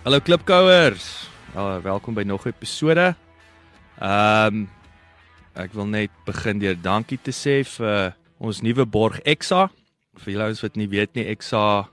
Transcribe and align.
Hallo 0.00 0.16
Klipkouers. 0.20 1.28
Ja, 1.52 1.80
welkom 1.82 2.14
by 2.14 2.22
nog 2.22 2.44
'n 2.44 2.48
episode. 2.48 3.14
Ehm 3.98 4.54
um, 4.54 4.70
ek 5.52 5.72
wil 5.72 5.86
net 5.86 6.10
begin 6.24 6.58
deur 6.58 6.76
dankie 6.82 7.18
te 7.22 7.30
sê 7.30 7.60
vir 7.64 8.16
ons 8.38 8.62
nuwe 8.62 8.86
borg 8.86 9.20
Exa. 9.20 9.68
Vir 10.16 10.32
julle 10.32 10.44
ouens 10.44 10.62
wat 10.62 10.76
nie 10.76 10.88
weet 10.88 11.14
nie, 11.14 11.24
Exa 11.24 11.88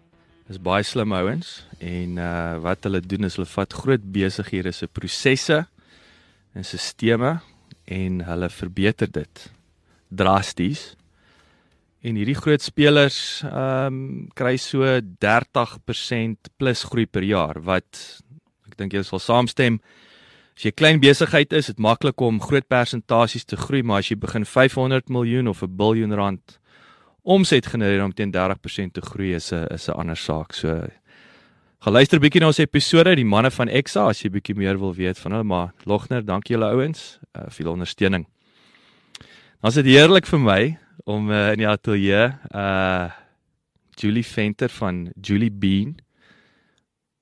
is 0.48 0.58
baie 0.58 0.84
slim 0.84 1.12
ouens 1.12 1.68
en 1.80 2.18
uh 2.18 2.56
wat 2.64 2.84
hulle 2.84 3.02
doen 3.02 3.24
is 3.24 3.36
hulle 3.36 3.46
vat 3.46 3.74
groot 3.74 4.12
besighede 4.12 4.72
se 4.72 4.88
prosesse 4.88 5.68
en 6.54 6.64
stelsels 6.64 7.44
en 7.86 8.22
hulle 8.22 8.50
verbeter 8.50 9.12
dit 9.12 9.52
drasties. 10.08 10.96
En 12.06 12.16
hierdie 12.16 12.38
groot 12.38 12.62
spelers 12.62 13.42
ehm 13.48 13.94
um, 13.94 14.28
kry 14.38 14.58
so 14.62 14.86
30% 15.02 16.52
plus 16.58 16.84
groei 16.84 17.06
per 17.06 17.26
jaar 17.26 17.58
wat 17.66 18.22
ek 18.70 18.78
dink 18.78 18.94
jy 18.94 19.02
sal 19.04 19.20
saamstem. 19.20 19.80
As 20.58 20.64
jy 20.66 20.70
'n 20.70 20.78
klein 20.78 21.00
besigheid 21.00 21.54
is, 21.54 21.68
dit 21.68 21.80
maklik 21.80 22.22
om 22.22 22.42
groot 22.42 22.68
persentasies 22.68 23.46
te 23.46 23.58
groei, 23.58 23.82
maar 23.84 24.00
as 24.00 24.10
jy 24.10 24.16
begin 24.16 24.46
500 24.46 25.10
miljoen 25.10 25.48
of 25.48 25.64
'n 25.64 25.78
biljoen 25.78 26.14
rand 26.14 26.60
omset 27.24 27.66
genereer 27.66 28.04
om 28.04 28.14
teen 28.14 28.32
30% 28.32 28.94
te 28.94 29.02
groei 29.02 29.34
is 29.36 29.52
'n 29.52 29.68
is 29.74 29.90
'n 29.90 29.98
ander 29.98 30.16
saak. 30.16 30.54
So 30.54 30.88
geluister 31.82 32.20
bietjie 32.20 32.42
na 32.42 32.48
ons 32.48 32.60
episode, 32.60 33.16
die 33.16 33.26
manne 33.26 33.52
van 33.52 33.68
Exa 33.68 34.08
as 34.08 34.22
jy 34.22 34.30
bietjie 34.30 34.56
meer 34.56 34.78
wil 34.78 34.94
weet 34.94 35.18
van 35.18 35.32
hulle, 35.32 35.44
maar 35.44 35.74
Logner, 35.86 36.26
dankie 36.26 36.56
julle 36.56 36.72
ouens 36.72 37.20
uh, 37.36 37.50
vir 37.50 37.58
julle 37.58 37.74
ondersteuning. 37.74 38.26
Dan 39.62 39.70
is 39.70 39.76
dit 39.76 39.86
heerlik 39.86 40.26
vir 40.26 40.40
my 40.40 40.78
om 41.08 41.32
uh, 41.32 41.54
in 41.56 41.64
die 41.64 41.70
ateljee 41.70 42.28
uh 42.52 43.08
Julie 43.98 44.26
Venter 44.26 44.70
van 44.70 45.08
Julie 45.18 45.50
Bean 45.50 45.96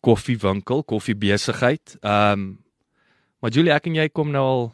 koffiewinkel, 0.04 0.84
koffiebesigheid. 0.84 1.96
Um, 2.04 2.58
maar 3.40 3.54
Julie, 3.56 3.72
ek 3.72 3.88
en 3.88 3.96
jy 3.96 4.10
kom 4.12 4.34
nou 4.34 4.44
al 4.44 4.66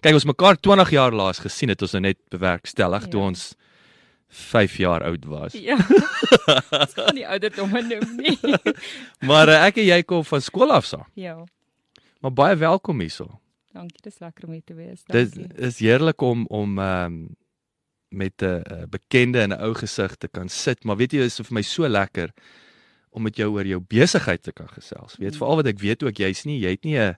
kyk 0.00 0.16
ons 0.16 0.28
mekaar 0.30 0.60
20 0.62 0.92
jaar 0.94 1.16
laas 1.16 1.42
gesien 1.42 1.72
het 1.72 1.82
ons 1.84 1.96
nou 1.96 2.04
net 2.06 2.20
bewerkstellig 2.32 3.08
ja. 3.08 3.10
toe 3.12 3.24
ons 3.32 3.42
5 4.30 4.78
jaar 4.78 5.04
oud 5.08 5.26
was. 5.26 5.58
Ja. 5.58 5.76
Dis 6.84 6.94
kan 6.94 7.10
nie 7.18 7.26
ouderdom 7.26 7.74
noem 7.74 8.14
nie. 8.22 8.38
maar 9.30 9.50
uh, 9.50 9.58
ek 9.66 9.82
en 9.82 9.88
jy 9.90 10.00
kom 10.06 10.22
van 10.24 10.46
skool 10.46 10.70
af 10.72 10.86
saam. 10.86 11.04
Ja. 11.18 11.34
Maar 12.22 12.36
baie 12.36 12.56
welkom 12.60 13.02
hierso. 13.02 13.26
Dankie, 13.74 14.00
dis 14.02 14.18
lekker 14.18 14.48
om 14.48 14.54
hier 14.54 14.66
te 14.66 14.74
wees. 14.74 15.04
Dit 15.06 15.36
is 15.58 15.78
heerlik 15.82 16.22
om 16.22 16.46
om 16.46 16.78
ehm 16.78 17.20
um, 17.20 17.20
met 18.10 18.42
'n 18.42 18.44
uh, 18.44 18.82
bekende 18.88 19.40
en 19.40 19.50
'n 19.50 19.62
ou 19.62 19.74
gesig 19.74 20.16
te 20.16 20.28
kan 20.28 20.48
sit, 20.48 20.84
maar 20.84 20.96
weet 20.96 21.12
jy, 21.12 21.18
dit 21.18 21.26
is 21.26 21.46
vir 21.46 21.54
my 21.54 21.62
so 21.62 21.88
lekker 21.88 22.30
om 23.10 23.22
met 23.22 23.36
jou 23.36 23.50
oor 23.50 23.66
jou 23.66 23.80
besigheid 23.80 24.42
te 24.42 24.52
kan 24.52 24.68
gesels. 24.68 25.16
Weet 25.16 25.32
mm. 25.32 25.38
veral 25.38 25.56
wat 25.56 25.66
ek 25.66 25.78
weet 25.78 26.02
ook 26.02 26.16
jy's 26.16 26.44
nie, 26.44 26.60
jy 26.60 26.70
het 26.70 26.84
nie 26.84 26.98
'n 26.98 27.16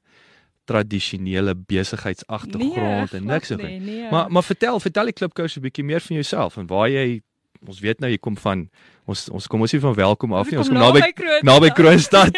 tradisionele 0.64 1.54
besigheidsagtergrond 1.56 3.12
nee, 3.12 3.20
en 3.20 3.26
niks 3.26 3.48
so. 3.48 3.56
Nee, 3.56 3.80
nee. 3.80 4.10
Maar 4.10 4.30
maar 4.30 4.44
vertel, 4.44 4.80
vertel 4.80 5.04
die 5.04 5.12
klipkous 5.12 5.56
'n 5.56 5.60
bietjie 5.60 5.84
meer 5.84 6.00
van 6.00 6.16
jouself 6.16 6.56
en 6.56 6.66
waar 6.66 6.88
jy 6.88 7.22
ons 7.68 7.80
weet 7.80 8.00
nou 8.02 8.10
jy 8.10 8.18
kom 8.18 8.36
van 8.36 8.66
ons 9.10 9.28
ons 9.34 9.46
kom 9.50 9.62
ons 9.64 9.72
nie 9.74 9.80
van 9.82 9.94
welkom 9.94 10.34
af 10.38 10.50
nie, 10.50 10.58
ons 10.58 10.70
kom 10.70 10.78
naby 10.78 11.02
naby 11.46 11.70
Kroonstad. 11.76 12.36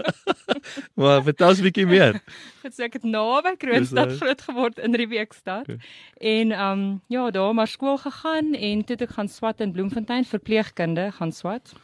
maar 0.98 1.22
vertel 1.26 1.52
ons 1.52 1.60
'n 1.60 1.66
bietjie 1.68 1.86
meer. 1.88 2.20
Goed, 2.62 2.74
so 2.74 2.84
ek 2.84 2.98
het 3.00 3.04
naby 3.04 3.54
Kroonstad 3.60 4.16
groot 4.20 4.42
geword 4.48 4.78
in 4.78 4.94
Riebeekstad. 4.94 5.68
Okay. 5.68 5.78
En 6.20 6.52
ehm 6.52 6.82
um, 6.82 7.00
ja, 7.08 7.30
daar 7.30 7.54
maar 7.54 7.68
skool 7.68 7.98
gegaan 7.98 8.54
en 8.54 8.84
toe 8.84 8.96
ek 8.96 9.16
gaan 9.16 9.28
swat 9.28 9.60
in 9.60 9.72
Bloemfontein 9.72 10.24
verpleegkunde 10.24 11.10
gaan 11.12 11.32
swat. 11.32 11.74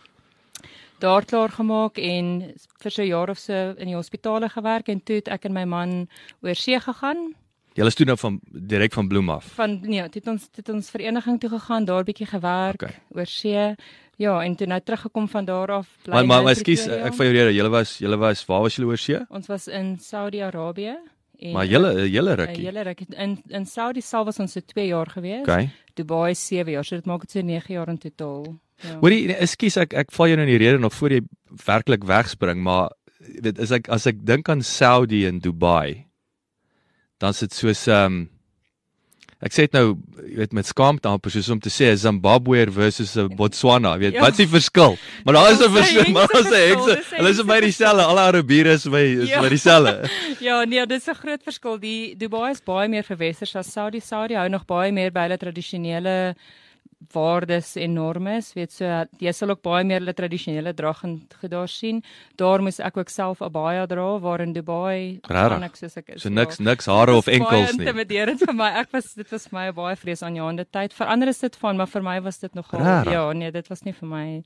Daar 0.98 1.24
klaar 1.24 1.50
gemaak 1.54 1.98
en 1.98 2.54
vir 2.82 2.90
so 2.90 3.02
'n 3.02 3.06
jaar 3.06 3.30
of 3.30 3.38
so 3.38 3.74
in 3.78 3.86
die 3.86 3.94
hospitale 3.94 4.48
gewerk 4.48 4.88
en 4.88 5.02
toe 5.02 5.16
het 5.16 5.28
ek 5.28 5.44
en 5.44 5.52
my 5.52 5.64
man 5.64 6.08
oor 6.42 6.54
see 6.54 6.80
gegaan. 6.80 7.34
Julle 7.78 7.92
is 7.92 7.98
toe 7.98 8.06
nou 8.08 8.16
van 8.18 8.40
direk 8.42 8.96
van 8.96 9.08
Bloem 9.08 9.30
af. 9.30 9.52
Van 9.54 9.78
nee, 9.86 10.02
het 10.02 10.26
ons 10.26 10.48
het 10.58 10.70
ons 10.72 10.90
vereniging 10.90 11.38
toe 11.40 11.50
gegaan, 11.52 11.84
daar 11.86 12.06
bietjie 12.06 12.26
gewerk 12.26 12.82
okay. 12.82 12.96
oor 13.14 13.30
see. 13.30 13.68
Ja, 14.18 14.40
en 14.42 14.56
toe 14.58 14.66
nou 14.66 14.80
teruggekom 14.82 15.28
van 15.30 15.46
daar 15.46 15.70
af 15.76 15.92
bly. 16.02 16.14
Maar 16.14 16.26
maar 16.26 16.50
ekskuus, 16.50 16.88
ek 16.90 17.14
vir 17.14 17.28
jou 17.28 17.36
rede, 17.36 17.52
julle 17.54 17.70
was 17.70 17.94
julle 18.02 18.18
was 18.18 18.42
waar 18.48 18.64
was 18.66 18.78
julle 18.78 18.90
oor 18.90 18.98
see? 18.98 19.20
Ons 19.30 19.46
was 19.46 19.68
in 19.70 19.94
Saudi-Arabië. 20.02 20.96
Maar 21.54 21.68
julle 21.70 21.92
julle 22.10 22.34
rukkie. 22.40 22.64
Julle 22.66 22.82
rukkie 22.88 23.06
in 23.14 23.38
in 23.54 23.66
Saudi 23.66 24.02
sal 24.02 24.26
was 24.26 24.42
ons 24.42 24.58
so 24.58 24.60
2 24.74 24.88
jaar 24.90 25.06
gewees. 25.14 25.44
Okay. 25.46 25.70
Dubai 25.94 26.34
7 26.34 26.72
jaar, 26.72 26.84
so 26.84 26.98
dit 26.98 27.06
maak 27.06 27.28
dit 27.28 27.38
so 27.38 27.46
9 27.46 27.74
jaar 27.74 27.88
in 27.88 27.98
totaal. 27.98 28.58
Ja. 28.82 28.98
Hoorie, 28.98 29.28
ja. 29.28 29.38
ekskuus 29.46 29.78
ek 29.84 29.94
ek 29.94 30.10
val 30.18 30.32
jou 30.32 30.40
nou 30.40 30.48
in 30.48 30.54
die 30.56 30.62
rede 30.64 30.82
nog 30.82 30.94
voor 30.98 31.14
jy 31.14 31.22
werklik 31.66 32.04
wegspring, 32.06 32.58
maar 32.62 32.90
weet 33.42 33.62
as 33.62 33.70
ek 33.70 33.88
as 33.88 34.06
ek 34.10 34.26
dink 34.26 34.50
aan 34.50 34.66
Saudi 34.66 35.26
en 35.30 35.38
Dubai, 35.38 36.07
dan 37.18 37.34
sit 37.34 37.54
soos 37.54 37.86
ehm 37.86 38.04
um, 38.04 38.26
ek 39.38 39.54
sê 39.54 39.68
dit 39.68 39.76
nou 39.76 39.92
jy 40.26 40.34
weet 40.40 40.54
met 40.56 40.66
skaamte 40.66 41.06
amper 41.06 41.30
soos 41.30 41.48
om 41.54 41.60
te 41.62 41.70
sê 41.70 41.92
Zimbabwe 41.94 42.64
versus 42.74 43.12
Botswana 43.38 43.92
weet 44.00 44.16
ja. 44.16 44.24
wat 44.24 44.34
is 44.34 44.42
die 44.42 44.50
verskil? 44.50 44.96
Maar 45.24 45.38
daar 45.38 45.50
is 45.52 45.62
'n 45.62 45.70
verskil 45.76 46.10
maar 46.14 46.26
ons 46.34 46.48
sê 46.50 46.62
ek 46.72 46.82
hulle 47.18 47.30
is 47.30 47.42
by 47.46 47.60
dieselfde 47.62 48.02
alle 48.02 48.24
Arabiere 48.32 48.74
is 48.74 48.86
by 48.90 49.04
is 49.22 49.30
ja. 49.30 49.40
by 49.40 49.50
dieselfde 49.56 50.10
ja. 50.42 50.64
Nee 50.64 50.86
dis 50.86 51.06
'n 51.06 51.14
groot 51.14 51.42
verskil. 51.42 51.78
Die 51.78 52.16
Dubai 52.18 52.50
is 52.50 52.60
baie 52.60 52.88
meer 52.88 53.04
verwesters 53.04 53.54
as 53.54 53.70
Saudi. 53.72 54.00
Saudi 54.00 54.34
hou 54.34 54.48
nog 54.48 54.66
baie 54.66 54.92
meer 54.92 55.12
by 55.12 55.28
hulle 55.28 55.38
tradisionele 55.38 56.34
waardes 57.14 57.76
en 57.76 57.94
normes 57.94 58.50
weet 58.56 58.72
so 58.74 58.86
jy 59.22 59.32
sal 59.32 59.54
ook 59.54 59.62
baie 59.62 59.84
meer 59.86 60.02
hulle 60.02 60.14
tradisionele 60.18 60.74
drag 60.74 61.04
en 61.06 61.14
gedaar 61.40 61.68
sien. 61.70 62.02
Daar 62.36 62.62
moes 62.64 62.80
ek 62.80 62.96
ook 62.98 63.08
self 63.08 63.40
'n 63.40 63.52
baie 63.52 63.86
dra 63.86 64.18
waar 64.18 64.40
in 64.40 64.52
Dubai 64.52 65.20
ek 65.62 65.76
soos 65.76 65.96
ek 65.96 66.08
is. 66.16 66.22
So 66.22 66.28
niks 66.28 66.58
ja, 66.58 66.64
niks 66.64 66.86
hare 66.86 67.14
of 67.14 67.28
enkels 67.28 67.76
nie. 67.76 67.86
intimiderend 67.86 68.40
vir 68.40 68.54
my. 68.54 68.70
Ek 68.82 68.92
was 68.92 69.14
dit 69.14 69.30
was 69.30 69.46
vir 69.46 69.58
my 69.58 69.70
baie 69.72 69.96
vrees 69.96 70.22
aan 70.22 70.34
jou 70.34 70.48
aan 70.48 70.56
die 70.56 70.66
tyd. 70.70 70.92
Verander 70.92 71.28
is 71.28 71.38
dit 71.38 71.56
van 71.56 71.76
maar 71.76 71.86
vir 71.86 72.02
my 72.02 72.20
was 72.20 72.38
dit 72.38 72.54
nogal 72.54 72.80
ja 73.12 73.32
nee 73.32 73.50
dit 73.50 73.68
was 73.68 73.84
nie 73.84 73.92
vir 73.92 74.08
my 74.08 74.42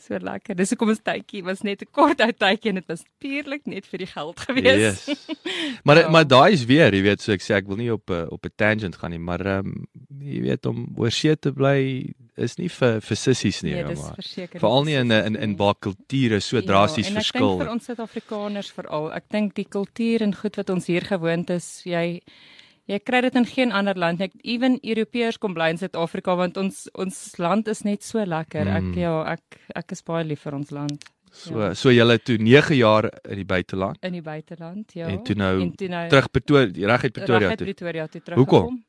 so 0.00 0.18
lekker. 0.20 0.56
Dis 0.58 0.72
hoekom 0.74 0.92
ons 0.92 1.02
tydjie 1.04 1.42
was 1.46 1.62
net 1.62 1.82
'n 1.82 1.90
kort 1.90 2.20
uit 2.20 2.38
tydjie 2.38 2.70
en 2.70 2.80
dit 2.80 2.88
was 2.88 3.04
puurlik 3.18 3.66
net 3.66 3.86
vir 3.86 3.98
die 3.98 4.10
geld 4.10 4.40
gewees. 4.40 5.06
Yes. 5.06 5.28
maar 5.86 5.98
ja. 5.98 6.08
maar 6.08 6.26
daai 6.26 6.52
is 6.52 6.64
weer, 6.64 6.92
jy 6.94 7.02
weet, 7.02 7.20
so 7.20 7.32
ek 7.32 7.42
sê 7.42 7.54
ek 7.56 7.68
wil 7.68 7.76
nie 7.76 7.92
op 7.92 8.10
'n 8.10 8.28
op 8.30 8.44
'n 8.44 8.52
tangent 8.56 8.96
gaan 8.96 9.10
nie, 9.10 9.18
maar 9.18 9.40
ehm 9.40 9.66
um, 9.66 9.86
jy 10.20 10.40
weet 10.40 10.66
om 10.66 10.86
oor 10.96 11.10
see 11.10 11.36
te 11.36 11.52
bly 11.52 12.14
is 12.36 12.56
nie 12.58 12.68
vir 12.68 13.00
vir 13.00 13.16
sissies 13.16 13.62
nie, 13.62 13.74
nee, 13.74 13.94
maar 13.94 14.16
veral 14.58 14.84
nie 14.84 14.96
in 14.98 15.10
in 15.10 15.36
in 15.36 15.56
baie 15.56 15.74
kulture 15.78 16.40
so 16.40 16.60
drasties 16.60 17.08
ja, 17.08 17.14
verskil. 17.14 17.52
Ek 17.52 17.58
dink 17.58 17.62
vir 17.62 17.74
ons 17.74 17.84
Suid-Afrikaners 17.84 18.72
veral, 18.72 19.12
ek 19.12 19.28
dink 19.30 19.54
die 19.54 19.68
kultuur 19.68 20.22
en 20.22 20.34
goed 20.34 20.56
wat 20.56 20.70
ons 20.70 20.86
hier 20.86 21.04
gewoond 21.04 21.50
is, 21.50 21.82
jy 21.84 22.20
Jy 22.90 22.98
kry 23.00 23.22
dit 23.24 23.36
in 23.40 23.46
geen 23.48 23.72
ander 23.72 23.96
land 23.96 24.20
nie. 24.20 24.30
Ewen 24.54 24.76
Europeërs 24.82 25.38
kom 25.40 25.54
bly 25.56 25.70
in 25.72 25.80
Suid-Afrika 25.80 26.34
want 26.36 26.58
ons 26.60 26.84
ons 27.00 27.20
land 27.40 27.68
is 27.72 27.82
net 27.86 28.04
so 28.04 28.20
lekker. 28.20 28.68
Ek 28.68 28.90
mm. 28.90 28.98
ja, 29.00 29.14
ek 29.32 29.60
ek 29.84 29.96
is 29.96 30.04
baie 30.04 30.24
lief 30.28 30.44
vir 30.44 30.58
ons 30.60 30.72
land. 30.74 31.06
So 31.34 31.58
ja. 31.58 31.72
so 31.74 31.90
jy 31.90 32.04
het 32.06 32.26
toe 32.28 32.36
9 32.38 32.76
jaar 32.76 33.08
in 33.24 33.40
die 33.40 33.48
buiteland. 33.48 33.98
In 34.06 34.18
die 34.18 34.22
buiteland, 34.22 34.92
ja. 34.94 35.08
En 35.10 35.22
toe 35.26 35.34
nou, 35.34 35.54
en 35.64 35.72
toe 35.74 35.88
nou 35.90 36.08
terug 36.12 36.28
Pretoria, 36.30 36.90
reg 36.92 37.08
uit 37.08 37.16
Pretoria 37.16 37.38
toe. 37.40 37.48
Reg 37.48 37.56
uit 37.56 37.64
Pretoria 37.70 38.06
toe 38.06 38.22
terug. 38.22 38.38
Hoekom? 38.38 38.82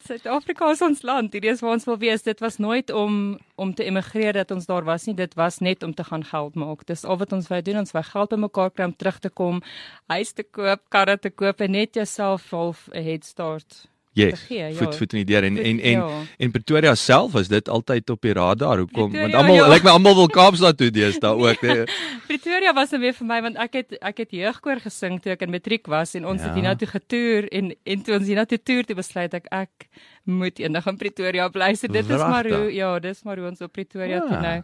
Suid-Afrika 0.00 0.70
is 0.72 0.80
ons 0.80 1.02
land. 1.04 1.34
Hierdie 1.36 1.50
is 1.52 1.60
waar 1.60 1.74
ons 1.76 1.84
wil 1.84 1.98
wees. 2.00 2.22
Dit 2.24 2.40
was 2.40 2.56
nooit 2.56 2.88
om 2.90 3.38
om 3.60 3.74
te 3.76 3.84
emigreer 3.84 4.32
dat 4.32 4.50
ons 4.54 4.66
daar 4.66 4.86
was 4.88 5.04
nie. 5.04 5.14
Dit 5.14 5.36
was 5.36 5.60
net 5.60 5.82
om 5.84 5.92
te 5.94 6.04
gaan 6.04 6.24
geld 6.24 6.56
maak. 6.56 6.86
Dis 6.88 7.04
al 7.04 7.20
wat 7.20 7.34
ons 7.36 7.50
wou 7.52 7.60
doen. 7.62 7.82
Ons 7.82 7.92
wou 7.92 8.02
geld 8.08 8.32
bymekaar 8.32 8.72
kry 8.72 8.88
om 8.88 8.96
terug 8.96 9.20
te 9.20 9.28
kom, 9.28 9.60
huis 10.08 10.32
te 10.32 10.46
koop, 10.46 10.86
karre 10.88 11.18
te 11.20 11.30
koop 11.30 11.60
en 11.60 11.76
net 11.76 12.00
jouself 12.00 12.48
half 12.50 12.88
'n 12.94 13.04
head 13.04 13.24
start 13.24 13.89
Yes. 14.12 14.40
gee, 14.48 14.58
ja. 14.58 14.72
Voet 14.74 14.96
voet 14.98 15.12
in 15.14 15.20
die 15.22 15.28
deur 15.28 15.44
en 15.46 15.56
en 15.58 15.78
en 15.80 16.00
ja. 16.00 16.06
en 16.38 16.50
Pretoria 16.50 16.94
self 16.98 17.34
is 17.38 17.48
dit 17.48 17.68
altyd 17.68 18.10
op 18.10 18.20
die 18.26 18.32
radar. 18.34 18.78
Hoekom? 18.82 19.12
Want 19.12 19.12
Pretoria, 19.12 19.38
almal 19.38 19.54
ja. 19.54 19.68
lyk 19.70 19.84
my 19.86 19.90
almal 19.90 20.16
wil 20.18 20.26
Kaapstad 20.34 20.76
toe 20.80 20.90
deesdae 20.90 21.30
ook. 21.38 21.62
Nee. 21.70 21.84
Pretoria 22.26 22.72
was 22.74 22.90
weer 22.90 23.14
vir 23.14 23.26
my 23.28 23.38
want 23.44 23.56
ek 23.62 23.76
het 23.78 23.94
ek 24.02 24.24
het 24.24 24.32
jeugkoor 24.34 24.80
gesing 24.82 25.20
toe 25.22 25.32
ek 25.36 25.44
in 25.46 25.50
matriek 25.54 25.86
was 25.86 26.16
en 26.18 26.26
ons 26.26 26.42
Ja. 26.42 26.48
het 26.48 26.58
hiernatoe 26.58 26.88
getoer 26.90 27.46
en 27.54 27.70
en 27.86 28.02
toe 28.02 28.16
ons 28.18 28.26
hiernatoe 28.26 28.58
toer 28.58 28.84
toe 28.88 28.96
besluit 28.98 29.34
ek 29.38 29.46
ek 29.54 29.86
moet 30.26 30.58
eendag 30.58 30.86
in 30.90 30.96
Pretoria 30.98 31.48
bly. 31.48 31.74
So 31.78 31.86
dit 31.86 32.10
is 32.10 32.18
maar 32.26 32.48
hoe 32.50 32.66
ja, 32.74 32.98
dis 32.98 33.22
maar 33.22 33.38
hoe 33.38 33.46
ons 33.52 33.60
op 33.62 33.72
Pretoria 33.72 34.18
Ja. 34.18 34.26
toe 34.26 34.40
nou. 34.42 34.56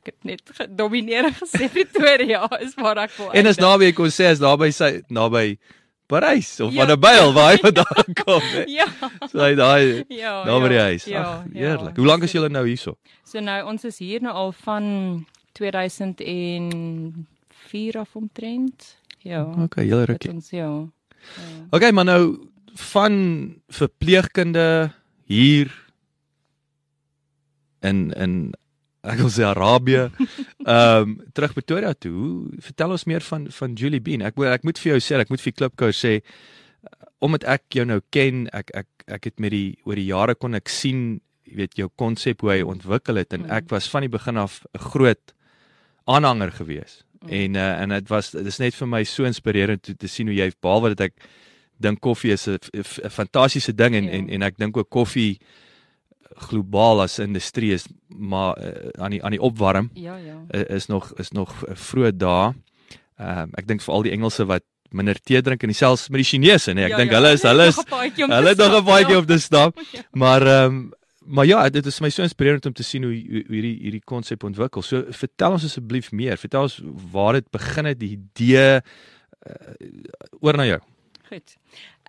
Ek 0.00 0.12
het 0.12 0.24
net 0.24 0.42
gedomineer 0.60 1.32
gesê 1.40 1.68
Pretoria 1.76 2.44
is 2.60 2.76
waar 2.76 2.98
ek 3.08 3.16
wil. 3.16 3.32
En 3.32 3.46
is 3.48 3.56
naby 3.56 3.90
ek 3.94 3.96
kon 3.96 4.12
sê 4.12 4.28
is 4.32 4.40
naby 4.44 4.70
sy 4.76 5.00
naby 5.08 5.56
Parys 6.10 6.60
of 6.60 6.72
Ja. 6.74 6.82
van 6.86 6.96
'n 6.96 7.00
byl 7.00 7.32
waar 7.32 7.52
hy 7.52 7.58
vandaan 7.62 8.14
kom. 8.24 8.40
hè. 8.42 8.62
Ja. 8.66 8.86
So 9.30 9.38
hy 9.38 9.54
daai 9.54 10.04
Ja. 10.08 10.44
daar 10.44 10.60
by 10.60 10.68
die 10.68 10.76
ja, 10.76 10.82
huis. 10.82 11.04
Ja, 11.04 11.22
Ag, 11.22 11.44
ja. 11.52 11.58
heerlik. 11.60 11.96
Hoe 11.96 12.06
lank 12.06 12.22
is 12.22 12.32
julle 12.32 12.48
nou 12.48 12.66
hierso? 12.66 12.96
So 13.24 13.40
nou 13.40 13.66
ons 13.66 13.84
is 13.84 13.98
hier 13.98 14.20
nou 14.22 14.34
al 14.34 14.52
van 14.52 15.26
2004 15.52 17.98
af 17.98 18.16
omtrent. 18.16 18.96
Ja. 19.18 19.42
Okay, 19.62 19.88
Dit 19.88 20.06
rukkie. 20.08 20.30
ons 20.32 20.50
ja. 20.50 20.58
ja. 20.66 20.86
Okay, 21.70 21.90
maar 21.90 22.04
nou 22.04 22.48
van 22.74 23.54
verpleegkunde 23.68 24.90
hier 25.24 25.84
in 27.80 28.12
in 28.12 28.54
ek 29.02 29.18
wil 29.18 29.30
sê 29.30 29.44
Arabië. 29.48 30.10
Ehm 30.66 31.02
um, 31.02 31.14
terug 31.32 31.52
Pretoria 31.54 31.94
toe. 31.94 32.12
Hoe 32.12 32.60
vertel 32.60 32.90
ons 32.90 33.04
meer 33.06 33.20
van 33.20 33.46
van 33.50 33.74
Julie 33.74 34.00
Bean. 34.00 34.22
Ek 34.22 34.36
ek 34.38 34.64
moet 34.64 34.78
vir 34.78 34.92
jou 34.92 35.00
sê, 35.00 35.20
ek 35.20 35.30
moet 35.30 35.40
vir 35.40 35.52
Klipkous 35.52 36.00
sê 36.04 36.20
uh, 36.20 36.88
omdat 37.20 37.44
ek 37.44 37.62
jou 37.74 37.84
nou 37.84 38.00
ken, 38.10 38.48
ek 38.52 38.70
ek 38.74 38.88
ek 39.06 39.24
het 39.24 39.40
met 39.40 39.50
die 39.52 39.76
oor 39.84 39.96
die 39.96 40.06
jare 40.08 40.34
kon 40.34 40.54
ek 40.54 40.68
sien, 40.68 41.20
jy 41.44 41.56
weet 41.56 41.74
jou 41.76 41.88
konsep 41.98 42.40
hoe 42.42 42.50
hy 42.52 42.62
ontwikkel 42.62 43.16
het 43.16 43.32
en 43.32 43.42
Mm. 43.42 43.50
ek 43.50 43.68
was 43.70 43.88
van 43.90 44.02
die 44.02 44.08
begin 44.12 44.36
af 44.36 44.62
'n 44.74 44.78
groot 44.78 45.32
aanhanger 46.06 46.52
gewees. 46.52 47.04
Mm. 47.22 47.28
En 47.28 47.54
uh, 47.54 47.80
en 47.82 47.88
dit 47.88 48.08
was 48.08 48.30
dit 48.30 48.46
is 48.46 48.58
net 48.58 48.74
vir 48.74 48.86
my 48.88 49.04
so 49.04 49.24
inspirerend 49.24 49.82
toe 49.82 49.94
te 49.96 50.06
sien 50.08 50.26
hoe 50.26 50.36
jy 50.36 50.52
behalwe 50.60 50.94
dat 50.94 51.00
ek 51.10 51.14
dink 51.80 52.00
koffie 52.00 52.32
is 52.32 52.46
'n 52.48 52.58
fantastiese 53.10 53.72
ding 53.74 53.94
en 53.94 54.04
Ja. 54.04 54.10
en 54.10 54.28
en 54.28 54.42
ek 54.42 54.56
dink 54.58 54.76
ook 54.76 54.88
koffie 54.90 55.38
globaal 56.48 57.00
as 57.04 57.18
industrie 57.18 57.72
is 57.76 57.84
maar 58.08 58.58
uh, 58.58 58.88
aan 58.98 59.10
die 59.10 59.20
aan 59.24 59.30
die 59.36 59.40
opwarm 59.40 59.90
Ja, 59.94 60.16
ja. 60.16 60.36
uh, 60.54 60.64
is 60.76 60.86
nog 60.86 61.12
is 61.18 61.30
nog 61.30 61.54
vroeg 61.74 62.16
dae. 62.16 62.52
Ehm 63.20 63.38
um, 63.38 63.50
ek 63.60 63.66
dink 63.68 63.82
vir 63.84 63.94
al 63.94 64.02
die 64.06 64.12
Engelse 64.16 64.46
wat 64.48 64.64
minder 64.90 65.14
tee 65.22 65.42
drink 65.42 65.62
en 65.62 65.70
dieselfs 65.70 66.08
met 66.10 66.18
die 66.24 66.26
Chinese 66.26 66.72
nê. 66.74 66.88
Ek 66.88 66.90
Ja, 66.90 66.96
dink 66.96 67.10
ja. 67.12 67.18
hulle 67.20 67.32
is 67.36 67.42
hulle 67.46 67.66
is 67.70 67.78
'n 67.78 68.30
hulle 68.32 68.48
het 68.48 68.58
nog 68.58 68.80
'n 68.80 68.84
paadjie 68.84 69.14
ja. 69.14 69.18
op 69.18 69.26
te 69.26 69.38
stap. 69.38 69.78
Ja. 69.92 70.02
Maar 70.12 70.42
ehm 70.46 70.64
um, 70.74 70.92
maar 71.30 71.46
ja, 71.46 71.68
dit 71.68 71.86
is 71.86 72.00
my 72.00 72.08
so 72.10 72.22
inspirerend 72.22 72.66
om 72.66 72.72
te 72.72 72.82
sien 72.82 73.02
hoe 73.04 73.12
hoe 73.14 73.42
hoe 73.46 73.54
hierdie 73.54 73.78
hierdie 73.82 74.02
konsep 74.04 74.42
ontwikkel. 74.44 74.82
So 74.82 75.04
vertel 75.10 75.52
ons 75.52 75.64
asseblief 75.64 76.10
meer. 76.12 76.36
Vertel 76.36 76.62
ons 76.62 76.80
waar 77.12 77.32
dit 77.32 77.50
begin 77.50 77.84
het, 77.84 77.98
die 78.00 78.16
idee 78.18 78.80
uh, 79.46 79.52
oor 80.40 80.56
na 80.56 80.64
jou. 80.66 80.80
Goed. 81.30 81.56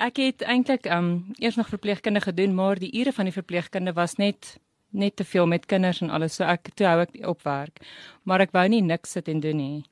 Ek 0.01 0.17
het 0.17 0.41
eintlik 0.41 0.87
um 0.89 1.33
eers 1.37 1.55
nog 1.59 1.69
verpleegkunde 1.69 2.21
gedoen, 2.21 2.55
maar 2.57 2.81
die 2.81 2.89
ure 2.99 3.13
van 3.13 3.29
die 3.29 3.35
verpleegkunde 3.35 3.93
was 3.93 4.17
net 4.17 4.57
net 4.91 5.15
te 5.15 5.23
veel 5.23 5.47
met 5.47 5.65
kinders 5.65 6.01
en 6.01 6.09
alles. 6.09 6.35
So 6.35 6.43
ek 6.43 6.73
toe 6.75 6.87
hou 6.87 6.97
ek 7.05 7.13
op 7.27 7.45
werk. 7.47 7.79
Maar 8.27 8.43
ek 8.47 8.55
wou 8.55 8.65
nie 8.67 8.81
niks 8.83 9.15
sit 9.15 9.29
en 9.31 9.39
doen 9.39 9.57
nie. 9.57 9.83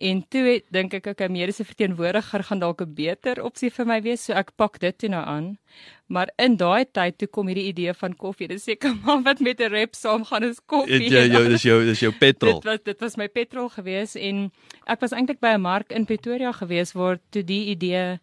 En 0.00 0.22
toe 0.32 0.42
het, 0.46 0.64
dink 0.72 0.94
ek 0.96 1.10
okay, 1.12 1.28
mediese 1.28 1.64
verteenwoordiger 1.68 2.42
gaan 2.48 2.62
dalk 2.62 2.80
'n 2.82 2.94
beter 2.94 3.42
opsie 3.44 3.70
vir 3.70 3.86
my 3.86 4.00
wees, 4.02 4.24
so 4.24 4.32
ek 4.32 4.56
pak 4.56 4.80
dit 4.80 4.98
toe 4.98 5.08
nou 5.08 5.22
aan. 5.24 5.58
Maar 6.08 6.32
in 6.38 6.56
daai 6.56 6.84
tyd 6.84 7.18
toe 7.18 7.28
kom 7.28 7.46
hierdie 7.46 7.68
idee 7.68 7.92
van 7.94 8.16
koffie. 8.16 8.48
Dis 8.48 8.64
seker 8.64 8.96
maar 9.04 9.22
wat 9.22 9.40
met 9.40 9.60
'n 9.60 9.70
rep 9.70 9.94
saamgaan 9.94 10.42
is 10.42 10.60
koffie. 10.66 11.04
Het 11.04 11.12
jy 11.12 11.32
jou 11.32 11.48
dis 11.48 11.62
jou 11.62 11.84
dis 11.84 12.00
jou 12.00 12.12
petrol. 12.12 12.60
Dit 12.60 12.64
was 12.64 12.82
dit 12.82 13.00
was 13.00 13.16
my 13.16 13.28
petrol 13.28 13.68
gewees 13.68 14.16
en 14.16 14.50
ek 14.86 15.00
was 15.00 15.12
eintlik 15.12 15.40
by 15.40 15.54
'n 15.54 15.60
mark 15.60 15.92
in 15.92 16.04
Pretoria 16.04 16.52
gewees 16.52 16.92
waar 16.92 17.18
toe 17.30 17.44
die 17.44 17.66
idee 17.76 18.18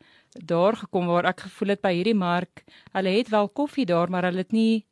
daar 0.45 0.75
gekom 0.75 1.07
waar 1.07 1.25
ek 1.25 1.39
gevoel 1.47 1.69
het 1.69 1.81
by 1.81 1.93
hierdie 1.93 2.17
mark, 2.17 2.63
hulle 2.93 3.09
het 3.09 3.29
wel 3.29 3.49
koffie 3.49 3.85
daar, 3.85 4.09
maar 4.09 4.23
hulle 4.23 4.37
het 4.45 4.51
nie 4.51 4.85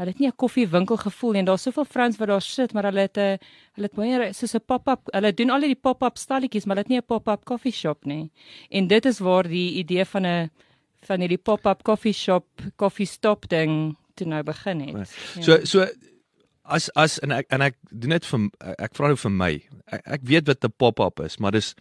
hulle 0.00 0.14
het 0.14 0.20
nie 0.20 0.28
'n 0.28 0.36
koffiewinkel 0.36 0.96
gevoel 0.96 1.32
nie. 1.32 1.44
Daar's 1.44 1.62
soveel 1.62 1.84
vrouens 1.84 2.16
wat 2.16 2.28
daar 2.28 2.42
sit, 2.42 2.72
maar 2.72 2.84
hulle 2.84 3.00
het 3.00 3.16
'n 3.16 3.38
hulle 3.74 3.86
het 3.88 3.94
baie 3.94 4.32
soos 4.32 4.54
'n 4.54 4.64
pop-up, 4.66 5.00
hulle 5.12 5.34
doen 5.34 5.50
al 5.50 5.60
die 5.60 5.74
pop-up 5.74 6.16
stalletjies, 6.16 6.64
maar 6.64 6.76
hulle 6.76 6.86
het 6.86 6.88
nie 6.88 6.98
'n 6.98 7.06
pop-up 7.06 7.44
coffee 7.44 7.72
shop 7.72 8.04
nie. 8.04 8.30
En 8.70 8.86
dit 8.86 9.04
is 9.04 9.18
waar 9.18 9.48
die 9.48 9.74
idee 9.74 10.04
van 10.04 10.26
'n 10.26 10.50
van 11.02 11.20
hierdie 11.20 11.42
pop-up 11.42 11.82
coffee 11.82 12.12
shop, 12.12 12.46
coffee 12.76 13.06
stop 13.06 13.48
ding 13.48 13.96
toe 14.14 14.26
nou 14.26 14.42
begin 14.42 14.80
het. 14.80 15.10
Ja. 15.34 15.42
So 15.42 15.64
so 15.64 15.86
as 16.64 16.90
as 16.94 17.18
en 17.18 17.30
ek 17.30 17.46
en 17.50 17.60
ek 17.60 17.76
doen 17.90 18.10
dit 18.10 18.26
vir 18.26 18.48
ek 18.78 18.94
vra 18.94 19.06
nou 19.06 19.16
vir 19.16 19.30
my. 19.30 19.52
Ek, 19.86 20.06
ek 20.06 20.20
weet 20.22 20.46
wat 20.46 20.64
'n 20.64 20.72
pop-up 20.76 21.20
is, 21.20 21.38
maar 21.38 21.52
dis 21.52 21.74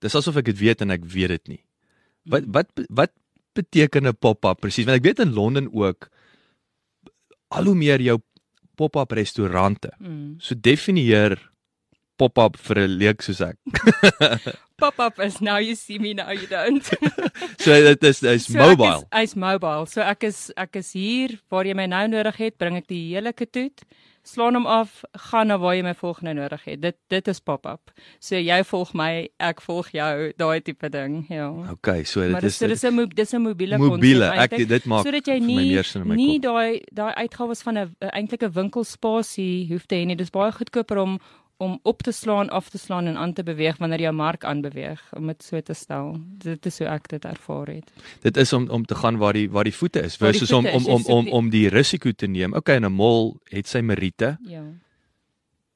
dis 0.00 0.14
asof 0.14 0.36
ek 0.36 0.44
dit 0.44 0.58
weet 0.58 0.80
en 0.80 0.90
ek 0.90 1.04
weet 1.04 1.28
dit 1.28 1.48
nie. 1.48 1.64
Wat 2.24 2.44
wat 2.46 2.68
wat 2.88 3.12
beteken 3.52 4.06
'n 4.06 4.16
pop-up 4.18 4.60
presies? 4.60 4.84
Want 4.84 4.98
ek 4.98 5.04
weet 5.04 5.18
in 5.18 5.34
Londen 5.34 5.72
ook 5.72 6.08
al 7.48 7.64
hoe 7.64 7.74
meer 7.74 8.00
jou 8.00 8.20
pop-up 8.74 9.12
restaurante. 9.12 9.92
Mm. 9.98 10.34
So 10.38 10.54
definieer 10.54 11.38
pop-up 12.20 12.56
vir 12.56 12.78
'n 12.84 12.98
leek 13.00 13.22
soos 13.22 13.40
ek. 13.40 13.56
Pop-up 14.80 15.20
is 15.20 15.40
now 15.40 15.58
you 15.60 15.74
see 15.76 15.98
me 15.98 16.14
now 16.14 16.30
you 16.32 16.46
don't. 16.48 16.84
So 17.64 17.72
dit 17.76 18.04
is 18.04 18.20
dis 18.20 18.46
So 18.48 18.56
mobile. 18.56 19.04
Is, 19.12 19.32
is 19.32 19.34
mobile. 19.36 19.84
So 19.86 20.00
ek 20.00 20.24
is 20.24 20.50
ek 20.56 20.76
is 20.80 20.92
hier 20.96 21.36
waar 21.52 21.68
jy 21.68 21.74
my 21.76 21.86
nou 21.86 22.06
nodig 22.08 22.38
het, 22.40 22.56
bring 22.56 22.78
ek 22.80 22.88
die 22.88 23.02
hele 23.12 23.34
katoet, 23.36 23.84
slaan 24.22 24.54
hom 24.54 24.66
af, 24.66 25.02
gaan 25.12 25.46
na 25.46 25.58
waar 25.58 25.74
jy 25.74 25.82
my 25.82 25.94
volgende 25.94 26.34
nodig 26.34 26.64
het. 26.64 26.80
Dit 26.80 26.96
dit 27.08 27.28
is 27.28 27.40
pop-up. 27.40 27.90
So 28.20 28.36
jy 28.36 28.62
volg 28.64 28.92
my, 28.94 29.28
ek 29.40 29.60
volg 29.60 29.88
jou, 29.92 30.32
daai 30.36 30.60
tipe 30.60 30.88
ding, 30.90 31.24
ja. 31.28 31.48
Okay, 31.72 32.04
so 32.04 32.20
Maar 32.20 32.40
dit 32.40 32.50
dis 32.50 32.52
is 32.52 32.56
so 32.58 32.66
dis 32.66 32.84
'n 32.84 32.94
mo- 32.94 33.06
dis 33.06 33.32
'n 33.34 33.40
mobiele 33.42 33.78
mobiele. 33.78 34.26
konsep 34.28 34.42
Ek 34.42 34.50
eintlik, 34.52 34.68
dit 34.68 34.84
maak 34.86 35.04
sodat 35.04 35.26
jy 35.26 35.38
nie 35.40 35.82
nie 36.16 36.38
daai 36.38 36.80
daai 36.92 37.14
uitgawes 37.14 37.62
van 37.62 37.78
'n 37.78 37.96
eintlik 38.12 38.42
'n 38.42 38.52
winkelspasie 38.52 39.68
hoef 39.72 39.86
te 39.86 39.94
hê 39.96 40.06
nie. 40.06 40.16
Dis 40.16 40.30
baie 40.30 40.52
goedkoper 40.52 40.98
om 40.98 41.18
om 41.60 41.74
op 41.84 42.02
te 42.02 42.12
slaan, 42.12 42.48
af 42.48 42.70
te 42.72 42.78
slaan 42.80 43.06
en 43.06 43.16
aan 43.20 43.32
te 43.36 43.42
beweeg 43.44 43.76
wanneer 43.78 44.00
jou 44.00 44.12
mark 44.16 44.44
aanbeweeg 44.48 45.00
om 45.16 45.26
dit 45.28 45.42
so 45.44 45.60
te 45.60 45.74
stel. 45.76 46.16
Dit 46.40 46.66
is 46.66 46.78
hoe 46.80 46.88
ek 46.88 47.08
dit 47.12 47.24
ervaar 47.28 47.66
het. 47.74 47.90
Dit 48.24 48.36
is 48.40 48.52
om 48.56 48.68
om 48.72 48.84
te 48.88 48.94
gaan 48.96 49.18
waar 49.20 49.36
die 49.36 49.50
waar 49.50 49.64
die 49.68 49.74
voete 49.76 50.00
is 50.08 50.16
versus 50.16 50.52
om 50.52 50.64
voete 50.64 50.76
om 50.76 51.00
is, 51.00 51.06
om 51.06 51.16
om 51.18 51.24
die- 51.24 51.32
om 51.32 51.50
die 51.50 51.68
risiko 51.68 52.10
te 52.12 52.26
neem. 52.26 52.54
Okay, 52.54 52.78
'n 52.80 52.92
mall 52.92 53.34
het 53.52 53.66
sy 53.68 53.80
meriete 53.80 54.38
Ja, 54.48 54.62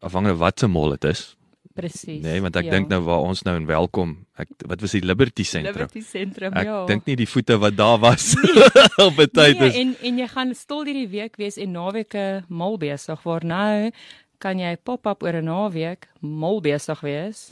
afhangende 0.01 0.37
wat 0.41 0.59
se 0.59 0.67
mall 0.69 0.91
dit 0.97 1.05
is. 1.05 1.37
presies. 1.75 2.23
Nee, 2.23 2.39
want 2.41 2.55
ek 2.57 2.69
ja. 2.69 2.71
dink 2.71 2.89
nou 2.89 3.01
waar 3.03 3.19
ons 3.27 3.41
nou 3.43 3.57
in 3.59 3.65
welkom. 3.67 4.13
Ek 4.39 4.47
wat 4.69 4.81
was 4.81 4.93
die 4.95 5.01
Liberty 5.03 5.43
Sentrum? 5.43 5.75
Liberty 5.75 6.01
Sentrum, 6.07 6.53
Ek 6.55 6.65
ja. 6.69 6.85
dink 6.87 7.05
nie 7.07 7.17
die 7.19 7.27
voete 7.27 7.57
wat 7.59 7.75
daar 7.77 7.99
was 7.99 8.37
op 9.09 9.19
'n 9.19 9.27
tyd 9.33 9.59
nee, 9.59 9.69
is. 9.69 9.75
en 9.75 9.97
en 10.03 10.19
jy 10.19 10.29
gaan 10.29 10.55
stil 10.55 10.85
hierdie 10.85 11.09
week 11.11 11.37
wees 11.37 11.57
en 11.59 11.73
naweke 11.73 12.45
mal 12.49 12.79
besig 12.79 13.23
waar 13.25 13.45
nou 13.45 13.91
kan 14.45 14.61
jy 14.61 14.77
pop-up 14.77 15.23
oor 15.25 15.37
'n 15.41 15.49
naweek 15.49 16.09
mal 16.21 16.61
besig 16.61 17.01
wees 17.01 17.45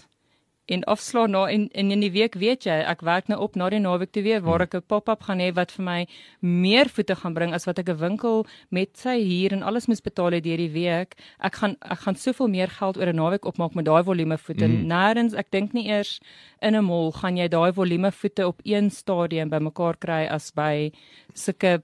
en 0.72 0.84
afslaan 0.84 1.30
na 1.30 1.46
en, 1.50 1.68
en 1.72 1.90
in 1.90 2.00
die 2.00 2.10
week 2.14 2.36
weet 2.38 2.66
jy 2.68 2.74
ek 2.86 3.02
werk 3.06 3.28
nou 3.30 3.38
op 3.42 3.56
na 3.58 3.68
die 3.72 3.80
naweek 3.82 4.12
toe 4.14 4.22
weer 4.22 4.42
waar 4.46 4.62
ek 4.62 4.76
'n 4.78 4.86
pop-up 4.86 5.26
gaan 5.26 5.42
hê 5.42 5.50
wat 5.54 5.74
vir 5.76 5.84
my 5.84 6.00
meer 6.40 6.88
voete 6.88 7.16
gaan 7.18 7.34
bring 7.34 7.54
as 7.54 7.66
wat 7.66 7.78
ek 7.82 7.90
'n 7.90 7.98
winkel 7.98 8.46
met 8.70 8.96
sy 8.96 9.16
huur 9.20 9.52
en 9.52 9.62
alles 9.62 9.88
moet 9.88 10.02
betaal 10.02 10.32
het 10.32 10.44
deur 10.44 10.56
die 10.56 10.70
week. 10.70 11.16
Ek 11.40 11.54
gaan 11.54 11.76
ek 11.80 12.00
gaan 12.06 12.14
soveel 12.14 12.48
meer 12.48 12.68
geld 12.68 12.96
oor 12.96 13.10
'n 13.10 13.16
naweek 13.16 13.44
opmaak 13.44 13.74
met 13.74 13.84
daai 13.84 14.02
volume 14.04 14.38
voete. 14.38 14.66
Mm. 14.68 14.86
nêrens 14.86 15.34
ek 15.34 15.50
dink 15.50 15.72
nie 15.72 15.88
eers 15.88 16.20
in 16.60 16.76
'n 16.76 16.84
mall 16.84 17.12
gaan 17.12 17.36
jy 17.36 17.48
daai 17.48 17.72
volume 17.72 18.10
voete 18.12 18.46
op 18.46 18.60
een 18.64 18.90
stadium 18.90 19.48
bymekaar 19.48 19.96
kry 19.98 20.26
as 20.30 20.52
by 20.52 20.92
sulke 21.34 21.82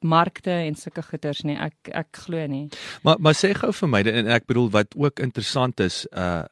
markte 0.00 0.50
en 0.50 0.74
sulke 0.78 1.02
goeders 1.02 1.42
nie 1.44 1.56
ek 1.58 1.88
ek 1.92 2.06
glo 2.26 2.46
nie 2.46 2.68
Maar 3.02 3.16
maar 3.18 3.34
sê 3.34 3.52
gou 3.54 3.72
vir 3.72 3.88
my 3.88 4.00
en 4.06 4.26
ek 4.28 4.46
bedoel 4.46 4.70
wat 4.70 4.94
ook 4.96 5.20
interessant 5.20 5.80
is, 5.80 6.06
uh 6.12 6.44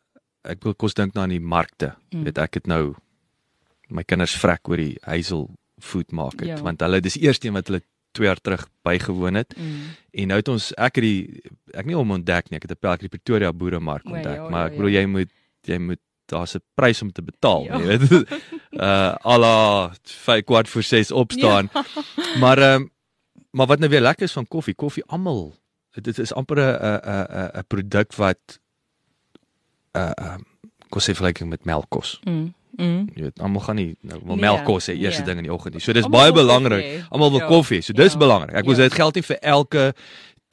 ek 0.44 0.60
wil 0.64 0.74
kos 0.74 0.92
dink 0.94 1.14
nou 1.14 1.22
aan 1.24 1.30
die 1.32 1.40
markte. 1.40 1.94
Mm. 2.12 2.24
Weet 2.24 2.38
ek 2.38 2.54
het 2.54 2.66
nou 2.66 2.94
my 3.88 4.02
kinders 4.04 4.34
vrek 4.36 4.68
oor 4.68 4.76
die 4.76 4.98
Hazel 5.02 5.46
Food 5.80 6.12
Market 6.12 6.46
Ja. 6.48 6.56
want 6.62 6.80
hulle 6.80 7.00
dis 7.00 7.16
eerste 7.16 7.48
een 7.48 7.54
wat 7.54 7.66
hulle 7.68 7.80
2 8.12 8.26
jaar 8.26 8.40
terug 8.40 8.68
bygewoon 8.84 9.34
het. 9.34 9.54
mm. 9.56 9.80
En 10.12 10.28
nou 10.28 10.36
het 10.38 10.48
ons 10.48 10.72
ek 10.76 10.94
het 10.96 11.02
die 11.02 11.40
ek 11.74 11.86
nie 11.86 11.94
hom 11.96 12.10
ontdek 12.10 12.50
nie, 12.50 12.56
ek 12.56 12.62
het 12.68 12.72
'n 12.76 12.80
pelk 12.80 13.00
die 13.00 13.08
Pretoria 13.08 13.52
Boeremark 13.52 14.04
O, 14.06 14.10
ontdek, 14.12 14.36
ja, 14.36 14.48
maar 14.50 14.60
ja, 14.60 14.66
ek 14.70 14.76
bedoel 14.76 14.90
ja. 14.92 15.00
jy 15.00 15.06
moet 15.06 15.30
jy 15.64 15.78
moet 15.78 16.00
daar's 16.28 16.54
'n 16.56 16.60
prys 16.74 17.02
om 17.02 17.10
te 17.12 17.22
betaal, 17.22 17.64
Ja. 17.64 17.78
jy 17.78 17.86
weet. 17.86 18.10
Uh 18.74 19.14
ala 19.22 19.92
5 20.02 20.44
kwart 20.44 20.68
voor 20.68 20.82
6 20.82 21.10
opstaan. 21.12 21.70
Ja. 21.72 21.84
Maar 22.40 22.58
ehm 22.58 22.82
um, 22.82 22.90
maar 23.54 23.70
wat 23.70 23.78
nou 23.78 23.90
weer 23.90 24.02
lekker 24.02 24.26
is 24.26 24.34
van 24.34 24.46
koffie, 24.50 24.74
koffie 24.74 25.04
almal 25.06 25.54
dit 26.02 26.18
is 26.18 26.32
amper 26.34 26.58
'n 26.58 26.74
'n 26.74 27.26
'n 27.30 27.50
'n 27.58 27.64
produk 27.66 28.14
wat 28.18 28.58
uh 29.96 30.10
um 30.18 30.42
kom 30.90 31.00
sê 31.00 31.14
vergelyking 31.14 31.48
met 31.50 31.64
melk 31.64 31.88
kos. 31.88 32.20
Mm. 32.24 32.54
Mm. 32.76 33.08
Jy 33.14 33.22
weet, 33.22 33.40
almal 33.40 33.62
gaan 33.62 33.76
nie 33.76 33.96
nou 34.00 34.18
wil 34.24 34.34
Nee, 34.36 34.44
melk 34.44 34.64
kos 34.66 34.88
hê 34.90 34.94
eerste 34.98 35.22
nee. 35.22 35.28
ding 35.28 35.38
in 35.38 35.46
die 35.48 35.52
oggend 35.52 35.74
nie. 35.74 35.82
So 35.82 35.92
dis 35.92 36.04
Almal 36.04 36.20
baie 36.20 36.32
wil 36.32 36.42
belangrik. 36.42 37.04
Almal 37.10 37.30
wil 37.30 37.40
Ja, 37.40 37.46
koffie. 37.46 37.80
So 37.82 37.92
dis 37.92 38.12
ja, 38.12 38.18
belangrik. 38.18 38.54
Ek 38.54 38.64
wil 38.64 38.74
ja. 38.74 38.80
sê 38.80 38.88
dit 38.88 38.98
geld 38.98 39.14
nie 39.14 39.22
vir 39.22 39.38
elke 39.40 39.94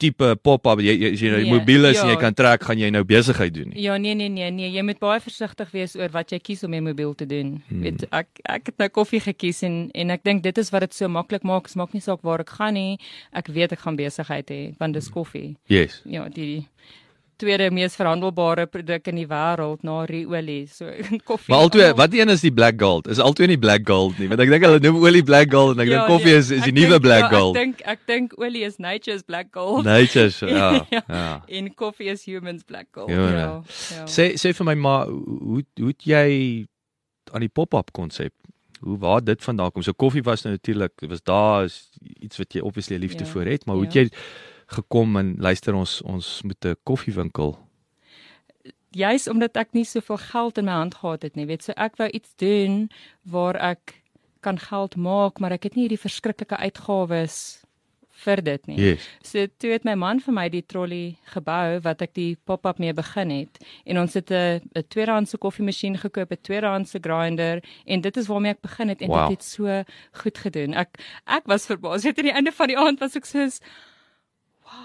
tipe 0.02 0.32
pop-up 0.42 0.82
jy 0.82 0.96
jy- 0.98 1.12
as 1.14 1.20
jy 1.22 1.30
nou 1.32 1.40
Nee, 1.42 1.52
mobiel 1.54 1.86
is 1.92 2.00
en 2.02 2.08
ja. 2.10 2.14
jy 2.16 2.20
kan 2.20 2.34
trek, 2.34 2.62
gaan 2.68 2.78
jy 2.82 2.90
nou 2.90 3.04
besigheid 3.06 3.54
doen 3.54 3.70
nie. 3.72 3.82
Ja, 3.86 3.96
nee 4.02 4.14
nee 4.18 4.28
nee 4.28 4.50
nee, 4.50 4.70
jy 4.74 4.82
moet 4.86 4.98
baie 5.02 5.20
versigtig 5.22 5.70
wees 5.72 5.94
oor 5.96 6.10
wat 6.14 6.34
jy 6.34 6.38
kies 6.42 6.64
om 6.66 6.74
jou 6.74 6.82
mobiel 6.82 7.14
te 7.14 7.26
doen. 7.30 7.54
Hmm. 7.70 7.82
Weet 7.86 8.04
ek 8.10 8.28
ek 8.44 8.66
het 8.72 8.78
nou 8.82 8.88
koffie 9.00 9.20
gekies 9.22 9.62
en 9.68 9.88
en 9.94 10.10
ek 10.10 10.24
dink 10.26 10.42
dit 10.42 10.58
is 10.58 10.70
wat 10.74 10.80
dit 10.88 10.94
so 10.94 11.08
maklik 11.08 11.42
maak. 11.46 11.70
Dit 11.70 11.76
maak 11.78 11.92
nie 11.94 12.02
saak 12.02 12.22
waar 12.26 12.40
ek 12.42 12.50
gaan 12.58 12.74
nie. 12.74 12.98
Ek 13.32 13.46
weet 13.48 13.72
ek 13.72 13.78
gaan 13.86 13.96
besigheid 13.96 14.50
hê 14.50 14.60
want 14.78 14.94
dis 14.98 15.08
koffie. 15.08 15.56
Yes. 15.68 16.02
Ja, 16.04 16.28
die 16.28 16.66
tweede 17.42 17.66
mees 17.74 17.96
verhandelbare 17.98 18.64
produk 18.70 19.10
in 19.10 19.18
die 19.20 19.26
wêreld 19.30 19.82
na 19.86 19.98
olie. 20.06 20.62
So 20.70 20.86
koffie. 21.28 21.50
Maar 21.52 21.64
altoe, 21.66 21.82
almal- 21.88 21.98
wat 22.04 22.14
een 22.16 22.32
is 22.32 22.44
die 22.46 22.52
black 22.54 22.78
gold? 22.80 23.10
Is 23.12 23.20
altoe 23.22 23.46
nie 23.50 23.58
black 23.60 23.84
gold 23.88 24.18
nie, 24.22 24.28
want 24.30 24.40
ek 24.44 24.52
dink 24.54 24.66
hulle 24.68 24.80
noem 24.86 25.00
olie 25.02 25.24
black 25.26 25.50
gold 25.52 25.76
en 25.76 25.84
ek 25.84 25.90
dink 25.92 26.06
koffie 26.10 26.32
nee, 26.32 26.42
is 26.44 26.52
is 26.54 26.64
die 26.68 26.74
nuwe 26.76 27.00
black 27.04 27.26
ja, 27.26 27.32
gold. 27.34 27.56
Ek 27.58 27.62
dink 27.64 27.82
ek 27.96 28.06
dink 28.10 28.36
olie 28.40 28.64
is 28.68 28.78
nature's 28.82 29.22
black 29.26 29.50
gold. 29.56 29.84
Nature's 29.88 30.38
ja. 30.46 30.70
Ja. 30.90 31.02
Ja. 31.08 31.24
En 31.48 31.72
koffie 31.74 32.08
is 32.14 32.24
humans 32.30 32.62
black 32.64 32.88
gold. 32.94 33.10
Ja, 33.10 33.26
Ja. 33.28 33.38
ja. 33.38 33.50
ja. 33.98 34.04
Sê 34.06 34.32
sê 34.40 34.54
vir 34.56 34.70
my 34.72 34.78
maar 34.86 35.10
hoe 35.10 35.62
hoe 35.80 35.90
het 35.92 36.06
jy 36.06 36.26
aan 37.32 37.44
die 37.44 37.52
pop-up 37.52 37.92
konsep 37.96 38.32
hoe 38.82 38.96
waar 38.98 39.20
dit 39.22 39.42
vandaan 39.42 39.70
kom? 39.70 39.82
So 39.86 39.94
koffie 39.94 40.22
was 40.26 40.42
nou 40.42 40.54
natuurlik, 40.56 41.04
was 41.06 41.20
daar 41.22 41.64
is 41.68 41.76
iets 42.18 42.40
wat 42.40 42.54
jy 42.56 42.62
obviously 42.66 42.96
liefde 42.98 43.22
Ja, 43.24 43.30
vir 43.30 43.50
het, 43.54 43.66
maar 43.66 43.76
hoe 43.78 43.84
het 43.86 43.94
ja. 43.94 44.02
jy 44.02 44.10
gekom 44.72 45.16
en 45.16 45.34
luister 45.38 45.74
ons 45.74 46.02
ons 46.02 46.42
moet 46.42 46.64
'n 46.64 46.76
koffiewinkel. 46.84 47.58
juis 48.92 49.28
omdat 49.28 49.56
ek 49.56 49.72
nie 49.72 49.84
soveel 49.88 50.18
geld 50.20 50.58
in 50.58 50.64
my 50.68 50.72
hand 50.76 50.94
gehad 51.00 51.22
het 51.22 51.36
nie, 51.36 51.46
weet 51.46 51.62
so 51.64 51.72
ek 51.76 51.96
wou 51.96 52.08
iets 52.12 52.34
doen 52.36 52.90
waar 53.24 53.56
ek 53.56 54.02
kan 54.40 54.58
geld 54.58 54.96
maak, 54.96 55.38
maar 55.40 55.52
ek 55.52 55.62
het 55.62 55.74
nie 55.74 55.86
hierdie 55.88 56.00
verskriklike 56.02 56.56
uitgawes 56.56 57.62
vir 58.24 58.42
dit 58.42 58.66
nie. 58.66 58.76
Yes. 58.78 59.06
So 59.22 59.46
toe 59.58 59.70
het 59.72 59.84
my 59.84 59.94
man 59.94 60.20
vir 60.20 60.34
my 60.34 60.48
die 60.52 60.62
trolley 60.62 61.16
gebou 61.32 61.80
wat 61.82 62.02
ek 62.02 62.12
die 62.14 62.36
pop-up 62.44 62.78
mee 62.78 62.92
begin 62.92 63.30
het 63.30 63.58
en 63.86 63.98
ons 63.98 64.14
het 64.14 64.30
'n 64.30 64.60
'n 64.76 64.84
tweedehandse 64.88 65.38
koffiemasjien 65.38 65.96
gekoop, 65.96 66.30
'n 66.32 66.42
tweedehandse 66.42 66.98
grinder 67.00 67.62
en 67.86 68.00
dit 68.00 68.16
is 68.16 68.26
waarmee 68.28 68.52
ek 68.52 68.60
begin 68.60 68.88
het 68.88 69.00
en 69.00 69.08
Wow. 69.08 69.28
dit 69.28 69.38
het 69.38 69.44
so 69.44 69.82
goed 70.12 70.38
gedoen. 70.38 70.74
Ek 70.74 70.98
ek 71.26 71.46
was 71.46 71.66
verbaas. 71.66 72.02
Weet 72.04 72.18
aan 72.18 72.24
die 72.24 72.32
einde 72.34 72.52
van 72.52 72.66
die 72.68 72.78
aand 72.78 73.00
was 73.00 73.16
ek 73.16 73.24
soos 73.24 73.60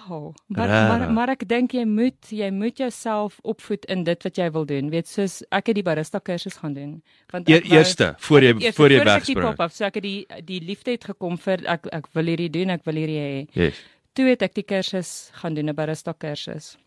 Wow. 0.07 0.33
Maar 0.47 0.67
maar, 0.67 0.97
Regtig? 0.99 1.13
maar 1.15 1.29
ek 1.29 1.47
dink 1.47 1.71
jy 1.75 1.83
moet 1.85 2.29
jy 2.31 2.49
moet 2.51 2.77
jouself 2.77 3.39
opvoed 3.43 3.85
in 3.91 4.03
dit 4.03 4.23
wat 4.23 4.37
jy 4.37 4.47
wil 4.51 4.65
doen. 4.65 4.89
Weet 4.89 5.07
soos 5.07 5.41
ek 5.51 5.67
het 5.67 5.75
die 5.75 5.83
barista 5.83 6.19
kursus 6.19 6.55
gaan 6.61 6.73
doen. 6.73 7.01
Want 7.31 7.49
E 7.49 7.53
ek 7.57 7.63
wou- 7.67 7.77
eerste 7.77 8.13
voor 8.17 8.41
jy 8.41 8.53
Eerste, 8.53 8.73
voor 8.73 8.89
jy 8.91 8.97
voordat 8.97 9.17
ek 9.21 9.25
die 9.25 9.33
wegspring. 9.35 9.55
pop-up, 9.57 9.71
so 9.71 9.85
ek 9.85 9.95
het 9.95 10.03
die 10.03 10.25
die 10.45 10.59
liefde 10.61 10.91
het 10.91 11.03
gekom 11.05 11.37
vir 11.37 11.59
ek 11.67 11.87
ek 11.91 12.07
wil 12.13 12.25
hierdie 12.25 12.49
doen, 12.49 12.69
ek 12.69 12.83
wil 12.85 12.95
hierdie 12.95 13.19
hê. 13.19 13.47
Yes. 13.53 13.75
Toe 14.13 14.25
het 14.29 14.41
ek 14.41 14.53
die 14.55 14.63
kursus 14.63 15.29
gaan 15.33 15.53
doen, 15.53 15.69
'n 15.69 15.75
barista 15.75 16.13
kursus. 16.13 16.77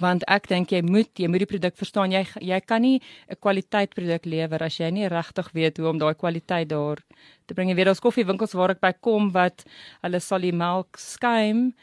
Want 0.00 0.24
ek 0.26 0.48
dink 0.48 0.70
jy 0.72 0.80
moet 0.82 1.10
jy 1.18 1.28
moet 1.28 1.38
die 1.44 1.46
produk 1.46 1.76
verstaan. 1.76 2.10
Jy 2.10 2.26
jy 2.40 2.60
kan 2.60 2.80
nie 2.82 3.00
'n 3.30 3.36
kwaliteitproduk 3.40 4.24
lewer 4.24 4.62
as 4.62 4.78
jy 4.78 4.90
nie 4.90 5.08
regtig 5.08 5.50
weet 5.52 5.76
hoe 5.78 5.88
om 5.88 5.98
daai 5.98 6.14
kwaliteit 6.14 6.68
daar 6.68 6.98
te 7.46 7.54
bring. 7.54 7.68
Jy 7.68 7.74
weet 7.76 7.86
daar's 7.86 8.00
koffiewinkels 8.00 8.52
waar 8.54 8.70
ek 8.70 8.80
by 8.80 8.92
kom 9.00 9.30
wat 9.32 9.64
hulle 10.02 10.20
sal 10.20 10.40
die 10.40 10.52
melk 10.52 10.96
skuim 10.96 11.74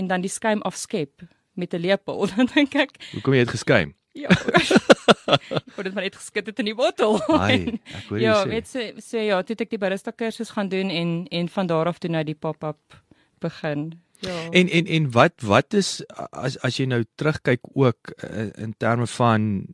en 0.00 0.08
dan 0.08 0.24
die 0.24 0.32
skuim 0.32 0.62
afskep 0.64 1.26
met 1.60 1.74
'n 1.76 1.82
lepel. 1.84 2.26
Dan 2.36 2.48
dink 2.54 2.74
ek, 2.74 2.96
Hoekom 3.12 3.34
jy 3.36 3.44
het 3.44 3.52
geskuim? 3.56 3.94
ja. 4.16 4.28
word 5.76 5.86
dit 5.86 5.94
maar 5.94 6.02
net 6.06 6.16
geskit 6.18 6.46
het 6.50 6.58
in 6.58 6.64
die 6.70 6.74
bottel. 6.74 7.20
Ai, 7.36 7.78
ek 7.78 8.08
hoor 8.08 8.18
jy 8.20 8.24
Ja, 8.24 8.42
sê. 8.44 8.48
weet 8.48 8.68
so, 8.68 8.80
so 9.00 9.18
ja, 9.22 9.42
toe 9.42 9.54
het 9.54 9.60
ek 9.66 9.70
die 9.76 9.78
barista 9.82 10.10
kursus 10.12 10.50
gaan 10.56 10.68
doen 10.72 10.90
en 10.90 11.26
en 11.30 11.48
van 11.48 11.66
daar 11.70 11.86
af 11.86 11.98
toe 12.02 12.10
nou 12.10 12.24
die 12.24 12.34
pop-up 12.34 12.96
begin. 13.40 13.92
Ja. 14.20 14.34
En 14.52 14.68
en 14.68 14.86
en 14.86 15.10
wat 15.14 15.40
wat 15.46 15.74
is 15.74 16.02
as 16.32 16.58
as 16.60 16.76
jy 16.76 16.84
nou 16.90 17.04
terugkyk 17.16 17.60
ook 17.72 18.12
uh, 18.24 18.50
in 18.58 18.74
terme 18.76 19.06
van 19.06 19.66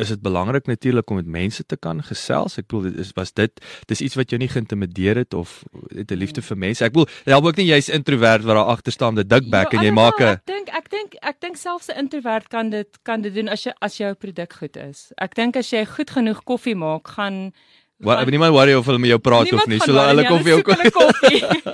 is 0.00 0.08
dit 0.08 0.20
belangrik 0.22 0.66
natuurlik 0.66 1.10
om 1.10 1.16
met 1.16 1.26
mense 1.26 1.64
te 1.66 1.76
kan 1.76 2.02
gesels. 2.02 2.58
Ek 2.58 2.66
bedoel 2.68 2.90
dit 2.90 2.98
is 3.04 3.12
was 3.16 3.32
dit 3.32 3.60
dis 3.86 4.00
iets 4.00 4.14
wat 4.18 4.30
jou 4.30 4.38
nie 4.40 4.48
geïntimideer 4.48 5.16
het 5.22 5.34
of 5.34 5.62
het 5.94 6.10
'n 6.10 6.16
liefde 6.18 6.42
vir 6.42 6.56
mense. 6.56 6.84
Ek 6.84 6.92
bedoel 6.92 7.08
help 7.24 7.44
ook 7.44 7.56
nie 7.56 7.66
jy's 7.66 7.88
introvert 7.88 8.44
wat 8.44 8.56
daar 8.56 8.64
agter 8.74 8.92
staan 8.92 9.14
met 9.14 9.24
'n 9.26 9.28
dikbek 9.28 9.72
en 9.72 9.80
jy 9.82 9.90
alhoewel, 9.90 10.04
maak 10.04 10.20
'n 10.20 10.32
Ek 10.32 10.46
dink 10.46 10.68
ek 10.68 10.90
dink 10.90 11.14
ek 11.22 11.40
dink 11.40 11.56
selfs 11.56 11.88
'n 11.88 11.98
introvert 11.98 12.48
kan 12.48 12.70
dit 12.70 12.88
kan 13.02 13.20
dit 13.20 13.34
doen 13.34 13.48
as 13.48 13.64
jy 13.64 13.72
as 13.80 13.96
jou 13.96 14.14
produk 14.14 14.52
goed 14.52 14.76
is. 14.76 15.12
Ek 15.16 15.34
dink 15.34 15.56
as 15.56 15.70
jy 15.70 15.84
goed 15.86 16.10
genoeg 16.10 16.42
koffie 16.44 16.74
maak, 16.76 17.08
gaan 17.08 17.52
wat 18.00 18.18
gaan- 18.18 18.30
niemand 18.30 18.52
worry 18.52 18.74
of 18.74 18.86
hulle 18.86 18.98
met 18.98 19.10
jou 19.10 19.18
praat 19.18 19.52
of 19.52 19.66
nie. 19.66 19.78
So 19.78 19.92
hulle 19.92 20.22
nie, 20.22 20.28
koffie 20.30 20.52
ook 20.52 20.68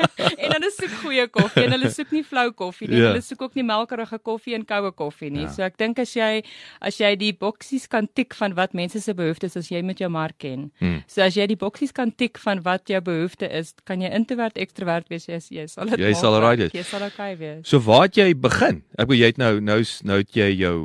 en 0.55 0.56
goeie 1.03 1.27
koffie 1.33 1.65
en 1.67 1.75
hulle 1.77 1.91
soek 1.95 2.13
nie 2.15 2.23
flou 2.27 2.51
koffie 2.57 2.89
nie. 2.89 2.99
Ja. 2.99 3.07
Ja. 3.07 3.13
Hulle 3.15 3.25
soek 3.25 3.43
ook 3.47 3.57
nie 3.59 3.65
melkerige 3.67 4.19
koffie 4.19 4.57
en 4.57 4.65
koue 4.69 4.93
koffie 4.97 5.31
nie. 5.31 5.45
Ja. 5.45 5.51
Ja. 5.51 5.55
So 5.55 5.67
ek 5.67 5.79
dink 5.81 6.01
as 6.03 6.15
jy 6.17 6.43
as 6.81 7.01
jy 7.01 7.13
die 7.21 7.33
boksies 7.37 7.87
kan 7.93 8.09
tik 8.19 8.37
van 8.39 8.57
wat 8.59 8.77
mense 8.79 9.01
se 9.03 9.15
behoeftes 9.17 9.57
as 9.61 9.71
jy 9.73 9.83
met 9.87 10.03
jou 10.03 10.11
mark 10.13 10.39
ken. 10.43 10.71
Hmm. 10.83 11.03
So 11.11 11.25
as 11.27 11.39
jy 11.39 11.49
die 11.53 11.59
boksies 11.61 11.95
kan 11.97 12.13
tik 12.13 12.41
van 12.43 12.63
wat 12.67 12.91
jou 12.91 13.01
behoefte 13.05 13.49
is, 13.49 13.75
kan 13.89 14.03
jy 14.05 14.13
introvert 14.17 14.59
ekstrovert 14.61 15.11
wees, 15.13 15.29
jy, 15.29 15.41
jy 15.61 15.67
sal 15.71 15.91
dit 15.93 16.03
Jy 16.03 16.13
sal 16.15 16.35
maak, 16.35 16.43
alright 16.43 16.65
wees. 16.65 16.77
Jy 16.77 16.87
sal 16.91 17.07
okay 17.09 17.33
wees. 17.41 17.67
So 17.69 17.83
waar 17.85 18.07
het 18.09 18.21
jy 18.21 18.31
begin? 18.35 18.83
Ek 18.97 19.11
bedoel 19.11 19.23
jy 19.23 19.33
het 19.35 19.43
nou 19.43 19.53
nou 19.61 19.81
nou 20.11 20.23
het 20.23 20.37
jy 20.37 20.51
jou 20.61 20.79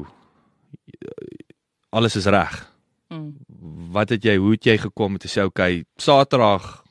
alles 1.92 2.16
is 2.16 2.28
reg. 2.32 2.60
Mm. 3.12 3.32
Wat 3.92 4.14
het 4.14 4.24
jy 4.24 4.38
hoe 4.40 4.54
het 4.56 4.66
jy 4.66 4.78
gekom 4.88 5.18
om 5.18 5.22
te 5.22 5.32
sê 5.32 5.44
okay, 5.44 5.84
Saterdag 6.00 6.82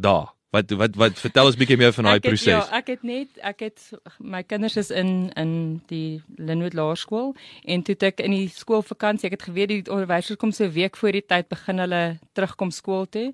daar. 0.00 0.32
Wat 0.50 0.70
wat 0.74 0.96
wat 0.98 1.18
vertel 1.22 1.46
ons 1.46 1.56
bietjie 1.56 1.76
meer 1.78 1.92
van 1.94 2.04
daai 2.08 2.14
het- 2.16 2.26
proses. 2.26 2.46
Ja, 2.46 2.66
ek 2.78 2.86
het 2.86 3.02
net 3.06 3.28
ek 3.38 3.60
het 3.60 3.90
my 4.18 4.42
kinders 4.42 4.76
is 4.76 4.90
in 4.90 5.30
in 5.36 5.82
die 5.86 6.22
Linwood 6.38 6.74
Laerskool 6.74 7.34
en 7.64 7.82
toe 7.82 7.94
ek 8.00 8.20
in 8.20 8.30
die 8.34 8.48
skoolvakansie, 8.48 9.26
ek 9.30 9.38
het 9.38 9.46
geweet 9.48 9.68
die 9.68 9.84
onderwysers 9.92 10.36
kom 10.36 10.50
so 10.52 10.64
'n 10.64 10.72
week 10.72 10.96
voor 10.96 11.12
die 11.12 11.26
tyd 11.26 11.48
begin 11.48 11.78
hulle 11.78 12.18
terugkom 12.34 12.70
skool 12.70 13.06
toe. 13.06 13.32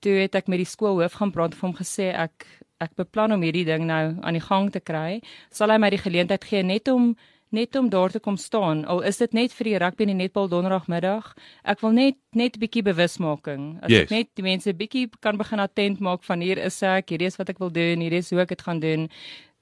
Toe 0.00 0.12
het 0.12 0.34
ek 0.34 0.48
met 0.48 0.58
die 0.58 0.64
skoolhoof 0.66 1.12
gaan 1.12 1.30
praat 1.32 1.52
en 1.52 1.58
vir 1.58 1.68
hom 1.68 1.76
gesê 1.76 2.14
ek 2.14 2.46
ek 2.80 2.96
beplan 2.96 3.32
om 3.32 3.42
hierdie 3.42 3.64
ding 3.64 3.84
nou 3.86 4.16
aan 4.22 4.32
die 4.32 4.40
gang 4.40 4.70
te 4.72 4.80
kry. 4.80 5.20
Sal 5.50 5.70
hy 5.70 5.78
my 5.78 5.90
die 5.90 5.98
geleentheid 5.98 6.44
gee 6.44 6.62
net 6.62 6.88
om 6.88 7.16
net 7.54 7.76
om 7.78 7.88
daar 7.90 8.10
te 8.12 8.20
kom 8.20 8.36
staan 8.36 8.84
al 8.84 9.00
is 9.06 9.18
dit 9.22 9.32
net 9.32 9.52
vir 9.56 9.64
die 9.70 9.78
rugby 9.78 10.02
en 10.06 10.12
die 10.12 10.18
netbal 10.24 10.48
donderdagmiddag 10.52 11.32
ek 11.64 11.80
wil 11.84 11.92
net 11.96 12.16
net 12.34 12.56
'n 12.56 12.60
bietjie 12.60 12.82
bewusmaking 12.82 13.78
as 13.82 13.90
Yes. 13.90 14.02
ek 14.02 14.10
net 14.10 14.28
die 14.36 14.42
mense 14.42 14.74
bietjie 14.74 15.08
kan 15.20 15.36
begin 15.38 15.60
attent 15.60 16.00
maak 16.00 16.22
van 16.24 16.40
hier 16.40 16.58
is 16.58 16.82
ek 16.82 17.08
hierdie 17.10 17.26
is 17.30 17.36
wat 17.38 17.48
ek 17.50 17.58
wil 17.58 17.70
doen 17.70 18.00
hierdie 18.02 18.18
is 18.24 18.30
hoe 18.30 18.40
ek 18.42 18.48
dit 18.48 18.62
gaan 18.62 18.80
doen 18.80 19.08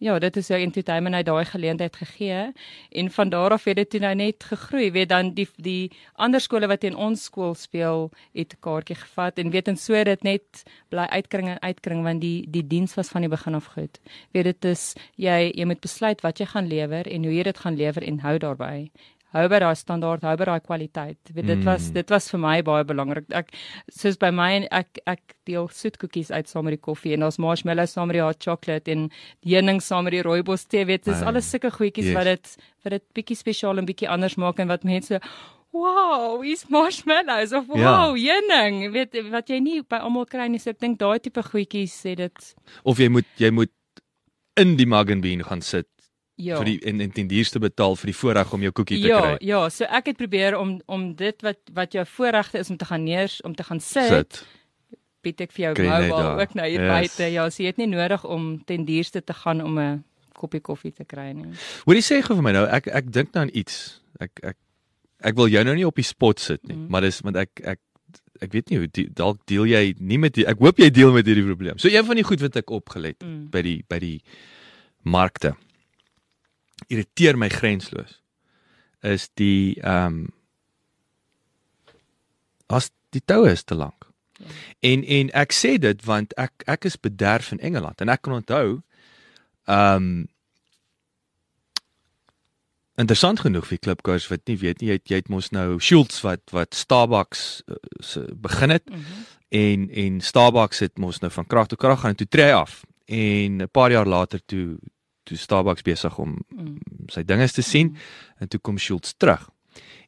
ja 0.02 0.18
dit 0.18 0.36
is 0.36 0.48
jou 0.50 0.58
entertainment 0.60 1.14
uit 1.14 1.26
daai 1.26 1.44
geleentheid 1.46 1.96
gegee. 1.96 2.52
En 2.90 3.10
van 3.10 3.28
daar 3.30 3.54
af 3.54 3.64
het 3.64 3.76
dit 3.76 4.00
nou 4.00 4.14
net 4.14 4.44
gegroei. 4.44 4.90
Weet 4.90 5.08
dan 5.08 5.32
die 5.34 5.48
die 5.56 5.90
ander 6.14 6.40
skole 6.40 6.66
wat 6.66 6.84
in 6.84 6.96
ons 6.96 7.24
skool 7.30 7.54
speel 7.54 8.10
het 8.34 8.54
'n 8.54 8.60
kaartjie 8.60 8.96
gevat. 8.96 9.38
En 9.38 9.50
weet 9.50 9.68
en 9.68 9.76
so 9.76 10.04
dit 10.04 10.22
net 10.22 10.62
bly 10.88 11.06
uitkring 11.10 11.48
en 11.48 11.62
uitkring 11.62 12.02
want 12.02 12.20
die 12.20 12.46
die 12.50 12.66
diens 12.66 12.94
was 12.94 13.08
van 13.08 13.20
die 13.20 13.30
begin 13.30 13.54
af 13.54 13.66
goed. 13.66 14.00
Weet 14.32 14.44
dit 14.44 14.64
is 14.64 14.94
jy 15.16 15.52
jy 15.54 15.64
moet 15.64 15.80
besluit 15.80 16.20
wat 16.20 16.38
jy 16.38 16.46
gaan 16.46 16.66
lewer 16.66 17.06
en 17.06 17.24
hoe 17.24 17.34
jy 17.34 17.42
dit 17.42 17.58
gaan 17.58 17.76
lewer 17.76 18.02
en 18.02 18.20
hou 18.20 18.38
daarbey 18.38 18.90
hou 19.32 19.44
by 19.48 19.58
daai 19.64 19.74
standaard 19.76 20.22
hou 20.26 20.34
by 20.36 20.44
daai 20.50 20.60
kwaliteit 20.60 21.32
weet 21.34 21.46
dit 21.46 21.64
was 21.64 21.88
Mm. 21.88 21.94
dit 21.94 22.10
was 22.10 22.30
vir 22.30 22.40
my 22.40 22.62
baie 22.62 22.84
belangrik 22.84 23.24
ek 23.32 23.52
soos 23.90 24.18
by 24.18 24.30
my 24.30 24.50
en 24.58 24.66
ek 24.70 24.98
ek 25.06 25.36
deel 25.46 25.68
soetkoekies 25.68 26.30
uit 26.30 26.48
saam 26.48 26.64
met 26.64 26.76
die 26.76 26.82
koffie 26.88 27.14
en 27.14 27.20
daar's 27.20 27.38
marshmallows 27.38 27.92
saam 27.96 28.08
met 28.08 28.14
die 28.20 28.22
hot 28.26 28.42
chocolate 28.44 28.88
en 28.92 29.08
heuning 29.44 29.80
saam 29.82 30.04
met 30.04 30.12
die 30.18 30.22
rooibos 30.22 30.64
tee 30.68 30.84
weet 30.84 31.04
dis 31.04 31.22
Ah, 31.22 31.28
alles 31.32 31.50
sulke 31.50 31.70
goedjies 31.70 32.12
yes. 32.12 32.14
wat 32.14 32.24
dit 32.24 32.56
wat 32.84 32.90
dit 32.98 33.04
bietjie 33.14 33.36
spesiaal 33.36 33.78
en 33.78 33.86
bietjie 33.86 34.08
anders 34.08 34.36
maak 34.36 34.58
en 34.60 34.68
wat 34.68 34.84
mense 34.84 35.20
Wow, 35.72 36.42
hier's 36.44 36.66
marshmallows 36.68 37.52
of 37.56 37.64
Ja. 37.74 38.04
wow, 38.08 38.14
heuning. 38.14 38.92
Weet 38.92 39.16
wat 39.30 39.48
jy 39.48 39.58
nie 39.58 39.78
by 39.82 40.02
almal 40.04 40.26
kry 40.28 40.46
nie, 40.52 40.58
so 40.60 40.68
ek 40.68 40.78
dink 40.80 40.98
daai 41.00 41.18
tipe 41.18 41.40
goedjies 41.42 41.94
sê 42.04 42.12
dit 42.14 42.54
Of 42.84 42.98
jy 43.00 43.08
moet 43.08 43.24
jy 43.40 43.50
moet 43.50 43.72
in 44.60 44.76
die 44.76 44.84
mug 44.84 45.08
and 45.10 45.22
bean 45.24 45.40
gaan 45.42 45.62
sit 45.64 45.88
ja. 46.44 46.56
vir 46.60 46.64
die 46.64 46.78
en 46.90 47.00
en 47.00 47.10
ten 47.12 47.28
duurste 47.30 47.58
betaal 47.62 47.96
vir 47.96 48.06
die 48.12 48.16
voorreg 48.18 48.52
om 48.52 48.62
jou 48.62 48.72
koekie 48.72 49.00
te 49.02 49.08
ja, 49.08 49.20
kry. 49.20 49.36
ja, 49.48 49.60
so 49.68 49.84
ek 49.84 50.06
het 50.12 50.16
probeer 50.20 50.58
om 50.58 50.80
om 50.86 51.14
dit 51.14 51.42
wat 51.42 51.58
wat 51.74 51.92
jou 51.92 52.04
voorregte 52.06 52.58
is 52.58 52.70
om 52.70 52.76
te 52.76 52.84
gaan 52.88 53.04
neers 53.04 53.40
om 53.42 53.54
te 53.54 53.62
gaan 53.62 53.80
sit, 53.80 54.08
Sit. 54.08 54.46
bied 55.22 55.40
ek 55.40 55.52
vir 55.52 55.64
jou 55.68 55.74
Kry 55.74 55.84
jy 55.86 56.08
mobile 56.08 56.40
ook 56.42 56.54
nou 56.54 56.68
hier 56.68 56.80
Yes. 56.80 56.90
buite. 57.16 57.32
Ja, 57.32 57.48
so 57.50 57.62
jy 57.62 57.66
het 57.68 57.76
nie 57.78 57.86
nodig 57.86 58.24
om 58.24 58.64
ten 58.64 58.84
duurste 58.84 59.22
te 59.24 59.32
gaan 59.34 59.60
om 59.62 59.78
'n 59.78 60.04
koppie 60.34 60.60
koffie 60.60 60.92
te 60.92 61.04
kry 61.04 61.32
nie. 61.32 61.46
Hoorie 61.86 62.02
sê 62.02 62.22
gou 62.22 62.34
vir 62.34 62.42
my 62.42 62.52
nou, 62.52 62.66
ek 62.66 62.86
ek 62.88 63.12
dink 63.12 63.32
nou 63.34 63.44
aan 63.44 63.50
iets. 63.54 64.00
Ek 64.20 64.30
ek 64.42 64.56
ek 65.22 65.34
wil 65.36 65.46
jou 65.48 65.62
nou 65.64 65.74
nie 65.76 65.86
op 65.86 65.94
die 65.94 66.02
spot 66.04 66.40
sit 66.40 66.66
nie, 66.66 66.76
Mhm. 66.76 66.88
maar 66.90 67.00
dis 67.02 67.20
want 67.20 67.36
ek 67.36 67.60
ek 67.64 67.78
ek 68.42 68.52
weet 68.52 68.70
nie 68.70 68.78
hoe 68.78 68.88
dalk 69.14 69.38
deel 69.46 69.64
jy 69.66 69.94
nie 70.00 70.18
met 70.18 70.32
die, 70.34 70.44
ek 70.46 70.58
hoop 70.58 70.76
jy 70.78 70.90
deel 70.90 71.12
met 71.12 71.24
hierdie 71.26 71.44
probleem. 71.46 71.78
So 71.78 71.88
een 71.88 72.04
van 72.04 72.16
die 72.16 72.24
goed 72.24 72.40
wat 72.40 72.56
ek 72.56 72.70
opgelet 72.70 73.22
Mm. 73.22 73.50
by 73.50 73.62
die 73.62 73.84
by 73.88 73.98
die 74.00 74.20
markte 75.04 75.54
irriteer 76.92 77.38
my 77.38 77.48
grensloos 77.52 78.20
is 79.02 79.28
die 79.40 79.80
ehm 79.80 80.22
um, 80.22 80.30
as 82.72 82.88
die 83.12 83.20
toue 83.28 83.50
is 83.52 83.64
te 83.68 83.76
lank. 83.76 84.06
Ja. 84.40 84.46
En 84.92 85.04
en 85.04 85.30
ek 85.36 85.52
sê 85.52 85.74
dit 85.80 86.04
want 86.08 86.32
ek 86.40 86.64
ek 86.70 86.86
is 86.88 86.96
bederf 86.96 87.50
in 87.52 87.60
Engeland 87.60 88.00
en 88.00 88.12
ek 88.12 88.22
kan 88.24 88.38
onthou 88.40 88.68
ehm 89.70 89.96
um, 89.96 90.12
interessant 93.00 93.40
genoeg 93.40 93.66
vir 93.66 93.80
klipkoers 93.80 94.28
wat 94.28 94.42
nie 94.46 94.58
weet 94.60 94.80
nie 94.80 94.90
jy 94.90 94.96
het, 94.98 95.06
jy 95.10 95.20
het 95.22 95.30
mos 95.32 95.50
nou 95.54 95.78
Schultz 95.80 96.20
wat 96.24 96.42
wat 96.52 96.76
Starbucks 96.76 97.62
uh, 97.66 97.76
se 98.04 98.26
begin 98.36 98.70
het 98.70 98.84
mm 98.90 98.96
-hmm. 98.96 99.24
en 99.48 99.88
en 100.04 100.20
Starbucks 100.20 100.78
het 100.84 100.98
mos 100.98 101.20
nou 101.20 101.32
van 101.32 101.46
krag 101.46 101.66
tot 101.66 101.78
krag 101.78 102.00
gaan 102.00 102.10
en 102.10 102.16
toe 102.16 102.28
tree 102.28 102.54
af 102.54 102.84
en 103.06 103.62
'n 103.62 103.68
paar 103.70 103.90
jaar 103.90 104.06
later 104.06 104.40
toe 104.44 104.78
toe 105.28 105.36
Starbucks 105.38 105.82
besig 105.86 106.18
om 106.18 106.38
mm. 106.48 106.76
sy 107.12 107.24
dinge 107.26 107.48
te 107.48 107.62
sien 107.62 107.92
mm. 107.92 107.96
en 108.38 108.48
toe 108.48 108.60
kom 108.60 108.78
Schultz 108.78 109.14
terug. 109.16 109.48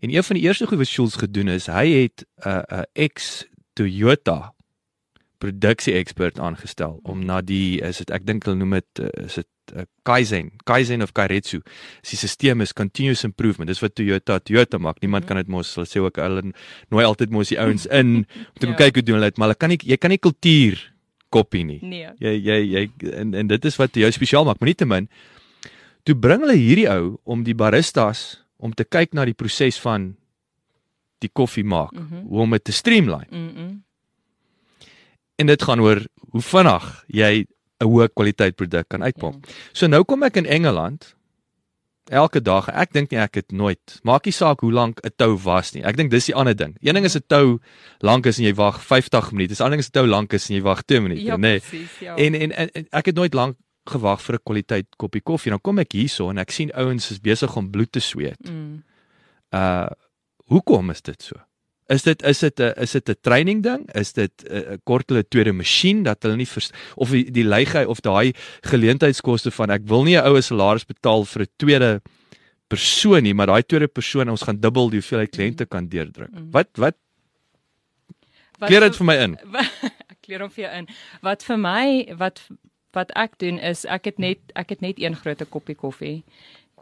En 0.00 0.12
een 0.12 0.24
van 0.24 0.36
die 0.36 0.44
eerste 0.44 0.66
goed 0.66 0.78
wat 0.78 0.90
Schultz 0.90 1.16
gedoen 1.16 1.48
is, 1.48 1.66
hy 1.66 1.86
het 2.02 2.24
'n 2.24 2.48
uh, 2.48 2.62
'n 2.62 2.74
uh, 2.74 2.82
ex 2.92 3.46
Toyota 3.74 4.54
produksie 5.44 5.94
ekspert 5.98 6.38
aangestel 6.38 7.00
om 7.02 7.24
na 7.24 7.40
die 7.40 7.80
is 7.84 8.00
dit 8.02 8.10
ek 8.10 8.24
dink 8.26 8.46
hulle 8.46 8.60
noem 8.60 8.78
dit 8.78 9.02
uh, 9.04 9.10
is 9.26 9.34
dit 9.40 9.76
uh, 9.76 9.84
Kaizen, 10.02 10.50
Kaizen 10.68 11.02
of 11.02 11.12
Kairetsu. 11.16 11.60
Die 12.04 12.16
stelsel 12.16 12.60
is 12.60 12.72
continuous 12.72 13.24
improvement. 13.24 13.68
Dis 13.68 13.80
wat 13.80 13.94
Toyota 13.94 14.38
Toyota 14.38 14.78
maak. 14.78 15.00
Niemand 15.00 15.24
mm. 15.24 15.28
kan 15.28 15.40
dit 15.40 15.48
mos 15.48 15.74
hulle 15.74 15.88
sê 15.88 16.02
ook 16.04 16.20
hulle 16.20 16.52
nooi 16.92 17.04
altyd 17.04 17.30
mos 17.30 17.52
die 17.52 17.60
ouens 17.60 17.86
in 18.00 18.16
om 18.24 18.58
te 18.60 18.66
ja. 18.66 18.74
kyk 18.84 19.00
hoe 19.00 19.06
doen 19.06 19.18
hulle 19.18 19.32
dit, 19.32 19.38
maar 19.38 19.50
hulle 19.50 19.60
kan 19.60 19.72
nie 19.72 19.80
jy 19.82 20.00
kan 20.00 20.12
nie 20.14 20.20
kultuur 20.22 20.80
koppie 21.34 21.64
nie. 21.66 21.80
Nee. 21.82 22.10
Jy 22.22 22.34
jy 22.38 22.58
jy 22.72 22.82
en 23.20 23.34
en 23.34 23.50
dit 23.50 23.70
is 23.70 23.78
wat 23.80 23.96
jou 23.98 24.10
spesiaal 24.14 24.46
maak, 24.46 24.60
maar 24.60 24.70
nietemin 24.70 25.08
toe 26.04 26.14
bring 26.14 26.44
hulle 26.44 26.58
hierdie 26.60 26.88
ou 26.92 27.16
om 27.24 27.44
die 27.46 27.56
baristas 27.56 28.44
om 28.60 28.74
te 28.76 28.84
kyk 28.84 29.16
na 29.16 29.24
die 29.28 29.36
proses 29.36 29.80
van 29.82 30.12
die 31.24 31.30
koffie 31.32 31.64
maak, 31.64 31.92
mm 31.92 32.06
-hmm. 32.08 32.22
hoe 32.28 32.40
om 32.40 32.50
dit 32.50 32.64
te 32.64 32.72
streamline. 32.72 33.30
Mm 33.30 33.52
-mm. 33.56 33.82
En 35.36 35.46
dit 35.46 35.62
gaan 35.62 35.80
oor 35.80 36.04
hoe 36.30 36.42
vinnig 36.42 37.04
jy 37.06 37.46
'n 37.80 37.86
hoë 37.86 38.08
kwaliteit 38.14 38.56
produk 38.56 38.88
kan 38.88 39.02
uitpomp. 39.02 39.46
Ja. 39.46 39.52
So 39.72 39.86
nou 39.86 40.04
kom 40.04 40.22
ek 40.22 40.36
in 40.36 40.46
Engeland 40.46 41.14
elke 42.10 42.40
dag. 42.42 42.68
Ek 42.68 42.92
dink 42.92 43.10
nie 43.10 43.20
ek 43.20 43.34
het 43.34 43.52
nooit 43.52 43.98
maak 44.02 44.24
nie 44.24 44.34
saak 44.34 44.60
hoe 44.60 44.72
lank 44.72 45.00
'n 45.04 45.12
tou 45.16 45.36
was 45.36 45.72
nie. 45.74 45.82
Ek 45.84 45.96
dink 45.96 46.10
dis 46.10 46.26
die 46.26 46.34
ander 46.34 46.56
ding. 46.56 46.76
Een 46.80 46.94
ding 46.94 47.04
is 47.04 47.16
'n 47.16 47.24
tou 47.26 47.58
lank 48.00 48.26
is 48.26 48.38
en 48.38 48.44
jy 48.44 48.54
wag 48.54 48.80
50 48.82 49.32
minute. 49.32 49.54
Die 49.54 49.64
ander 49.64 49.78
ding 49.78 49.80
is 49.80 49.88
'n 49.88 49.98
tou 49.98 50.06
lank 50.06 50.32
is 50.32 50.48
en 50.50 50.56
jy 50.56 50.62
wag 50.62 50.82
2 50.82 51.00
minute, 51.00 51.22
ja, 51.22 51.36
nê? 51.36 51.60
Nee. 51.60 51.88
Ja. 52.00 52.16
En, 52.16 52.34
en 52.34 52.52
en 52.52 52.86
ek 52.90 53.06
het 53.06 53.14
nooit 53.14 53.34
lank 53.34 53.56
gewag 53.84 54.22
vir 54.22 54.34
'n 54.34 54.42
kwaliteit 54.44 54.86
koppie 54.96 55.22
koffie. 55.22 55.50
Dan 55.50 55.60
kom 55.60 55.78
ek 55.78 55.92
hierso 55.92 56.30
en 56.30 56.38
ek 56.38 56.50
sien 56.50 56.72
ouens 56.72 57.10
is 57.10 57.20
besig 57.20 57.56
om 57.56 57.70
bloed 57.70 57.92
te 57.92 58.00
sweet. 58.00 58.50
Mm. 58.50 58.82
Uh 59.50 59.88
hoekom 60.46 60.90
is 60.90 61.02
dit 61.02 61.22
so? 61.22 61.36
Is 61.92 62.02
dit 62.02 62.22
is 62.22 62.38
dit 62.38 62.60
'n 62.60 62.72
is 62.80 62.92
dit 62.92 63.08
'n 63.08 63.16
training 63.20 63.62
ding? 63.62 63.88
Is 63.94 64.12
dit 64.12 64.32
'n 64.48 64.80
kort 64.84 65.08
hulle 65.08 65.28
tweede 65.28 65.52
masjien 65.52 66.02
dat 66.02 66.22
hulle 66.22 66.36
nie 66.36 66.48
vers, 66.48 66.70
of 66.94 67.10
die, 67.10 67.30
die 67.30 67.44
leigheid 67.44 67.86
of 67.86 68.00
daai 68.00 68.32
geleentheidskoste 68.62 69.50
van 69.50 69.70
ek 69.70 69.82
wil 69.84 70.04
nie 70.04 70.16
'n 70.16 70.24
oue 70.24 70.40
salaris 70.40 70.84
betaal 70.84 71.24
vir 71.24 71.42
'n 71.42 71.48
tweede 71.56 72.02
persoon 72.68 73.22
nie, 73.22 73.34
maar 73.34 73.46
daai 73.46 73.62
tweede 73.62 73.88
persoon 73.88 74.28
ons 74.28 74.42
gaan 74.42 74.60
dubbel 74.60 74.90
die 74.90 75.00
hoeveelheid 75.00 75.30
kliënte 75.30 75.66
kan 75.66 75.88
deurdruk. 75.88 76.30
Mm. 76.30 76.50
Wat 76.50 76.68
wat 76.76 76.94
Kleer 78.58 78.80
dit 78.80 78.96
vir 78.96 79.06
my 79.06 79.16
in. 79.20 79.36
Ek 80.12 80.18
kleer 80.22 80.44
hom 80.44 80.50
vir 80.50 80.64
jou 80.64 80.72
in. 80.78 80.88
Wat 81.24 81.44
vir 81.44 81.58
my 81.60 81.86
wat 82.20 82.46
wat 82.94 83.10
ek 83.18 83.32
doen 83.42 83.56
is 83.58 83.82
ek 83.90 84.04
het 84.06 84.20
net 84.22 84.52
ek 84.54 84.68
het 84.70 84.80
net 84.84 85.00
een 85.02 85.16
groot 85.18 85.42
koppie 85.50 85.74
koffie. 85.74 86.22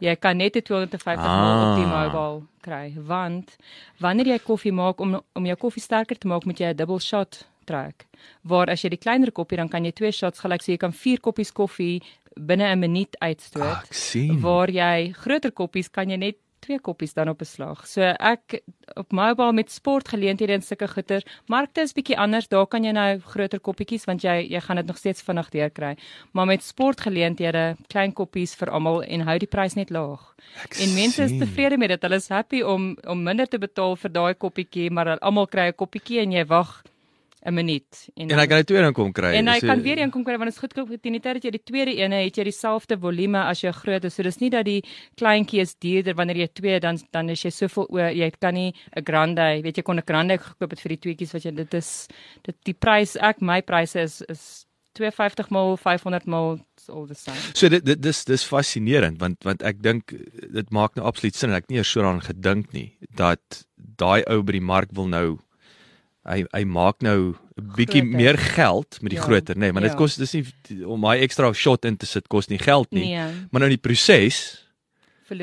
Jy 0.03 0.15
kan 0.19 0.37
net 0.37 0.57
250 0.59 1.23
ah. 1.23 1.39
ml 1.39 1.63
op 1.63 1.77
die 1.79 1.87
mobile 1.87 2.41
kry 2.63 2.93
want 3.07 3.55
wanneer 4.03 4.33
jy 4.33 4.39
koffie 4.43 4.73
maak 4.75 4.99
om 5.03 5.19
om 5.33 5.45
jou 5.47 5.57
koffie 5.59 5.83
sterker 5.83 6.19
te 6.19 6.27
maak 6.27 6.45
moet 6.45 6.59
jy 6.59 6.73
'n 6.73 6.79
dubbel 6.79 6.99
shot 6.99 7.47
trek. 7.65 8.07
Waar 8.43 8.69
as 8.69 8.83
jy 8.83 8.89
die 8.89 9.03
kleiner 9.05 9.31
koppie 9.31 9.57
dan 9.57 9.69
kan 9.69 9.85
jy 9.85 9.91
twee 9.91 10.11
shots 10.11 10.39
gelyk 10.43 10.61
so 10.61 10.71
jy 10.71 10.77
kan 10.77 10.93
4 10.93 11.19
koppies 11.19 11.51
koffie 11.51 12.01
binne 12.35 12.67
'n 12.75 12.79
minuut 12.79 13.15
uitstoot. 13.19 13.63
Ach, 13.63 14.41
waar 14.41 14.69
jy 14.69 15.13
groter 15.13 15.51
koppies 15.51 15.89
kan 15.89 16.09
jy 16.09 16.17
net 16.17 16.37
twee 16.63 16.79
koppies 16.79 17.13
dan 17.13 17.29
op 17.29 17.41
'n 17.41 17.45
slag. 17.45 17.87
So 17.87 18.01
ek 18.01 18.61
op 18.95 19.11
mobile 19.11 19.53
met 19.53 19.71
sportgeleenthede 19.71 20.53
en 20.53 20.61
sulke 20.61 20.87
goeder, 20.87 21.23
markte 21.47 21.81
is 21.81 21.93
bietjie 21.93 22.17
anders. 22.17 22.47
Daar 22.47 22.67
kan 22.67 22.83
jy 22.83 22.91
nou 22.91 23.19
groter 23.19 23.59
koppietjies 23.59 24.05
want 24.05 24.21
jy 24.23 24.47
jy 24.49 24.59
gaan 24.59 24.75
dit 24.75 24.85
nog 24.85 24.97
steeds 24.97 25.21
vinnig 25.21 25.49
deur 25.49 25.69
kry. 25.69 25.97
Maar 26.31 26.45
met 26.45 26.63
sportgeleenthede, 26.63 27.75
klein 27.87 28.13
koppies 28.13 28.55
vir 28.55 28.69
almal 28.69 29.03
en 29.03 29.21
hou 29.21 29.37
die 29.37 29.47
prys 29.47 29.75
net 29.75 29.89
laag. 29.89 30.35
Ek 30.63 30.79
en 30.79 30.93
mense 30.93 31.23
is 31.23 31.37
tevrede 31.39 31.77
met 31.77 31.89
dit. 31.89 32.01
Hulle 32.01 32.15
is 32.15 32.29
happy 32.29 32.61
om 32.61 32.97
om 33.03 33.23
minder 33.23 33.47
te 33.47 33.57
betaal 33.57 33.95
vir 33.95 34.11
daai 34.11 34.33
koppietjie, 34.33 34.91
maar 34.91 35.19
almal 35.19 35.47
kry 35.47 35.67
'n 35.67 35.75
koppietjie 35.75 36.19
en 36.19 36.31
jy 36.31 36.45
wag 36.45 36.83
'n 37.45 37.53
minuut 37.53 38.09
en 38.15 38.29
en 38.29 38.39
hy 38.39 38.45
kan 38.47 38.61
die 38.61 38.67
tweede 38.71 38.87
een 38.87 38.93
kom 38.93 39.11
kry. 39.11 39.33
En 39.35 39.47
hy 39.47 39.59
so, 39.59 39.67
kan 39.67 39.81
weer 39.83 39.99
een 39.99 40.11
kom 40.11 40.23
kry 40.23 40.37
want 40.37 40.49
dit 40.49 40.55
is 40.55 40.63
goedkoop 40.63 40.89
teen 41.01 41.17
die 41.17 41.21
tyd 41.21 41.39
dat 41.39 41.43
jy 41.43 41.51
die 41.51 41.63
tweede 41.63 41.95
ene 41.99 42.23
het 42.23 42.37
jy 42.37 42.43
dieselfde 42.47 42.97
volume 42.97 43.43
as 43.43 43.61
jou 43.61 43.73
groot. 43.73 44.07
So 44.11 44.23
dis 44.23 44.39
nie 44.39 44.49
dat 44.49 44.65
die 44.65 44.81
kleintjie 45.19 45.61
is 45.61 45.75
duurder 45.75 46.15
wanneer 46.15 46.43
jy 46.43 46.49
twee 46.53 46.79
dan 46.79 46.99
dan 47.11 47.29
is 47.29 47.43
jy 47.43 47.51
soveel 47.51 47.87
o 47.89 47.99
jy 47.99 48.31
kan 48.39 48.53
nie 48.53 48.73
'n 48.95 49.03
grande, 49.03 49.61
weet 49.63 49.77
jy 49.77 49.83
kon 49.83 49.97
'n 49.97 50.07
grande 50.07 50.37
gekoop 50.37 50.71
het 50.71 50.79
vir 50.79 50.95
die 50.95 51.01
tweetjies 51.05 51.33
wat 51.33 51.43
jy 51.43 51.51
dit 51.51 51.73
is 51.73 52.07
dit 52.43 52.55
die 52.63 52.73
prys 52.73 53.17
ek 53.17 53.41
my 53.41 53.61
pryse 53.61 53.99
is 53.99 54.21
is 54.29 54.65
250 54.93 55.49
mal 55.49 55.77
500 55.77 56.25
mal 56.25 56.59
all 56.89 57.07
the 57.07 57.15
same. 57.15 57.37
So 57.53 57.69
dit 57.69 57.83
dit 57.85 58.01
dis 58.01 58.23
dis 58.25 58.43
fascinerend 58.43 59.19
want 59.19 59.43
want 59.43 59.63
ek 59.63 59.81
dink 59.81 60.13
dit 60.53 60.69
maak 60.71 60.95
nou 60.95 61.05
absoluut 61.05 61.35
sin 61.35 61.49
en 61.49 61.57
ek 61.57 61.69
nie 61.69 61.81
eers 61.81 61.89
so 61.89 62.01
daaraan 62.01 62.21
gedink 62.21 62.73
nie 62.73 62.93
dat 63.17 63.65
daai 63.75 64.23
ou 64.29 64.43
by 64.43 64.59
die 64.59 64.67
mark 64.73 64.93
wil 64.93 65.09
nou 65.09 65.39
hy 66.23 66.43
hy 66.55 66.63
maak 66.63 67.03
nou 67.03 67.33
'n 67.33 67.71
bietjie 67.75 68.03
meer 68.03 68.37
geld 68.37 68.99
met 69.01 69.11
die 69.11 69.19
ja, 69.19 69.25
groter 69.25 69.55
nê 69.55 69.67
nee, 69.67 69.71
maar 69.75 69.83
ja. 69.83 69.89
dit 69.89 69.97
kos 69.97 70.15
dis 70.15 70.33
nie 70.33 70.45
om 70.85 70.99
my 70.99 71.17
ekstra 71.19 71.51
shot 71.53 71.85
in 71.85 71.97
te 71.97 72.07
sit 72.07 72.27
kos 72.27 72.47
nie 72.47 72.59
geld 72.59 72.91
nie 72.91 73.11
nee. 73.11 73.47
maar 73.51 73.63
nou 73.63 73.69
in 73.69 73.77
die 73.77 73.83
proses 73.89 74.63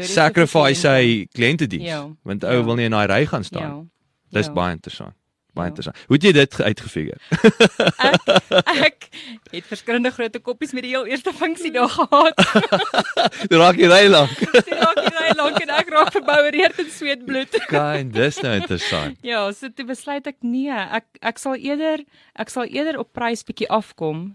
sacrifice 0.09 0.89
hy 0.89 1.27
kliëntediens 1.37 1.89
ja. 1.89 2.03
want 2.25 2.45
ou 2.45 2.61
ja. 2.61 2.65
wil 2.65 2.77
nie 2.81 2.89
in 2.89 2.97
daai 2.97 3.07
ry 3.11 3.27
gaan 3.27 3.45
staan 3.45 3.69
ja. 3.69 3.85
dis 4.41 4.49
ja. 4.49 4.57
baie 4.57 4.73
interessant 4.73 5.17
baie 5.61 5.69
ja. 5.69 5.75
interessant. 5.75 6.01
Hoe 6.09 6.17
het 6.17 6.27
jy 6.27 6.33
dit 6.37 6.61
uitgefigure? 6.61 7.19
ek 8.11 8.31
ek 8.89 9.09
het 9.51 9.67
verskillende 9.69 10.13
groot 10.15 10.39
koppies 10.47 10.73
met 10.77 10.87
die 10.87 10.93
heel 10.95 11.07
eerste 11.11 11.33
funksie 11.37 11.73
daar 11.75 11.91
gehad. 11.91 12.39
Jy 13.51 13.59
raak 13.59 13.79
jy 13.81 13.89
ry 13.91 14.05
lank. 14.11 14.35
Jy 14.69 14.77
raak 14.79 15.01
jy 15.01 15.13
ry 15.15 15.31
lank 15.39 15.59
en 15.63 15.73
ek 15.75 15.91
raak 15.93 16.11
verbouereerd 16.15 16.79
in 16.83 16.91
sweet 16.93 17.25
bloed. 17.27 17.55
Kind, 17.71 18.13
dis 18.15 18.41
nou 18.45 18.55
interessant. 18.59 19.19
ja, 19.27 19.43
so 19.57 19.71
toe 19.75 19.87
besluit 19.89 20.27
ek 20.31 20.39
nee, 20.47 20.71
ek 20.71 21.07
ek 21.33 21.41
sal 21.43 21.57
eerder 21.59 22.05
ek 22.39 22.53
sal 22.53 22.69
eerder 22.69 23.01
op 23.01 23.13
prys 23.17 23.43
bietjie 23.47 23.69
afkom 23.73 24.31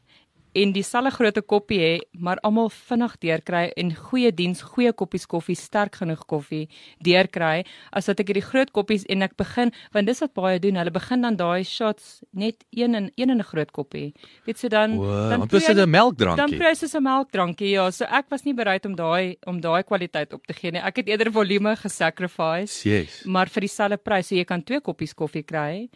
en 0.55 0.71
dieselfde 0.75 1.11
grootte 1.11 1.41
koppie 1.43 1.79
hê, 1.81 1.93
maar 2.15 2.39
almal 2.47 2.69
vinnig 2.73 3.15
deurkry 3.23 3.63
en 3.79 3.91
goeie 3.95 4.31
diens, 4.35 4.61
goeie 4.63 4.93
koppies 4.95 5.27
koffie, 5.27 5.55
sterk 5.59 5.99
genoeg 6.01 6.23
koffie 6.29 6.65
deurkry 7.03 7.65
as 7.91 8.07
wat 8.09 8.23
ek 8.23 8.31
hierdie 8.31 8.45
groot 8.45 8.71
koppies 8.75 9.05
en 9.11 9.25
ek 9.27 9.35
begin 9.39 9.73
want 9.95 10.07
dis 10.07 10.23
wat 10.23 10.33
baie 10.37 10.61
doen, 10.63 10.79
hulle 10.79 10.93
begin 10.95 11.25
dan 11.27 11.39
daai 11.39 11.65
shots 11.67 12.21
net 12.31 12.63
een 12.71 12.95
in 12.95 13.11
een 13.15 13.29
in 13.29 13.39
'n 13.39 13.43
groot 13.43 13.71
koppie. 13.71 14.13
Weet 14.45 14.61
jy 14.61 14.69
dan 14.69 14.97
wow, 14.97 15.29
dan 15.29 15.47
dis 15.47 15.67
'n 15.67 15.89
melkdrankie. 15.89 16.37
Dan 16.37 16.57
prys 16.59 16.83
is 16.83 16.95
'n 16.95 17.03
melkdrankie. 17.03 17.69
Ja, 17.69 17.91
so 17.91 18.05
ek 18.05 18.25
was 18.29 18.43
nie 18.43 18.53
bereid 18.53 18.85
om 18.85 18.95
daai 18.95 19.35
om 19.45 19.59
daai 19.61 19.83
kwaliteit 19.83 20.33
op 20.33 20.45
te 20.47 20.53
gee 20.53 20.71
nie. 20.71 20.81
Ek 20.81 20.95
het 20.95 21.07
eerder 21.07 21.31
volume 21.31 21.75
gesacrifice. 21.75 22.89
Yes. 22.89 23.25
Maar 23.25 23.47
vir 23.47 23.61
dieselfde 23.61 23.97
prys, 23.97 24.27
so 24.27 24.35
jy 24.35 24.45
kan 24.45 24.63
twee 24.63 24.81
koppies 24.81 25.13
koffie 25.13 25.43
kry 25.43 25.89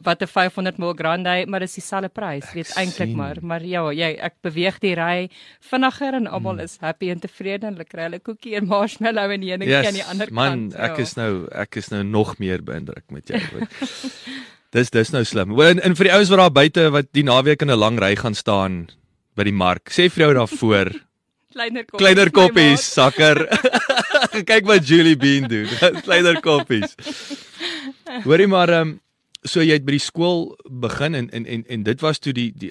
wat 0.00 0.22
'n 0.22 0.26
500 0.26 0.78
ml 0.78 0.94
grande, 0.96 1.44
maar 1.46 1.60
dis 1.60 1.74
dieselfde 1.74 2.08
prys, 2.08 2.52
weet 2.52 2.72
eintlik 2.76 3.14
maar, 3.14 3.36
maar 3.40 3.64
ja, 3.64 3.84
jy 3.92 4.16
ek 4.20 4.34
beweeg 4.40 4.78
die 4.80 4.94
ry 4.94 5.28
vinniger 5.60 6.14
en 6.14 6.26
almal 6.26 6.56
hmm. 6.56 6.64
is 6.64 6.76
happy 6.80 7.10
en 7.10 7.20
tevrede 7.20 7.66
en 7.66 7.76
hulle 7.76 7.84
kry 7.84 8.08
hulle 8.08 8.20
koekie 8.20 8.56
en 8.56 8.66
marshmallow 8.66 9.30
en 9.30 9.42
enige 9.42 9.70
yes, 9.70 9.86
aan 9.86 9.98
die 10.00 10.04
ander 10.04 10.32
man, 10.32 10.48
kant. 10.48 10.72
Man, 10.72 10.80
ek 10.90 10.96
ja. 10.96 11.02
is 11.02 11.14
nou 11.16 11.32
ek 11.52 11.76
is 11.76 11.90
nou 11.92 12.02
nog 12.02 12.38
meer 12.38 12.64
beïndruk 12.64 13.04
met 13.10 13.28
jou. 13.28 13.40
dis 14.76 14.90
dis 14.90 15.12
nou 15.12 15.24
slim. 15.24 15.52
En, 15.60 15.80
en 15.84 15.96
vir 15.96 16.08
die 16.08 16.14
ouens 16.16 16.32
wat 16.32 16.38
daar 16.38 16.56
buite 16.56 16.88
wat 16.90 17.12
die 17.12 17.26
naweek 17.28 17.62
in 17.62 17.70
'n 17.70 17.78
lang 17.78 18.00
ry 18.00 18.14
gaan 18.16 18.34
staan 18.34 18.88
by 19.36 19.44
die 19.44 19.52
mark, 19.52 19.92
sê 19.92 20.08
vir 20.08 20.28
jou 20.28 20.34
daarvoor 20.40 20.92
kleiner 21.52 21.84
koppies, 21.84 22.00
kleiner 22.00 22.30
koppies, 22.30 22.80
sakker. 22.80 23.44
Kyk 24.50 24.64
wat 24.64 24.88
Julie 24.88 25.16
Bean 25.20 25.44
doen. 25.44 25.68
kleiner 26.00 26.40
koppies. 26.40 26.96
Hoorie 28.24 28.48
maar 28.48 28.72
ehm 28.72 28.88
um, 28.88 29.00
so 29.44 29.62
jy 29.62 29.74
het 29.74 29.86
by 29.86 29.96
die 29.96 30.02
skool 30.02 30.44
begin 30.84 31.16
en 31.18 31.28
en 31.34 31.46
en, 31.46 31.64
en 31.66 31.82
dit 31.86 32.04
was 32.04 32.20
toe 32.22 32.32
die 32.36 32.50
die 32.54 32.70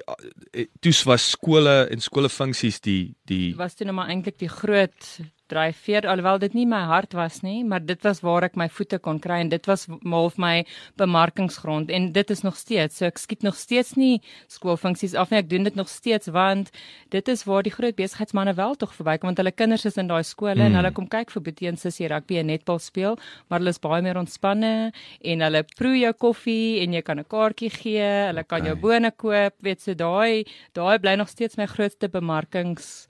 eh, 0.52 0.68
toe 0.80 0.94
was 1.10 1.30
skole 1.36 1.76
en 1.92 2.04
skolefunksies 2.04 2.80
die 2.82 3.16
die 3.28 3.54
was 3.60 3.76
toe 3.76 3.88
nou 3.90 3.96
maar 3.96 4.12
eintlik 4.14 4.40
die 4.40 4.52
groot 4.52 5.10
dryfveer 5.52 6.08
alhoewel 6.10 6.40
dit 6.42 6.56
nie 6.58 6.66
my 6.70 6.82
hart 6.90 7.14
was 7.18 7.42
nie, 7.46 7.62
maar 7.68 7.84
dit 7.86 8.02
was 8.08 8.24
waar 8.26 8.48
ek 8.48 8.58
my 8.60 8.68
voete 8.72 9.00
kon 9.04 9.20
kry 9.22 9.42
en 9.44 9.52
dit 9.52 9.68
was 9.70 9.88
half 9.88 10.38
my 10.42 10.64
bemarkingsgrond 11.02 11.92
en 11.92 12.12
dit 12.16 12.32
is 12.32 12.44
nog 12.46 12.58
steeds. 12.60 12.98
So 13.00 13.10
ek 13.10 13.20
skiet 13.22 13.46
nog 13.46 13.58
steeds 13.60 13.96
nie 14.00 14.22
skoolfunksies 14.52 15.16
af 15.20 15.32
nie. 15.32 15.42
Ek 15.42 15.50
doen 15.52 15.68
dit 15.68 15.78
nog 15.80 15.90
steeds 15.92 16.32
want 16.32 16.72
dit 17.14 17.32
is 17.32 17.44
waar 17.50 17.66
die 17.68 17.74
groot 17.74 17.98
besigheidsmense 17.98 18.56
wel 18.58 18.76
tog 18.80 18.96
verbykom 18.96 19.32
want 19.32 19.42
hulle 19.42 19.54
kinders 19.56 19.86
is 19.90 20.00
in 20.02 20.10
daai 20.12 20.24
skole 20.28 20.58
mm. 20.60 20.68
en 20.70 20.80
hulle 20.80 20.94
kom 20.96 21.10
kyk 21.12 21.34
vir 21.36 21.46
Boetie 21.46 21.70
en 21.72 21.80
Sissie 21.80 22.10
rugby 22.12 22.40
en 22.42 22.50
netbal 22.52 22.80
speel, 22.82 23.18
maar 23.50 23.62
hulle 23.62 23.74
is 23.76 23.82
baie 23.82 24.02
meer 24.06 24.20
ontspanne 24.22 24.74
en 24.92 25.46
hulle 25.46 25.64
proe 25.78 25.98
jou 26.00 26.14
koffie 26.26 26.82
en 26.84 26.96
jy 26.98 27.04
kan 27.06 27.20
'n 27.20 27.28
kaartjie 27.28 27.72
gee, 27.72 28.12
hulle 28.30 28.44
kan 28.44 28.62
okay. 28.62 28.70
jou 28.70 28.78
bone 28.80 29.12
koop, 29.12 29.56
weet 29.62 29.82
so 29.82 29.94
daai 29.94 30.46
daai 30.74 31.00
bly 31.00 31.16
nog 31.16 31.30
steeds 31.30 31.58
my 31.58 31.68
grootste 31.68 32.10
bemarkings 32.10 33.08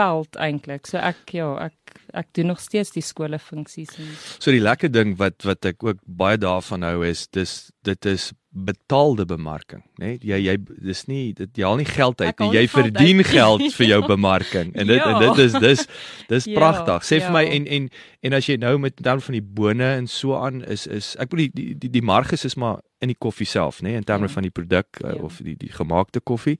veld 0.00 0.40
eintlik. 0.40 0.88
So 0.90 1.00
ek 1.02 1.36
ja, 1.36 1.52
ek 1.68 1.76
ek 2.16 2.28
doen 2.34 2.50
nog 2.50 2.60
steeds 2.62 2.92
die 2.94 3.04
skole 3.04 3.38
funksies 3.38 3.96
en 3.98 4.10
So 4.16 4.50
die 4.54 4.62
lekker 4.62 4.90
ding 4.92 5.16
wat 5.20 5.44
wat 5.46 5.66
ek 5.68 5.82
ook 5.84 6.02
baie 6.06 6.38
daarvan 6.40 6.86
hou 6.86 7.00
is 7.06 7.26
dis 7.34 7.70
dit 7.86 8.06
is 8.10 8.30
betaalde 8.50 9.24
bemarking, 9.30 9.82
né? 10.00 10.16
Nee? 10.18 10.18
Jy 10.26 10.38
jy 10.42 10.54
dis 10.82 11.04
nie 11.06 11.22
dit 11.38 11.60
jy 11.60 11.66
haal 11.66 11.78
nie 11.78 11.86
geld 11.86 12.20
uit 12.20 12.42
nie. 12.42 12.50
Jy 12.56 12.64
verdien 12.72 13.22
geld 13.26 13.66
vir 13.76 13.86
jou 13.86 14.00
bemarking. 14.08 14.72
En 14.74 14.90
dit 14.90 14.98
ja. 14.98 15.10
en 15.12 15.22
dit 15.22 15.42
is 15.44 15.54
dis 15.62 15.84
dis 16.32 16.48
ja, 16.50 16.56
pragtig. 16.58 17.06
Sê 17.06 17.20
ja. 17.20 17.28
vir 17.28 17.36
my 17.36 17.44
en 17.46 17.68
en 17.78 17.88
en 18.26 18.38
as 18.40 18.50
jy 18.50 18.58
nou 18.58 18.74
met 18.82 18.98
dan 18.98 19.22
van 19.22 19.38
die 19.38 19.44
bone 19.60 19.92
en 20.00 20.10
so 20.10 20.38
aan 20.38 20.64
is 20.66 20.88
is 20.90 21.14
ek 21.22 21.30
bedoel 21.30 21.52
die 21.54 21.74
die 21.84 21.92
die 22.00 22.06
marges 22.06 22.46
is 22.48 22.58
maar 22.58 22.80
in 23.00 23.14
die 23.14 23.18
koffie 23.18 23.48
self, 23.48 23.80
né? 23.80 23.92
Nee? 23.92 24.02
In 24.02 24.08
terme 24.08 24.26
ja. 24.26 24.34
van 24.34 24.48
die 24.48 24.54
produk 24.54 24.98
ja. 24.98 25.14
of 25.22 25.38
die 25.46 25.54
die 25.60 25.72
gemaakte 25.72 26.20
koffie. 26.20 26.58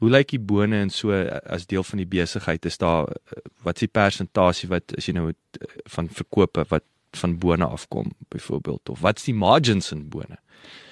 Hoe 0.00 0.10
lyk 0.10 0.32
die 0.32 0.40
bone 0.40 0.78
en 0.80 0.90
so 0.90 1.12
as 1.44 1.66
deel 1.68 1.84
van 1.84 2.00
die 2.00 2.08
besigheid? 2.08 2.64
Is 2.64 2.78
daar 2.80 3.10
wat 3.64 3.76
is 3.76 3.84
die 3.84 3.92
persentasie 3.92 4.68
wat 4.70 4.94
as 4.96 5.08
jy 5.08 5.14
nou 5.16 5.26
van 5.92 6.08
verkope 6.08 6.64
wat 6.70 6.86
van 7.20 7.34
bone 7.42 7.66
afkom 7.66 8.12
byvoorbeeld 8.32 8.88
of 8.88 9.00
wat's 9.04 9.26
die 9.26 9.34
margins 9.34 9.92
in 9.92 10.06
bone? 10.08 10.38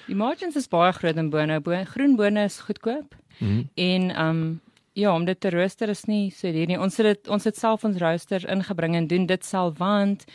Die 0.07 0.17
margins 0.17 0.57
is 0.59 0.69
baie 0.69 0.93
groot 0.93 1.17
in 1.17 1.29
bone. 1.33 1.59
Bone 1.65 1.85
groen 1.89 2.15
bone 2.19 2.43
is 2.43 2.59
goedkoop. 2.67 3.15
Mm 3.39 3.47
-hmm. 3.47 3.69
En 3.73 4.25
um 4.25 4.61
ja, 4.93 5.15
om 5.15 5.25
dit 5.25 5.39
te 5.39 5.49
rooster 5.49 5.89
is 5.89 6.03
nie 6.03 6.29
so 6.31 6.47
hier 6.51 6.67
nie. 6.67 6.79
Ons 6.79 6.97
het 6.97 7.05
dit 7.05 7.27
ons 7.27 7.43
het 7.43 7.57
self 7.57 7.83
ons 7.83 7.97
roosters 7.97 8.45
ingebring 8.45 8.95
en 8.95 9.07
doen 9.07 9.25
dit 9.25 9.45
self 9.45 9.77
want 9.77 10.25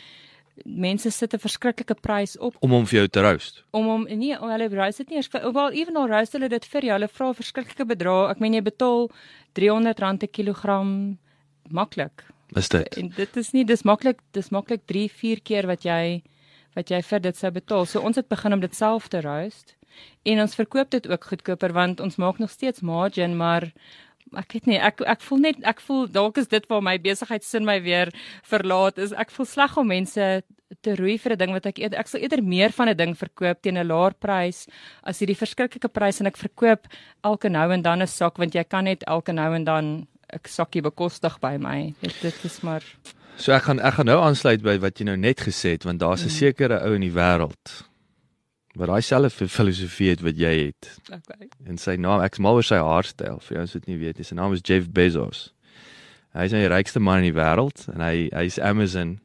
mense 0.63 1.11
sit 1.11 1.33
'n 1.33 1.39
verskriklike 1.39 1.95
prys 2.01 2.37
op 2.37 2.55
om 2.59 2.71
hom 2.71 2.85
vir 2.85 2.99
jou 2.99 3.07
te 3.07 3.21
roost. 3.21 3.63
Om 3.71 3.85
hom 3.85 4.03
nee, 4.03 4.37
hulle 4.37 4.69
roast 4.69 4.97
dit 4.97 5.09
nie 5.09 5.17
eers 5.17 5.27
vir 5.27 5.51
wel 5.53 5.71
ewen 5.71 5.97
al 5.97 6.07
roast 6.07 6.33
hulle 6.33 6.49
dit 6.49 6.65
vir 6.65 6.81
jou. 6.81 6.93
Hulle 6.93 7.07
vra 7.07 7.29
'n 7.29 7.33
verskriklike 7.33 7.85
bedrag. 7.85 8.31
Ek 8.31 8.39
meen 8.39 8.53
jy 8.53 8.61
betaal 8.61 9.11
R300 9.53 10.23
'n 10.23 10.31
kilogram 10.31 11.17
maklik. 11.69 12.23
Is 12.55 12.69
dit? 12.69 12.97
En 12.97 13.09
dit 13.09 13.37
is 13.37 13.51
nie 13.53 13.65
dis 13.65 13.83
maklik, 13.83 14.19
dis 14.31 14.49
maklik 14.49 14.85
3, 14.85 15.09
4 15.09 15.41
keer 15.41 15.67
wat 15.67 15.83
jy 15.83 16.23
wat 16.75 16.91
jy 16.91 17.01
vir 17.01 17.19
dit 17.19 17.37
sou 17.37 17.51
betaal. 17.51 17.85
So 17.85 18.01
ons 18.01 18.15
het 18.15 18.27
begin 18.27 18.53
om 18.53 18.59
dit 18.59 18.75
self 18.75 19.07
te 19.07 19.21
roast 19.21 19.75
en 20.23 20.41
ons 20.43 20.55
verkoop 20.55 20.89
dit 20.91 21.07
ook 21.07 21.23
goedkoper 21.23 21.71
want 21.73 22.01
ons 22.03 22.17
maak 22.19 22.37
nog 22.37 22.51
steeds 22.51 22.81
margin, 22.81 23.37
maar 23.37 23.71
ek 24.33 24.53
weet 24.53 24.67
nie 24.69 24.79
ek 24.81 25.01
ek 25.05 25.21
voel 25.21 25.41
net 25.45 25.61
ek 25.63 25.81
voel 25.85 26.07
dalk 26.07 26.37
is 26.41 26.47
dit 26.47 26.65
waar 26.69 26.81
my 26.81 26.97
besigheidsin 27.01 27.65
my 27.65 27.77
weer 27.83 28.11
verlaat 28.43 28.97
is 28.97 29.13
ek 29.13 29.31
voel 29.35 29.45
sleg 29.45 29.77
om 29.77 29.87
mense 29.87 30.29
te 30.81 30.95
roei 30.97 31.17
vir 31.21 31.33
'n 31.33 31.37
ding 31.37 31.53
wat 31.53 31.65
ek 31.65 31.79
eerder 31.79 31.99
ek 31.99 32.07
sal 32.07 32.21
eerder 32.21 32.41
meer 32.43 32.71
van 32.71 32.89
'n 32.89 32.97
ding 32.97 33.13
verkoop 33.15 33.61
teen 33.61 33.77
'n 33.77 33.87
laer 33.87 34.13
prys 34.13 34.67
as 35.03 35.19
hierdie 35.19 35.37
verskriklike 35.37 35.89
prys 35.89 36.19
en 36.21 36.27
ek 36.27 36.37
verkoop 36.37 36.87
elke 37.23 37.49
nou 37.49 37.71
en 37.71 37.81
dan 37.81 38.01
'n 38.01 38.07
sak 38.07 38.37
want 38.37 38.55
jy 38.55 38.63
kan 38.63 38.85
net 38.85 39.03
elke 39.07 39.31
nou 39.31 39.53
en 39.53 39.63
dan 39.63 39.85
'n 40.33 40.39
sakkie 40.43 40.81
bekostig 40.81 41.39
by 41.39 41.57
my 41.57 41.93
dit 42.01 42.21
dit 42.21 42.45
is 42.45 42.61
maar 42.63 42.83
so 43.37 43.53
ek 43.53 43.63
gaan 43.63 43.79
ek 43.79 43.93
gaan 43.93 44.05
nou 44.05 44.19
aansluit 44.19 44.61
by 44.61 44.77
wat 44.79 44.99
jy 44.99 45.05
nou 45.05 45.17
net 45.17 45.39
gesê 45.39 45.77
het 45.77 45.83
want 45.83 45.99
daar's 45.99 46.23
'n 46.23 46.31
mm. 46.31 46.39
sekere 46.39 46.81
ou 46.81 46.95
in 46.95 47.01
die 47.01 47.13
wêreld 47.13 47.85
wat 48.75 48.91
daai 48.91 49.01
selfe 49.01 49.47
filosofie 49.47 50.09
het 50.11 50.21
wat 50.25 50.39
jy 50.39 50.53
het. 50.67 50.89
Okay. 51.07 51.47
En 51.65 51.77
sy 51.81 51.95
naam, 52.01 52.23
ek's 52.25 52.41
mal 52.43 52.59
oor 52.59 52.65
sy 52.65 52.79
haarstyl, 52.81 53.39
vir 53.47 53.57
jou 53.57 53.63
as 53.63 53.75
dit 53.77 53.87
nie 53.87 53.99
weet 54.01 54.19
nie. 54.19 54.27
Sy 54.27 54.35
naam 54.35 54.55
is 54.55 54.63
Jeff 54.65 54.89
Bezos. 54.91 55.49
Hy 56.35 56.49
is 56.49 56.55
die 56.55 56.67
rykste 56.67 56.99
man 56.99 57.23
in 57.23 57.29
die 57.29 57.37
wêreld 57.37 57.85
en 57.93 58.03
hy 58.03 58.27
hy's 58.35 58.59
Amazon 58.59 59.17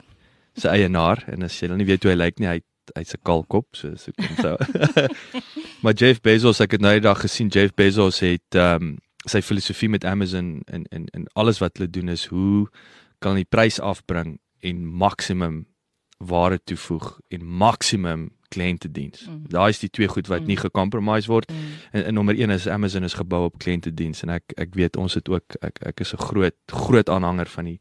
se 0.58 0.70
eienaar 0.70 1.24
en 1.30 1.42
as 1.46 1.56
jy 1.58 1.70
dan 1.70 1.80
nie 1.82 1.88
weet 1.88 2.06
hoe 2.06 2.12
hy 2.12 2.18
lyk 2.20 2.38
nie, 2.38 2.50
hy 2.50 2.60
hy's 2.96 3.14
'n 3.14 3.22
kalkop, 3.26 3.66
so 3.74 3.94
so 3.96 4.12
kom 4.14 4.36
so. 4.44 4.56
maar 5.82 5.94
Jeff 5.94 6.20
Bezos, 6.22 6.60
ek 6.60 6.78
het 6.78 6.82
nou 6.82 6.92
die 6.94 7.06
dag 7.06 7.20
gesien 7.20 7.50
Jeff 7.50 7.74
Bezos 7.74 8.20
het 8.20 8.54
ehm 8.54 8.82
um, 8.82 8.98
sy 9.28 9.42
filosofie 9.44 9.90
met 9.92 10.04
Amazon 10.04 10.62
en 10.66 10.86
en 10.90 11.06
en 11.12 11.26
alles 11.34 11.58
wat 11.60 11.76
hulle 11.76 11.90
doen 11.90 12.08
is 12.08 12.24
hoe 12.32 12.68
kan 13.20 13.34
hulle 13.34 13.44
die 13.44 13.50
prys 13.50 13.80
afbring 13.80 14.38
en 14.64 14.86
maksimum 14.86 15.66
ware 16.18 16.58
toevoeg 16.64 17.18
en 17.28 17.44
maksimum 17.44 18.30
kliëntediens. 18.50 19.24
Mm. 19.26 19.42
Daai 19.52 19.70
is 19.72 19.80
die 19.82 19.90
twee 19.90 20.08
goed 20.10 20.28
wat 20.30 20.44
mm. 20.44 20.50
nie 20.52 20.58
gecompromise 20.60 21.30
word. 21.30 21.50
Mm. 21.50 21.72
En, 21.92 22.04
en 22.04 22.14
nommer 22.14 22.38
1 22.38 22.50
is 22.50 22.68
Amazon 22.68 23.06
is 23.08 23.16
gebou 23.18 23.44
op 23.48 23.58
kliëntediens 23.62 24.24
en 24.26 24.34
ek 24.36 24.56
ek 24.60 24.74
weet 24.78 24.98
ons 25.00 25.14
het 25.18 25.28
ook 25.30 25.58
ek 25.66 25.82
ek 25.92 26.04
is 26.04 26.14
'n 26.14 26.24
groot 26.30 26.56
groot 26.66 27.08
aanhanger 27.08 27.48
van 27.48 27.64
die 27.64 27.78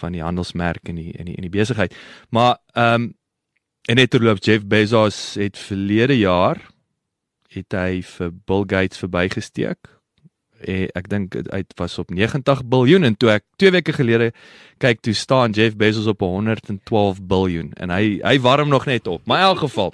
van 0.00 0.12
die 0.12 0.22
handelsmerk 0.22 0.88
en 0.88 0.96
die 0.96 1.12
in 1.12 1.24
die 1.24 1.36
in 1.36 1.46
die 1.48 1.56
besigheid. 1.58 1.94
Maar 2.30 2.58
ehm 2.74 3.02
um, 3.02 3.14
en 3.86 3.96
net 3.96 4.10
terloop 4.10 4.42
Jeff 4.42 4.66
Bezos 4.66 5.34
het 5.38 5.58
verlede 5.58 6.18
jaar 6.18 6.58
het 7.54 7.72
hy 7.72 8.02
vir 8.02 8.32
Bill 8.46 8.64
Gates 8.66 8.98
verbygesteek 8.98 9.95
eh, 10.60 10.88
ek 10.94 11.08
dink 11.08 11.34
dit 11.36 11.72
was 11.76 11.98
op 11.98 12.10
90 12.10 12.64
biljoen 12.64 13.04
en 13.04 13.16
toe 13.16 13.30
ek 13.30 13.44
2 13.56 13.70
weke 13.70 13.92
gelede 13.92 14.32
kyk 14.78 15.00
toe 15.00 15.14
staan 15.14 15.52
Jeff 15.56 15.76
Bezos 15.76 16.06
op 16.06 16.20
112 16.20 17.22
biljoen 17.22 17.72
en 17.76 17.90
hy 17.90 18.20
hy 18.22 18.38
warm 18.40 18.68
nog 18.68 18.86
net 18.86 19.06
op. 19.06 19.26
Maar 19.26 19.38
in 19.38 19.44
elk 19.44 19.58
geval 19.58 19.92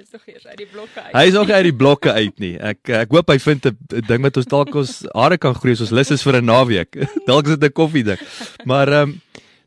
is 0.00 0.10
nog 0.10 0.26
eers 0.26 0.46
uit 0.46 0.56
die 0.56 0.66
blokke 0.66 1.02
uit. 1.02 1.14
Hy 1.14 1.24
is 1.28 1.36
nog 1.36 1.50
uit 1.50 1.66
die 1.66 1.76
blokke 1.76 2.12
uit 2.12 2.38
nie. 2.42 2.54
Ek 2.58 2.92
ek 3.02 3.14
hoop 3.14 3.32
hy 3.32 3.38
vind 3.38 3.66
'n 3.66 4.04
ding 4.08 4.22
wat 4.22 4.36
ons 4.36 4.50
dalk 4.50 4.74
ons 4.74 4.92
hare 5.14 5.38
kan 5.38 5.54
groei 5.54 5.76
soos 5.76 5.92
lus 5.92 6.10
is 6.10 6.22
vir 6.22 6.40
'n 6.40 6.44
naweek. 6.44 6.96
dalk 7.30 7.46
is 7.46 7.56
dit 7.58 7.68
'n 7.70 7.72
koffie 7.72 8.04
ding. 8.04 8.20
Maar 8.64 8.88
ehm 8.88 9.08
um, 9.10 9.20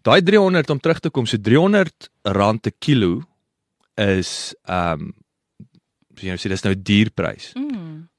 daai 0.03 0.21
300 0.21 0.69
om 0.69 0.79
terug 0.79 0.99
te 0.99 1.09
kom, 1.09 1.25
so 1.25 1.37
300 1.37 2.09
rand 2.23 2.61
per 2.61 2.73
kilo 2.79 3.21
is 3.95 4.55
ehm 4.65 5.01
um, 5.01 5.13
jy 6.19 6.33
nou 6.33 6.37
sê 6.37 6.49
dis 6.49 6.63
nou 6.63 6.75
dierprys. 6.75 7.53
Mm. 7.55 8.09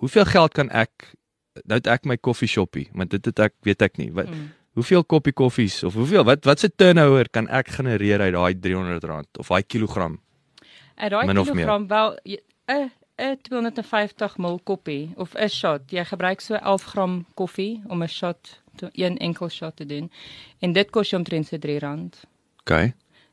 Hoeveel 0.00 0.24
geld 0.24 0.52
kan 0.54 0.70
ek 0.70 1.14
nou 1.62 1.78
het 1.78 1.86
ek 1.86 2.04
my 2.04 2.16
koffie 2.16 2.48
shoppie, 2.48 2.88
want 2.92 3.10
dit 3.14 3.24
het 3.30 3.38
ek 3.38 3.54
weet 3.66 3.82
ek 3.82 3.98
nie. 4.00 4.10
Wat 4.14 4.30
mm. 4.30 4.50
hoeveel 4.78 5.04
koppie 5.04 5.32
koffies 5.32 5.82
of 5.86 5.94
hoeveel 5.94 6.24
wat 6.26 6.44
wat 6.48 6.64
se 6.64 6.70
turnover 6.74 7.30
kan 7.30 7.48
ek 7.48 7.68
genereer 7.78 8.20
uit 8.20 8.34
daai 8.34 8.54
R300 8.54 9.38
of 9.38 9.52
daai 9.52 9.62
kilogram? 9.62 10.18
Uit 10.96 11.14
daai 11.14 11.26
kilogram 11.26 11.88
wel 11.88 12.18
'n 12.24 12.90
'n 13.16 13.38
250 13.42 14.36
ml 14.38 14.58
koppie 14.64 15.12
of 15.16 15.34
'n 15.34 15.48
shot. 15.48 15.90
Jy 15.90 16.04
gebruik 16.04 16.40
so 16.40 16.54
11 16.54 16.84
gram 16.84 17.24
koffie 17.34 17.82
om 17.86 18.02
'n 18.02 18.08
shot 18.08 18.60
te 18.76 18.88
een 18.92 19.18
enkel 19.18 19.48
shot 19.48 19.76
te 19.76 19.86
doen. 19.86 20.10
En 20.58 20.72
dit 20.72 20.90
kos 20.90 21.10
jou 21.10 21.22
omtrent 21.22 21.46
so 21.46 21.56
R3. 21.56 22.26
OK. 22.60 22.70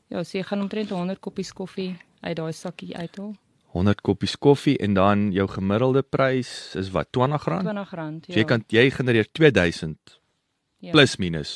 Ja, 0.06 0.22
so 0.22 0.38
jy 0.38 0.44
gaan 0.44 0.60
omtrent 0.60 0.90
100 0.90 1.20
koppies 1.20 1.52
koffie 1.52 1.96
uit 2.20 2.36
daai 2.36 2.52
sakkie 2.52 2.96
uithaal. 2.96 3.34
100 3.72 4.02
koppies 4.04 4.36
koffie 4.36 4.76
en 4.84 4.94
dan 4.94 5.28
jou 5.32 5.46
gemiddelde 5.48 6.02
prys 6.04 6.74
is 6.76 6.90
wat 6.92 7.08
R20? 7.16 7.68
R20, 7.72 8.26
ja. 8.28 8.32
So 8.32 8.38
jy 8.40 8.44
kan 8.48 8.64
jy 8.68 8.90
genereer 8.92 9.28
2000 9.32 10.18
ja. 10.82 10.90
plus 10.92 11.16
minus 11.16 11.52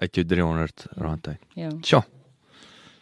uit 0.00 0.16
jou 0.16 0.24
R300 0.26 0.88
uit. 0.98 1.38
Ja. 1.54 1.70
Sjoe. 1.82 2.02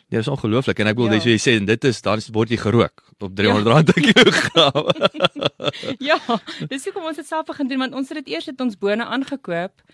Dit 0.08 0.20
is 0.20 0.28
ongelooflik 0.32 0.78
en 0.80 0.88
ek 0.88 0.96
wil 0.96 1.10
ja. 1.12 1.20
jy 1.20 1.36
sê 1.40 1.58
en 1.60 1.66
dit 1.68 1.82
is 1.84 2.00
dan 2.04 2.20
word 2.32 2.52
jy 2.52 2.60
gerook 2.60 3.04
op 3.18 3.32
R300 3.32 3.72
ja. 3.72 3.82
per 3.88 4.06
kilogram. 4.06 4.92
ja, 6.10 6.18
dis 6.70 6.88
hoekom 6.88 7.10
ons 7.10 7.20
dit 7.20 7.28
self 7.28 7.48
begin 7.48 7.68
doen 7.68 7.84
want 7.86 7.96
ons 7.96 8.12
het 8.12 8.22
dit 8.22 8.34
eers 8.36 8.48
het 8.48 8.60
ons 8.64 8.76
bone 8.80 9.04
aangekoop. 9.04 9.84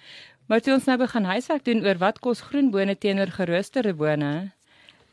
Maar 0.50 0.60
toe 0.60 0.74
ons 0.74 0.86
nou 0.90 0.98
begin 1.00 1.24
huiswerk 1.24 1.64
doen 1.64 1.82
oor 1.86 1.98
wat 2.02 2.20
kos 2.22 2.44
groen 2.50 2.70
bone 2.70 2.94
teenoor 3.00 3.32
geroosterde 3.32 3.94
bone, 3.96 4.52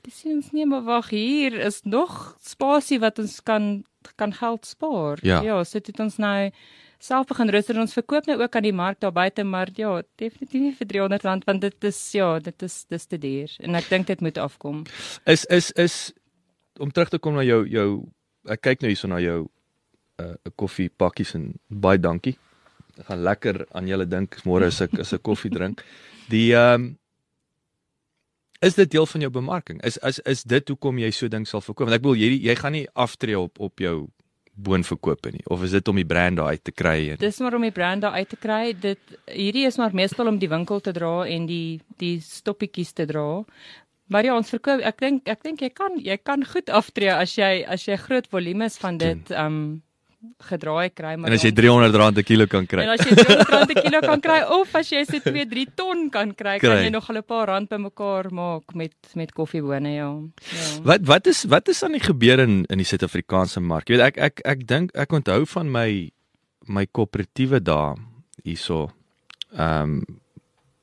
Dis 0.02 0.24
ons 0.26 0.52
nie 0.52 0.66
maar 0.66 0.86
wag 0.88 1.10
hier 1.14 1.54
is 1.54 1.82
nog 1.84 2.36
spasie 2.42 3.00
wat 3.00 3.20
ons 3.22 3.40
kan 3.46 3.84
kan 4.18 4.34
geld 4.34 4.66
spaar. 4.66 5.20
Ja, 5.22 5.42
ja 5.46 5.64
sit 5.64 5.86
dit 5.86 6.00
ons 6.00 6.18
nou 6.18 6.52
self 7.02 7.28
begin 7.30 7.50
rooster 7.54 7.78
ons 7.82 7.94
verkoop 7.94 8.28
nou 8.30 8.38
ook 8.42 8.56
aan 8.56 8.66
die 8.66 8.74
mark 8.74 9.00
daar 9.02 9.14
buite 9.14 9.44
maar 9.44 9.70
ja, 9.78 10.02
definitief 10.22 10.62
nie 10.62 10.74
vir 10.78 10.88
R300 11.08 11.46
want 11.46 11.62
dit 11.62 11.90
is 11.90 12.00
ja, 12.18 12.40
dit 12.40 12.66
is 12.68 12.86
dis 12.90 13.06
te 13.06 13.18
duur 13.18 13.56
en 13.60 13.78
ek 13.78 13.90
dink 13.90 14.10
dit 14.10 14.22
moet 14.22 14.38
afkom. 14.42 14.84
Is 15.26 15.46
is 15.50 15.72
is 15.72 15.98
om 16.80 16.92
terug 16.92 17.10
te 17.10 17.20
kom 17.20 17.38
na 17.38 17.46
jou 17.46 17.66
jou 17.70 17.90
ek 18.50 18.62
kyk 18.62 18.82
nou 18.82 18.94
hierso 18.94 19.10
na 19.10 19.20
jou 19.22 19.50
'n 20.22 20.38
uh, 20.38 20.54
koffie 20.56 20.90
pakkies 20.90 21.36
en 21.36 21.54
baie 21.70 21.98
dankie. 21.98 22.38
Ek 23.00 23.06
gaan 23.06 23.24
lekker 23.24 23.66
aan 23.74 23.88
julle 23.88 24.06
dink 24.06 24.42
môre 24.46 24.66
as 24.66 24.82
ek 24.82 25.00
as 25.00 25.14
'n 25.14 25.22
koffie 25.22 25.50
drink. 25.50 25.84
Die 26.30 26.54
ehm 26.54 26.82
um, 26.82 26.98
Is 28.62 28.76
dit 28.78 28.92
deel 28.94 29.06
van 29.10 29.24
jou 29.26 29.32
bemarking? 29.34 29.82
Is 29.82 29.98
is 29.98 30.20
is 30.30 30.44
dit 30.44 30.68
hoekom 30.70 31.00
jy 31.02 31.10
so 31.12 31.28
ding 31.28 31.48
sal 31.50 31.64
verkoop? 31.66 31.88
Want 31.90 31.98
ek 31.98 32.04
bedoel 32.04 32.20
jy 32.22 32.28
jy 32.46 32.56
gaan 32.60 32.76
nie 32.78 32.88
aftree 32.94 33.40
op 33.40 33.58
op 33.60 33.82
jou 33.82 33.96
boonverkope 34.62 35.32
nie 35.34 35.42
of 35.50 35.64
is 35.66 35.74
dit 35.74 35.88
om 35.88 35.98
die 35.98 36.06
brand 36.06 36.38
daar 36.38 36.52
uit 36.54 36.64
te 36.64 36.74
kry 36.76 36.98
en 37.10 37.22
Dis 37.22 37.40
maar 37.42 37.56
om 37.58 37.66
die 37.66 37.74
brand 37.74 38.06
daar 38.06 38.20
uit 38.20 38.30
te 38.30 38.38
kry. 38.38 38.74
Dit 38.78 39.16
hierdie 39.26 39.66
is 39.66 39.80
maar 39.82 39.96
meestal 39.98 40.30
om 40.30 40.38
die 40.38 40.52
winkel 40.52 40.84
te 40.84 40.94
dra 40.94 41.24
en 41.26 41.48
die 41.50 41.82
die 42.04 42.20
stoppietjies 42.22 42.94
te 42.94 43.08
dra. 43.10 43.44
Maar 44.12 44.28
ja, 44.28 44.36
ons 44.36 44.52
verkoop 44.54 44.84
ek 44.86 45.00
dink 45.02 45.30
ek 45.32 45.42
dink 45.48 45.64
jy 45.66 45.72
kan 45.74 45.98
jy 45.98 46.20
kan 46.22 46.46
goed 46.46 46.70
aftree 46.70 47.14
as 47.16 47.34
jy 47.40 47.64
as 47.66 47.88
jy 47.88 47.98
groot 47.98 48.30
volumes 48.30 48.78
van 48.84 49.02
dit 49.02 49.34
um 49.34 49.82
gedraai 50.46 50.90
kry 50.94 51.16
maar 51.18 51.32
en 51.32 51.36
as 51.36 51.44
jy 51.46 51.50
ja, 51.50 51.56
300 51.58 51.96
rand 51.98 52.18
'n 52.18 52.24
kilo 52.24 52.46
kan 52.48 52.66
kry. 52.70 52.84
En 52.84 52.94
as 52.94 53.02
jy 53.06 53.16
300 53.16 53.50
rand 53.50 53.72
'n 53.72 53.82
kilo 53.82 54.00
kan 54.02 54.22
kry 54.22 54.40
of 54.60 54.76
as 54.76 54.90
jy 54.92 55.04
so 55.06 55.20
2, 55.20 55.46
3 55.50 55.66
ton 55.76 56.10
kan 56.10 56.34
kry, 56.36 56.60
kan 56.60 56.78
Kry. 56.78 56.84
jy 56.86 56.90
nog 56.94 57.10
'n 57.10 57.24
paar 57.24 57.48
rand 57.48 57.70
bymekaar 57.70 58.32
maak 58.32 58.76
met 58.76 58.94
met 59.16 59.34
koffiebone, 59.34 59.90
ja. 59.90 60.10
Ja. 60.54 60.82
Wat 60.84 61.02
wat 61.06 61.28
is 61.28 61.44
wat 61.46 61.68
is 61.68 61.84
aan 61.84 61.94
die 61.98 62.04
gebeur 62.06 62.40
in 62.40 62.66
in 62.70 62.78
die 62.78 62.86
Suid-Afrikaanse 62.86 63.60
mark? 63.60 63.90
Jy 63.90 63.98
weet 63.98 64.06
ek 64.06 64.18
ek 64.18 64.40
ek 64.46 64.68
dink 64.68 64.92
ek 64.96 65.12
onthou 65.12 65.46
van 65.46 65.72
my 65.72 66.12
my 66.68 66.86
koöperatiewe 66.86 67.62
dae 67.62 67.96
hierso. 68.44 68.92
Ehm 69.58 69.84
um, 69.84 70.06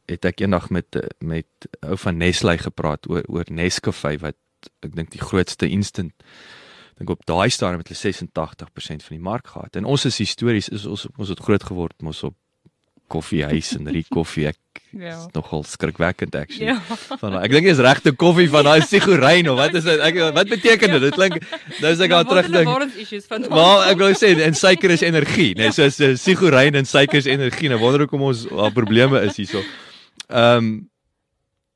het 0.09 0.24
ek 0.24 0.40
eendag 0.40 0.70
met 0.70 0.96
met 1.20 1.46
ou 1.85 1.96
van 1.96 2.16
Nestlé 2.16 2.57
gepraat 2.59 3.09
oor 3.09 3.22
oor 3.29 3.44
Nescafe 3.51 4.18
wat 4.18 4.37
ek 4.83 4.94
dink 4.96 5.11
die 5.11 5.20
grootste 5.20 5.68
instant 5.68 6.12
dink 6.98 7.11
op 7.14 7.24
daai 7.26 7.48
stadium 7.50 7.78
het 7.84 7.88
hulle 7.92 8.12
86% 8.14 9.06
van 9.06 9.16
die 9.16 9.22
mark 9.22 9.46
gehad. 9.54 9.76
En 9.76 9.84
ons 9.84 10.04
is 10.04 10.18
histories 10.18 10.68
is 10.68 10.87
ons 10.87 11.06
ons 11.16 11.28
het 11.28 11.40
groot 11.40 11.62
geword 11.62 11.94
mos 12.02 12.22
op 12.26 12.34
koffiehuis 13.08 13.72
en 13.78 13.88
rie 13.88 14.04
koffie. 14.08 14.48
Ek 14.52 14.58
Ja. 14.92 15.18
is 15.18 15.26
nogal 15.34 15.64
skrikwekkend 15.68 16.34
actually. 16.34 16.70
Ja. 16.72 16.80
van 17.20 17.34
ek 17.42 17.52
dink 17.52 17.66
dis 17.68 17.80
regte 17.84 18.12
koffie 18.16 18.48
van 18.48 18.64
daai 18.64 18.80
sigoryn 18.88 19.50
of 19.52 19.58
wat 19.58 19.74
is 19.76 19.84
dit? 19.84 20.00
Ek 20.00 20.16
wat 20.32 20.48
beteken 20.48 20.94
dit? 20.94 21.02
Dit 21.02 21.18
klink 21.18 21.37
nou 21.82 21.90
as 21.92 22.00
ek 22.00 22.14
Wat 22.14 22.96
issues 22.96 23.26
van 23.28 23.44
maar 23.52 23.90
ek 23.90 24.00
wou 24.00 24.08
sê 24.16 24.32
en 24.46 24.56
suiker 24.56 24.94
is 24.96 25.04
energie 25.04 25.50
nee 25.58 25.74
so 25.76 25.88
so 25.92 26.14
sigoryn 26.16 26.78
en 26.80 26.88
suiker 26.88 27.20
is 27.20 27.28
energie. 27.28 27.68
Nou 27.68 27.80
wonder 27.82 28.06
hoekom 28.06 28.24
ons 28.30 28.46
al 28.48 28.72
probleme 28.72 29.20
is 29.28 29.37
hierso. 29.37 29.61
Ehm 30.28 30.56
um, 30.56 30.70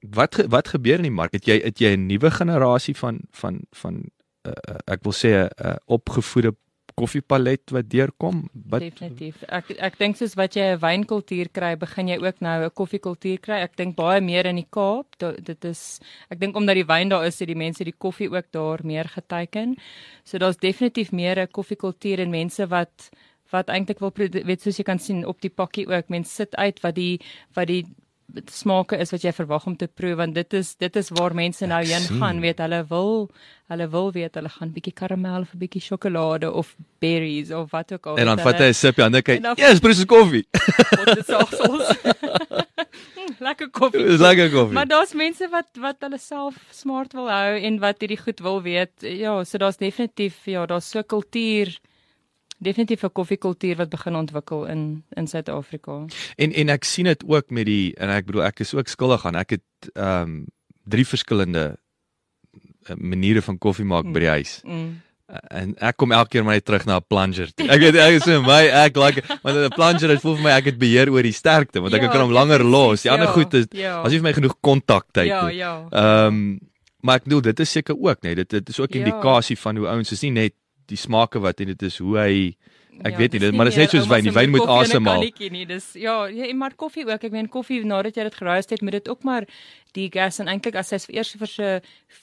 wat 0.02 0.34
ge, 0.34 0.48
wat 0.50 0.72
gebeur 0.72 0.98
in 0.98 1.06
die 1.06 1.14
mark? 1.14 1.36
Het 1.36 1.46
jy 1.46 1.60
het 1.62 1.78
jy 1.78 1.92
'n 1.96 2.06
nuwe 2.08 2.30
generasie 2.30 2.96
van 2.96 3.20
van 3.30 3.60
van 3.70 4.02
uh, 4.46 4.78
ek 4.86 5.02
wil 5.04 5.12
sê 5.12 5.28
'n 5.46 5.48
uh, 5.64 5.76
opgevoede 5.86 6.52
koffiepalet 6.94 7.70
wat 7.72 7.88
deurkom 7.88 8.42
wat 8.68 8.82
Definitief. 8.84 9.42
Ek 9.48 9.70
ek 9.80 9.94
dink 9.98 10.16
soos 10.18 10.34
wat 10.36 10.54
jy 10.56 10.74
'n 10.74 10.78
wynkultuur 10.82 11.48
kry, 11.52 11.74
begin 11.76 12.08
jy 12.08 12.18
ook 12.20 12.40
nou 12.40 12.64
'n 12.64 12.70
koffiekultuur 12.70 13.38
kry. 13.40 13.60
Ek 13.64 13.76
dink 13.76 13.96
baie 13.96 14.20
meer 14.20 14.46
in 14.46 14.56
die 14.56 14.66
Kaap. 14.70 15.06
Da- 15.18 15.32
Dit 15.32 15.64
is 15.64 16.00
ek 16.30 16.38
dink 16.40 16.56
omdat 16.56 16.74
die 16.76 16.84
wyn 16.86 17.08
daar 17.08 17.24
is, 17.26 17.38
het 17.40 17.48
die 17.48 17.56
mense 17.56 17.84
die 17.84 17.94
koffie 17.98 18.28
ook 18.30 18.46
daar 18.52 18.80
meer 18.84 19.04
geteiken. 19.08 19.76
So 20.24 20.38
daar's 20.38 20.56
definitief 20.58 21.12
meer 21.12 21.38
'n 21.40 21.48
koffiekultuur 21.50 22.20
en 22.20 22.30
mense 22.30 22.66
wat 22.68 23.10
wat 23.52 23.68
eintlik 23.68 23.98
wil 24.00 24.12
weet 24.16 24.60
soos 24.62 24.76
jy 24.78 24.84
kan 24.84 24.98
sien 24.98 25.26
op 25.26 25.40
die 25.40 25.50
pakkie 25.50 25.86
ook. 25.86 26.08
Mense 26.08 26.30
sit 26.34 26.56
uit 26.56 26.80
wat 26.82 26.94
die 26.94 27.20
wat 27.54 27.66
die 27.66 27.84
smake 28.50 28.96
is 28.98 29.10
wat 29.12 29.22
jy 29.22 29.32
verwag 29.32 29.66
om 29.66 29.76
te 29.76 29.86
proe 29.86 30.14
want 30.16 30.34
dit 30.34 30.54
is 30.54 30.74
dit 30.76 30.96
is 30.96 31.10
waar 31.10 31.34
mense 31.34 31.66
nou 31.66 31.82
heen 31.84 32.06
gaan 32.20 32.40
weet 32.40 32.58
hulle 32.58 32.84
wil 32.88 33.28
hulle 33.68 33.88
wil 33.88 34.12
weet 34.12 34.34
hulle 34.34 34.48
gaan 34.48 34.72
bietjie 34.72 34.92
karamel 34.92 35.40
of 35.46 35.52
bietjie 35.56 35.80
sjokolade 35.82 36.50
of 36.52 36.74
berries 37.00 37.50
of 37.50 37.70
wat 37.72 37.92
ook 37.92 38.06
al 38.06 38.16
en 38.16 38.26
dan 38.26 38.38
vat 38.38 38.58
hy 38.58 38.68
'n 38.70 38.74
sipie 38.74 39.04
en 39.04 39.12
dan 39.12 39.22
kyk 39.22 39.44
ja 39.58 39.68
dis 39.70 39.80
presies 39.80 40.04
koffie 40.08 40.44
Wat 40.96 41.14
dit 41.16 41.26
sagsels. 41.26 41.92
Hm, 42.02 43.32
Lekker 43.42 43.70
koffie. 43.70 44.04
dis 44.06 44.20
lekker 44.20 44.50
koffie 44.50 44.74
Maar 44.74 44.86
daar's 44.88 45.12
mense 45.14 45.48
wat 45.50 45.68
wat 45.80 45.96
hulle 46.00 46.18
self 46.18 46.54
smart 46.70 47.12
wil 47.12 47.28
hou 47.30 47.56
en 47.58 47.78
wat 47.80 48.00
hierdie 48.00 48.18
goed 48.20 48.40
wil 48.40 48.62
weet. 48.62 48.92
Ja, 49.02 49.44
so 49.44 49.58
daar's 49.58 49.76
definitief 49.76 50.44
ja, 50.44 50.66
daar's 50.66 50.90
so 50.90 51.02
kultuur 51.02 51.78
definitief 52.62 53.02
'n 53.04 53.12
koffiekultuur 53.12 53.76
wat 53.76 53.88
begin 53.90 54.14
ontwikkel 54.16 54.64
in 54.66 55.04
in 55.16 55.26
Suid-Afrika. 55.26 56.04
En 56.36 56.52
en 56.52 56.68
ek 56.68 56.84
sien 56.84 57.04
dit 57.04 57.22
ook 57.26 57.50
met 57.50 57.66
die 57.66 57.94
en 57.96 58.08
ek 58.08 58.26
bedoel 58.26 58.44
ek 58.44 58.60
is 58.60 58.74
ook 58.74 58.88
skuldig 58.88 59.26
aan. 59.26 59.34
Ek 59.36 59.50
het 59.50 59.62
ehm 59.94 60.22
um, 60.22 60.46
drie 60.84 61.06
verskillende 61.06 61.76
eh, 62.88 62.96
maniere 62.96 63.42
van 63.42 63.58
koffie 63.58 63.84
maak 63.84 64.04
by 64.12 64.18
die 64.20 64.28
huis. 64.28 64.60
Mm. 64.64 65.00
En 65.48 65.70
ek 65.80 65.96
kom 65.96 66.12
elke 66.12 66.28
keer 66.28 66.44
maar 66.44 66.54
net 66.54 66.64
terug 66.64 66.84
na 66.84 66.96
'n 66.98 67.04
plunger. 67.08 67.48
toe. 67.54 67.68
Ek 67.68 67.80
het 67.80 67.94
ek 67.96 68.12
is 68.18 68.22
so 68.24 68.42
my 68.42 68.66
ek 68.68 68.96
like 68.96 69.22
want 69.42 69.56
'n 69.56 69.68
plunger 69.74 70.08
dit 70.08 70.20
voel 70.20 70.34
vir 70.36 70.42
my 70.44 70.50
ek 70.50 70.64
het 70.64 70.78
beheer 70.78 71.08
oor 71.10 71.22
die 71.22 71.32
sterkte 71.32 71.80
want 71.80 71.94
ek 71.94 72.02
Ja, 72.02 72.08
kan 72.10 72.20
hom 72.20 72.32
langer 72.32 72.58
definitief, 72.58 72.72
los. 72.80 73.02
Die 73.02 73.10
ander 73.10 73.26
ja, 73.26 73.32
goed 73.32 73.54
is 73.54 73.66
ja. 73.70 74.02
as 74.02 74.12
jy 74.12 74.18
vir 74.18 74.28
my 74.28 74.32
genoeg 74.32 74.56
kontaktyd 74.60 75.26
Ja, 75.26 75.46
het. 75.46 75.54
ja. 75.54 75.86
Ehm 75.90 76.58
maar 77.02 77.16
ek 77.16 77.24
bedoel 77.24 77.40
dit 77.42 77.60
is 77.60 77.70
seker 77.72 77.96
ook 77.98 78.22
nee 78.22 78.34
dit 78.34 78.48
dit 78.50 78.68
is 78.68 78.80
ook 78.80 78.92
Ja. 78.94 78.98
indikasie 79.04 79.58
van 79.58 79.76
hoe 79.76 79.86
ouens 79.88 80.12
is 80.12 80.22
nie 80.22 80.30
net 80.30 80.52
die 80.92 81.00
smake 81.00 81.40
wat 81.42 81.62
en 81.64 81.72
dit 81.72 81.88
is 81.88 81.98
hoe 82.02 82.18
hy 82.20 82.34
ek 83.00 83.14
Ja, 83.14 83.18
weet 83.18 83.32
nie 83.32 83.40
dit 83.40 83.54
maar 83.56 83.68
dit 83.68 83.74
is 83.74 83.80
net 83.80 83.94
soos 83.94 84.08
wyn 84.10 84.26
die 84.26 84.34
wyn 84.34 84.50
moet 84.52 84.68
asemhaal. 84.68 85.24
nie. 85.50 85.64
Dis 85.66 85.92
ja, 85.98 86.26
ja, 86.28 86.48
maar 86.54 86.74
koffie 86.76 87.06
ook. 87.08 87.24
Ek 87.24 87.32
meen 87.32 87.48
koffie 87.48 87.80
nadat 87.88 88.18
jy 88.18 88.26
dit 88.28 88.36
geroast 88.36 88.70
het, 88.70 88.82
moet 88.84 88.98
dit 88.98 89.08
ook 89.08 89.24
maar 89.24 89.46
die 89.96 90.08
gas 90.12 90.40
en 90.40 90.48
eintlik 90.48 90.76
as 90.76 90.92
hy 90.92 90.98
eers 91.16 91.32
vir 91.40 91.50
so 91.50 91.70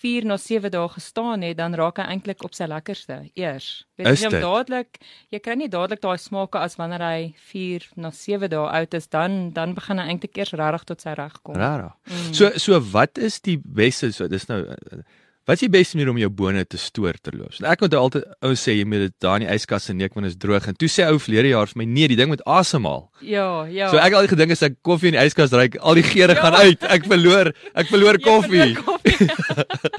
4 0.02 0.26
na 0.30 0.38
7 0.38 0.72
dae 0.74 0.88
gestaan 0.94 1.46
het, 1.46 1.58
dan 1.58 1.76
raak 1.78 1.98
hy 2.02 2.08
eintlik 2.14 2.44
op 2.46 2.56
sy 2.58 2.70
lekkerste 2.70 3.20
eers. 3.38 3.86
Is 3.98 4.24
jy 4.24 4.30
om 4.30 4.38
dadelik 4.38 5.02
jy 5.34 5.42
kry 5.44 5.58
nie 5.60 5.70
dadelik 5.70 6.02
daai 6.06 6.18
smake 6.22 6.62
as 6.62 6.78
wanneer 6.80 7.04
hy 7.04 7.34
4 7.52 7.90
na 7.98 8.14
7 8.14 8.50
dae 8.54 8.66
oud 8.82 8.98
is, 8.98 9.10
dan 9.10 9.40
dan 9.58 9.74
begin 9.78 10.02
hy 10.02 10.10
eintlik 10.14 10.38
eers 10.38 10.54
regtig 10.54 10.86
tot 10.94 11.02
sy 11.06 11.18
reg 11.18 11.40
kom. 11.42 11.58
Rara. 11.58 11.96
Mm. 12.10 12.34
So 12.34 12.54
so 12.58 12.80
wat 12.94 13.18
is 13.18 13.42
die 13.42 13.58
beste 13.58 14.14
so 14.14 14.30
dis 14.30 14.48
nou 14.50 14.64
uh, 14.70 15.02
wat 15.50 15.58
is 15.58 15.66
die 15.66 15.72
beste 15.74 15.98
manier 15.98 16.12
om 16.14 16.20
jou 16.22 16.30
bone 16.30 16.62
te 16.70 16.78
stoor 16.78 17.18
terloops? 17.26 17.58
En 17.60 17.66
ek 17.72 17.82
onthou 17.88 18.00
altyd 18.06 18.28
ou 18.46 18.52
sê 18.54 18.76
jy 18.78 18.86
moet 18.86 19.08
dit 19.08 19.16
daar 19.26 19.40
in 19.42 19.48
die 19.48 19.54
yskas 19.56 19.90
neek 19.90 20.14
want 20.14 20.30
dit 20.30 20.38
droog 20.40 20.68
en 20.70 20.78
toe 20.78 20.90
sê 20.94 21.08
ou 21.10 21.18
verlede 21.18 21.50
jaar 21.56 21.66
vir 21.72 21.80
my 21.82 21.88
nee 21.90 22.08
die 22.12 22.18
ding 22.20 22.30
moet 22.30 22.44
asemhaal. 22.46 23.08
Ja, 23.26 23.66
ja. 23.66 23.90
So 23.90 23.98
ek 23.98 24.14
al 24.14 24.30
gedink 24.30 24.54
as 24.54 24.62
ek 24.68 24.78
koffie 24.86 25.10
in 25.10 25.18
die 25.18 25.26
yskas 25.26 25.52
ry 25.58 25.66
al 25.82 25.98
die 25.98 26.06
geure 26.06 26.36
Ja. 26.38 26.42
gaan 26.46 26.60
uit. 26.62 26.84
Ek 26.86 27.10
verloor 27.10 27.50
ek 27.74 27.88
verloor 27.90 28.22
koffie. 28.30 28.62
verloor 28.62 28.84
koffie. 28.86 29.28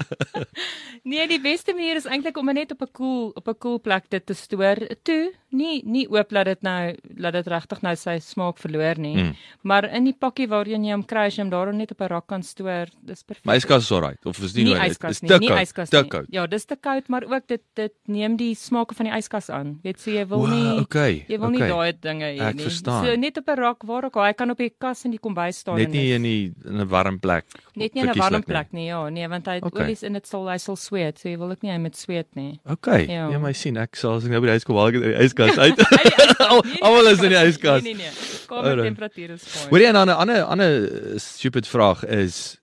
nee, 1.11 1.27
die 1.27 1.41
beste 1.43 1.73
manier 1.75 1.99
is 1.99 2.07
eintlik 2.07 2.37
om 2.39 2.47
net 2.53 2.71
op 2.71 2.81
'n 2.87 2.91
koel 2.91 3.31
op 3.35 3.47
'n 3.47 3.57
koel 3.59 3.79
plek 3.81 4.09
dit 4.09 4.25
te 4.25 4.33
stoor. 4.33 4.77
Toe, 5.03 5.33
nie 5.53 5.81
nie 5.85 6.07
oop 6.09 6.31
laat 6.31 6.45
dit 6.45 6.61
nou 6.63 6.95
laat 7.17 7.33
dit 7.33 7.47
regtig 7.47 7.81
nou 7.81 7.95
sy 7.95 8.19
smaak 8.19 8.57
verloor 8.57 8.97
nie. 8.97 9.15
Mm. 9.15 9.35
Maar 9.63 9.85
in 9.95 10.05
die 10.05 10.13
pakkie 10.13 10.47
waarheen 10.47 10.83
jy 10.85 10.91
hom 10.91 11.03
kry, 11.03 11.25
as 11.27 11.35
jy 11.37 11.43
hom 11.43 11.49
daarom 11.51 11.77
net 11.77 11.91
op 11.91 12.01
'n 12.01 12.07
rak 12.07 12.27
kan 12.27 12.43
stoor, 12.43 12.87
dis 13.03 13.23
perfek. 13.23 13.45
My 13.45 13.55
yskas 13.57 13.83
is 13.83 13.91
alright 13.91 14.25
of 14.25 14.39
is 14.43 14.55
nie 14.55 14.63
nie 14.63 14.73
nou 14.73 14.87
yskas 14.89 15.09
is 15.11 15.21
nie, 15.21 15.29
te 15.29 15.39
nie 15.39 15.47
koud, 15.49 15.59
yskas 15.61 15.89
te 15.89 16.01
nie. 16.01 16.09
koud. 16.09 16.25
Ja, 16.29 16.47
dis 16.47 16.65
te 16.65 16.75
koud, 16.75 17.07
maar 17.09 17.23
ook 17.23 17.47
dit 17.47 17.61
dit 17.75 17.93
neem 18.07 18.35
die 18.37 18.55
smake 18.55 18.95
van 18.95 19.05
die 19.05 19.13
yskas 19.17 19.49
aan. 19.49 19.79
Weet 19.83 19.99
so 19.99 20.11
jy 20.11 20.25
wil 20.27 20.39
Wow, 20.39 20.49
nie 20.49 20.79
okay. 20.81 21.25
Jy 21.27 21.37
wil 21.39 21.49
okay. 21.49 21.59
nie 21.59 21.69
daai 21.69 21.93
dinge 21.99 22.25
hê 22.25 22.39
Ek 22.41 22.55
nie. 22.55 22.63
verstaan. 22.63 23.05
So 23.05 23.15
net 23.15 23.37
op 23.37 23.47
'n 23.49 23.55
rak 23.59 23.83
waar 23.83 24.05
ook 24.05 24.15
al, 24.17 24.23
hy 24.25 24.33
kan 24.33 24.49
op 24.51 24.57
die 24.57 24.71
kas 24.79 25.05
in 25.05 25.11
die 25.11 25.19
kombuis 25.19 25.57
staan 25.57 25.77
Net 25.77 25.89
nie 25.91 26.07
dis- 26.07 26.15
in 26.15 26.23
die 26.23 26.53
in 26.65 26.79
'n 26.81 26.87
warm 26.87 27.19
plek. 27.19 27.45
Net 27.75 27.93
nie 27.93 28.03
in 28.03 28.09
'n 28.09 28.17
warm 28.17 28.43
plek 28.43 28.71
nie, 28.73 28.85
ja, 28.87 29.09
nee, 29.09 29.27
want 29.27 29.45
hy 29.47 29.53
het 29.55 29.63
Okay. 29.65 29.83
olies 29.85 30.03
in 30.03 30.13
dit 30.13 30.25
sal 30.27 30.47
hy 30.49 30.57
sal 30.57 30.75
sweet, 30.75 31.19
so 31.19 31.29
jy 31.29 31.37
wil 31.37 31.51
ook 31.51 31.61
nie 31.63 31.71
hy 31.71 31.77
met 31.77 31.95
sweet 31.95 32.27
nie. 32.35 32.59
Okay. 32.65 33.05
Ja. 33.07 33.29
Ja, 33.29 33.39
my 33.39 33.51
sien 33.53 33.77
ek 33.77 33.95
sal 33.95 34.15
as 34.15 34.23
ek 34.25 34.31
nou 34.31 34.39
by 34.41 34.45
die 34.47 34.51
huis 34.51 34.63
kom 34.63 34.75
haal 34.75 34.87
ek 34.87 34.93
die 34.93 35.15
yskas 35.47 35.57
uit. 35.57 35.81
Al- 36.51 36.63
Almal 36.81 37.11
is 37.11 37.21
in 37.25 37.29
die 37.33 37.39
yskas. 37.41 37.81
Nee 37.83 37.93
nee 37.93 38.05
nee. 38.05 38.29
Alright. 38.47 38.47
Kamertemperatuur 38.47 39.29
is 39.37 39.43
fyn. 39.47 39.69
Hoorie 39.71 39.87
en 39.87 39.93
dan 39.99 40.07
'n 40.09 40.17
ander 40.25 40.41
ander 40.43 41.19
stupid 41.19 41.67
vraag 41.67 42.05
is 42.05 42.57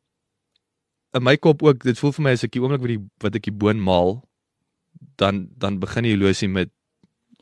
in 1.17 1.23
my 1.23 1.37
kop 1.37 1.63
ook 1.63 1.83
dit 1.83 1.99
voel 1.99 2.13
vir 2.13 2.23
my 2.23 2.33
as 2.37 2.45
ek 2.45 2.53
die 2.53 2.61
oomblik 2.63 2.81
wat 2.85 2.89
die 2.93 3.03
wat 3.25 3.35
ek 3.39 3.43
die 3.49 3.55
boon 3.65 3.81
maal 3.81 4.19
dan 5.17 5.49
dan 5.57 5.79
begin 5.81 6.05
die 6.05 6.13
horlosie 6.17 6.49
met 6.49 6.69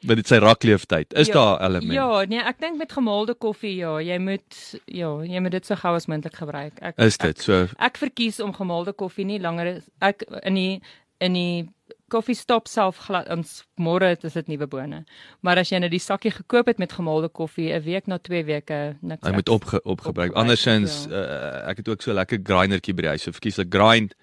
met 0.06 0.16
dit 0.20 0.28
sy 0.28 0.36
rakleeftyd. 0.38 1.14
Is 1.16 1.26
Ja, 1.26 1.34
daar 1.34 1.60
element? 1.66 1.92
Ja, 1.92 2.24
nee, 2.28 2.38
ek 2.38 2.58
dink 2.60 2.76
met 2.78 2.92
gemaalde 2.92 3.34
koffie 3.34 3.76
ja, 3.80 3.96
jy 3.98 4.18
moet 4.18 4.58
ja, 4.84 5.08
jy 5.24 5.40
moet 5.40 5.50
dit 5.56 5.66
so 5.66 5.74
gou 5.74 5.94
as 5.96 6.06
moontlik 6.06 6.36
gebruik. 6.36 6.78
Ek 6.80 6.98
Is 7.00 7.16
dit 7.18 7.40
so? 7.40 7.62
Ek, 7.64 7.72
ek 7.78 7.96
verkies 7.98 8.38
om 8.40 8.52
gemaalde 8.54 8.92
koffie 8.92 9.24
nie 9.24 9.40
langer 9.40 9.82
ek 10.04 10.22
in 10.44 10.54
die 10.54 10.82
in 11.18 11.32
die 11.32 11.68
koffie 12.08 12.34
stop 12.34 12.68
self 12.68 12.96
glad 13.06 13.28
ons 13.30 13.64
môre 13.78 14.16
is 14.22 14.32
dit 14.32 14.46
nuwe 14.48 14.66
bone. 14.66 15.04
Maar 15.42 15.58
as 15.58 15.70
jy 15.70 15.78
nou 15.78 15.88
die 15.90 15.98
sakkie 16.02 16.30
gekoop 16.30 16.66
het 16.66 16.78
met 16.78 16.92
gemaalde 16.92 17.28
koffie 17.28 17.72
'n 17.72 17.82
week 17.82 18.06
na 18.06 18.18
2 18.18 18.44
weke 18.44 18.96
niks. 19.02 19.26
Hy 19.28 19.32
moet 19.32 19.48
opge, 19.48 19.80
opgebruik. 19.84 20.32
Andersins 20.32 21.06
ja. 21.10 21.16
uh, 21.64 21.70
ek 21.70 21.76
het 21.76 21.88
ook 21.88 22.02
so 22.02 22.12
lekker 22.12 22.38
grindertjie 22.42 22.94
by 22.94 23.02
die 23.02 23.08
huis. 23.08 23.22
So 23.22 23.32
verkies 23.32 23.58
ek 23.58 23.70
grind 23.74 24.14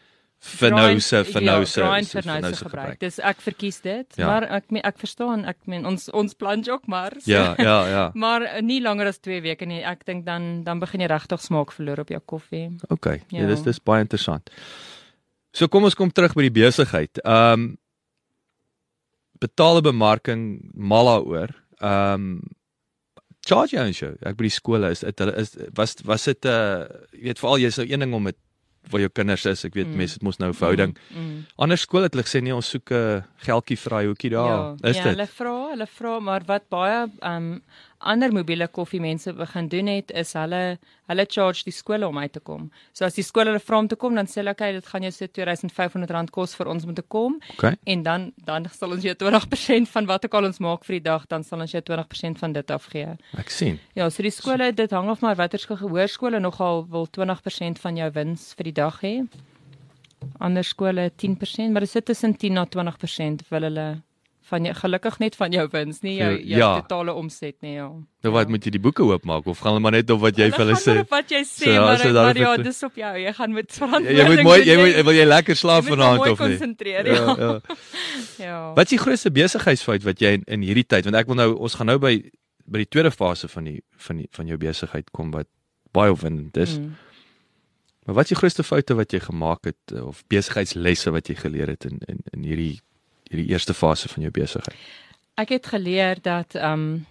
vir 0.44 0.72
nou 0.72 1.00
se 1.00 1.24
vir 1.24 1.42
nou 1.42 1.66
se 1.66 1.80
ja, 1.82 1.88
grind 1.92 2.08
se- 2.08 2.22
vir 2.22 2.42
nou 2.42 2.54
se 2.54 2.64
gebruik. 2.66 3.00
Dis 3.00 3.20
ek 3.20 3.38
verkies 3.42 3.82
dit, 3.82 4.08
Ja. 4.18 4.28
maar 4.28 4.44
ek 4.44 4.72
me- 4.72 4.82
ek 4.84 4.98
verstaan, 5.00 5.46
ek 5.46 5.58
meen 5.68 5.86
ons 5.86 6.10
ons 6.12 6.34
plan 6.34 6.64
ook 6.70 6.88
maar. 6.88 7.12
So. 7.20 7.32
Ja, 7.32 7.56
ja, 7.58 7.88
ja. 7.88 8.12
Maar 8.24 8.62
nie 8.62 8.82
langer 8.82 9.08
as 9.08 9.20
2 9.20 9.42
weke 9.42 9.66
nie. 9.66 9.84
Ek 9.84 10.06
dink 10.06 10.26
dan 10.26 10.64
dan 10.64 10.80
begin 10.80 11.00
jy 11.00 11.08
regtig 11.08 11.40
smaak 11.42 11.72
verloor 11.72 12.00
op 12.00 12.10
jou 12.10 12.20
koffie. 12.26 12.76
Okay. 12.90 13.22
Ja, 13.30 13.40
Ja. 13.42 13.48
dis 13.48 13.62
dis 13.64 13.80
baie 13.80 14.02
interessant. 14.02 14.50
So 15.54 15.70
kom 15.70 15.86
ons 15.86 15.96
kom 15.96 16.12
terug 16.12 16.34
by 16.34 16.48
die 16.50 16.58
besigheid. 16.62 17.22
Ehm 17.24 17.54
um, 17.54 17.72
betaalde 19.44 19.82
bemarking 19.84 20.72
mal 20.74 21.10
daaroor. 21.12 21.52
Ehm 21.80 22.28
um, 22.28 22.42
charge 23.44 23.76
jy 23.76 23.92
jou. 23.92 24.14
Ek 24.24 24.38
by 24.40 24.48
die 24.48 24.56
skole 24.56 24.90
is 24.96 25.04
dit 25.04 25.20
hulle 25.20 25.36
is 25.42 25.54
was 25.76 25.98
was 26.08 26.26
dit 26.26 26.46
'n 26.46 26.50
uh, 26.50 26.88
jy 27.12 27.28
weet 27.28 27.40
veral 27.44 27.60
jy's 27.60 27.78
nou 27.78 27.88
een 27.90 28.00
ding 28.00 28.14
om 28.14 28.32
dit 28.32 28.40
waar 28.92 29.00
jou 29.00 29.10
kinders 29.10 29.46
is. 29.46 29.64
Ek 29.66 29.76
weet 29.78 29.88
mm. 29.88 29.98
mense 30.00 30.18
het 30.18 30.24
mos 30.24 30.40
nou 30.40 30.50
'n 30.50 30.58
verhouding. 30.58 30.98
Mm, 31.10 31.20
mm. 31.20 31.46
Ander 31.56 31.78
skole 31.78 32.04
het 32.04 32.14
hulle 32.14 32.26
gesê 32.28 32.42
nee, 32.42 32.56
ons 32.56 32.70
soek 32.70 32.92
'n 32.92 33.24
geldjie 33.46 33.78
vir 33.78 33.90
daai 33.90 34.06
hoekie 34.08 34.30
daar. 34.30 34.50
Ja, 34.50 34.90
is 34.90 34.98
ja, 34.98 35.04
dit? 35.04 35.12
hulle 35.14 35.28
vra, 35.28 35.56
hulle 35.70 35.88
vra, 35.88 36.20
maar 36.20 36.44
wat 36.46 36.70
baie 36.70 37.10
um 37.22 37.64
ander 38.04 38.34
mobiele 38.34 38.68
koffiemense 38.68 39.34
begin 39.34 39.68
doen 39.72 39.90
het 39.92 40.12
is 40.12 40.34
hulle 40.38 40.78
hulle 41.12 41.26
charge 41.30 41.66
die 41.68 41.74
skole 41.76 42.08
om 42.08 42.18
uit 42.18 42.32
te 42.34 42.40
kom. 42.40 42.70
So 42.96 43.06
as 43.06 43.18
die 43.18 43.26
skole 43.26 43.52
hulle 43.52 43.62
vra 43.64 43.80
om 43.84 43.88
te 43.92 43.98
kom, 44.00 44.16
dan 44.16 44.30
sê 44.30 44.40
hulle 44.42 44.54
okay, 44.56 44.72
dit 44.76 44.88
gaan 44.88 45.04
jou 45.04 45.12
so 45.12 45.28
R2500 45.28 46.32
kos 46.32 46.56
vir 46.60 46.72
ons 46.72 46.88
om 46.88 46.94
te 46.96 47.04
kom 47.04 47.40
Okay. 47.54 47.76
en 47.86 48.04
dan 48.04 48.30
dan 48.46 48.68
sal 48.72 48.96
ons 48.96 49.04
jou 49.04 49.14
20% 49.20 49.90
van 49.92 50.08
wat 50.10 50.26
ook 50.26 50.38
al 50.40 50.48
ons 50.50 50.60
maak 50.64 50.86
vir 50.88 51.00
die 51.00 51.06
dag, 51.10 51.28
dan 51.28 51.44
sal 51.44 51.62
ons 51.64 51.72
jou 51.72 51.82
20% 51.82 52.40
van 52.40 52.54
dit 52.54 52.72
afgee. 52.72 53.16
Ek 53.38 53.50
sien. 53.50 53.80
Ja, 53.96 54.10
so 54.10 54.24
die 54.24 54.32
skole, 54.32 54.72
dit 54.74 54.92
hang 54.92 55.10
af 55.10 55.22
maar 55.22 55.36
watter 55.40 55.60
skool 55.60 55.82
hoërskole 55.84 56.40
nogal 56.40 56.86
wil 56.90 57.08
20% 57.08 57.82
van 57.84 58.00
jou 58.00 58.10
wins 58.16 58.54
vir 58.58 58.72
die 58.72 58.78
dag 58.80 59.02
hê. 59.04 59.16
Ander 60.40 60.64
skole 60.64 61.12
10%, 61.12 61.72
maar 61.72 61.84
dit 61.84 61.92
sit 61.92 62.06
tussen 62.06 62.36
10 62.38 62.54
na 62.54 62.66
20% 62.66 63.48
wil 63.50 63.68
hulle 63.70 63.88
van 64.54 64.66
jou 64.70 64.74
gelukkig 64.78 65.18
net 65.24 65.36
van 65.40 65.52
jou 65.56 65.66
wins, 65.74 66.02
nie 66.06 66.16
jou 66.20 66.32
jou 66.38 66.60
Ja. 66.62 66.70
totale 66.82 67.14
omset 67.18 67.56
nie, 67.66 67.74
ja. 67.80 67.90
Nou 68.24 68.32
wat 68.36 68.50
moet 68.54 68.64
jy 68.66 68.72
die 68.78 68.82
boeke 68.84 69.04
oopmaak 69.04 69.48
of 69.52 69.60
gaan 69.60 69.74
hulle 69.74 69.84
maar 69.84 69.92
net 69.98 70.10
op 70.14 70.22
wat 70.24 70.38
jy 70.38 70.48
vir 70.54 70.62
hulle 70.64 70.78
maar 70.78 70.86
sê? 70.86 70.96
wat 71.10 71.30
jy 71.34 71.42
sê, 71.44 71.64
So, 71.66 71.72
ja, 71.72 71.82
maar, 71.86 71.98
so 72.00 72.14
daar 72.14 72.30
maar 72.30 72.38
ja, 72.38 72.52
het- 72.56 72.64
dis 72.70 72.84
op 72.84 72.96
jou. 72.96 73.14
Jy 73.26 73.34
gaan 73.34 73.54
met 73.54 73.70
Jy, 73.72 73.78
verantwoording. 73.78 74.18
jy 74.18 74.28
moet 74.30 74.44
mooi 74.44 74.60
jy 74.64 74.76
moet 74.78 74.96
moet 74.96 75.06
wil 75.10 75.14
jy 75.18 75.26
lekker 75.26 75.56
slaap 75.56 75.84
jy 75.84 75.90
maar 75.90 75.98
vanaand 75.98 76.20
of 76.22 76.40
nie? 76.40 76.48
konsentreer, 76.48 77.06
Ja, 77.06 77.14
ja. 77.14 77.36
ja. 77.38 77.60
Ja. 78.46 78.74
Wat 78.74 78.86
is 78.86 78.90
die 78.98 79.02
grootste 79.04 79.32
besigheidsfout 79.32 80.04
wat 80.04 80.20
jy 80.22 80.32
in, 80.40 80.44
in 80.48 80.62
hierdie 80.62 80.86
tyd 80.88 81.04
want 81.10 81.16
ek 81.16 81.28
wil 81.28 81.36
nou 81.36 81.50
ons 81.58 81.76
gaan 81.80 81.88
nou 81.92 81.98
by 82.00 82.14
by 82.66 82.78
die 82.86 82.88
tweede 82.90 83.12
fase 83.12 83.48
van 83.52 83.64
die 83.68 83.82
van 83.98 84.18
die 84.22 84.28
van 84.32 84.48
jou 84.48 84.58
besigheid 84.58 85.10
kom 85.12 85.32
wat 85.32 85.48
baie 85.94 86.12
opwindend 86.12 86.56
is. 86.58 86.78
Mm. 86.80 86.96
Maar 88.06 88.16
wat 88.16 88.26
is 88.26 88.34
die 88.34 88.40
grootste 88.40 88.64
foute 88.64 88.96
wat 88.96 89.12
jy 89.14 89.20
gemaak 89.20 89.66
het 89.70 89.94
of 90.02 90.24
besigheidslesse 90.32 91.12
wat 91.12 91.28
jy 91.32 91.36
geleer 91.40 91.68
het 91.76 91.86
in 91.86 92.00
in 92.08 92.20
in 92.34 92.44
hierdie 92.44 92.80
hierdie 93.34 93.52
eerste 93.52 93.74
fase 93.74 94.10
van 94.12 94.28
jou 94.28 94.32
besigheid? 94.34 94.78
Ek 95.42 95.50
het 95.50 95.68
geleer 95.74 96.22
dat 96.22 96.56
ehm 96.56 96.86
um, 96.86 97.06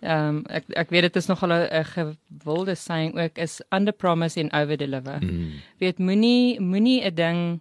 ehm 0.00 0.36
um, 0.36 0.44
ek 0.46 0.68
ek 0.78 0.92
weet 0.94 1.08
dit 1.08 1.16
is 1.16 1.26
nogal 1.26 1.52
'n 1.52 1.84
gewilde 1.84 2.74
saying 2.74 3.18
ook 3.18 3.38
is 3.38 3.60
under 3.70 3.92
promise 3.92 4.40
and 4.40 4.52
over 4.52 4.76
deliver. 4.76 5.18
Mm. 5.20 5.52
Weet 5.78 5.98
moenie 5.98 6.60
moenie 6.60 7.02
'n 7.04 7.14
ding 7.14 7.60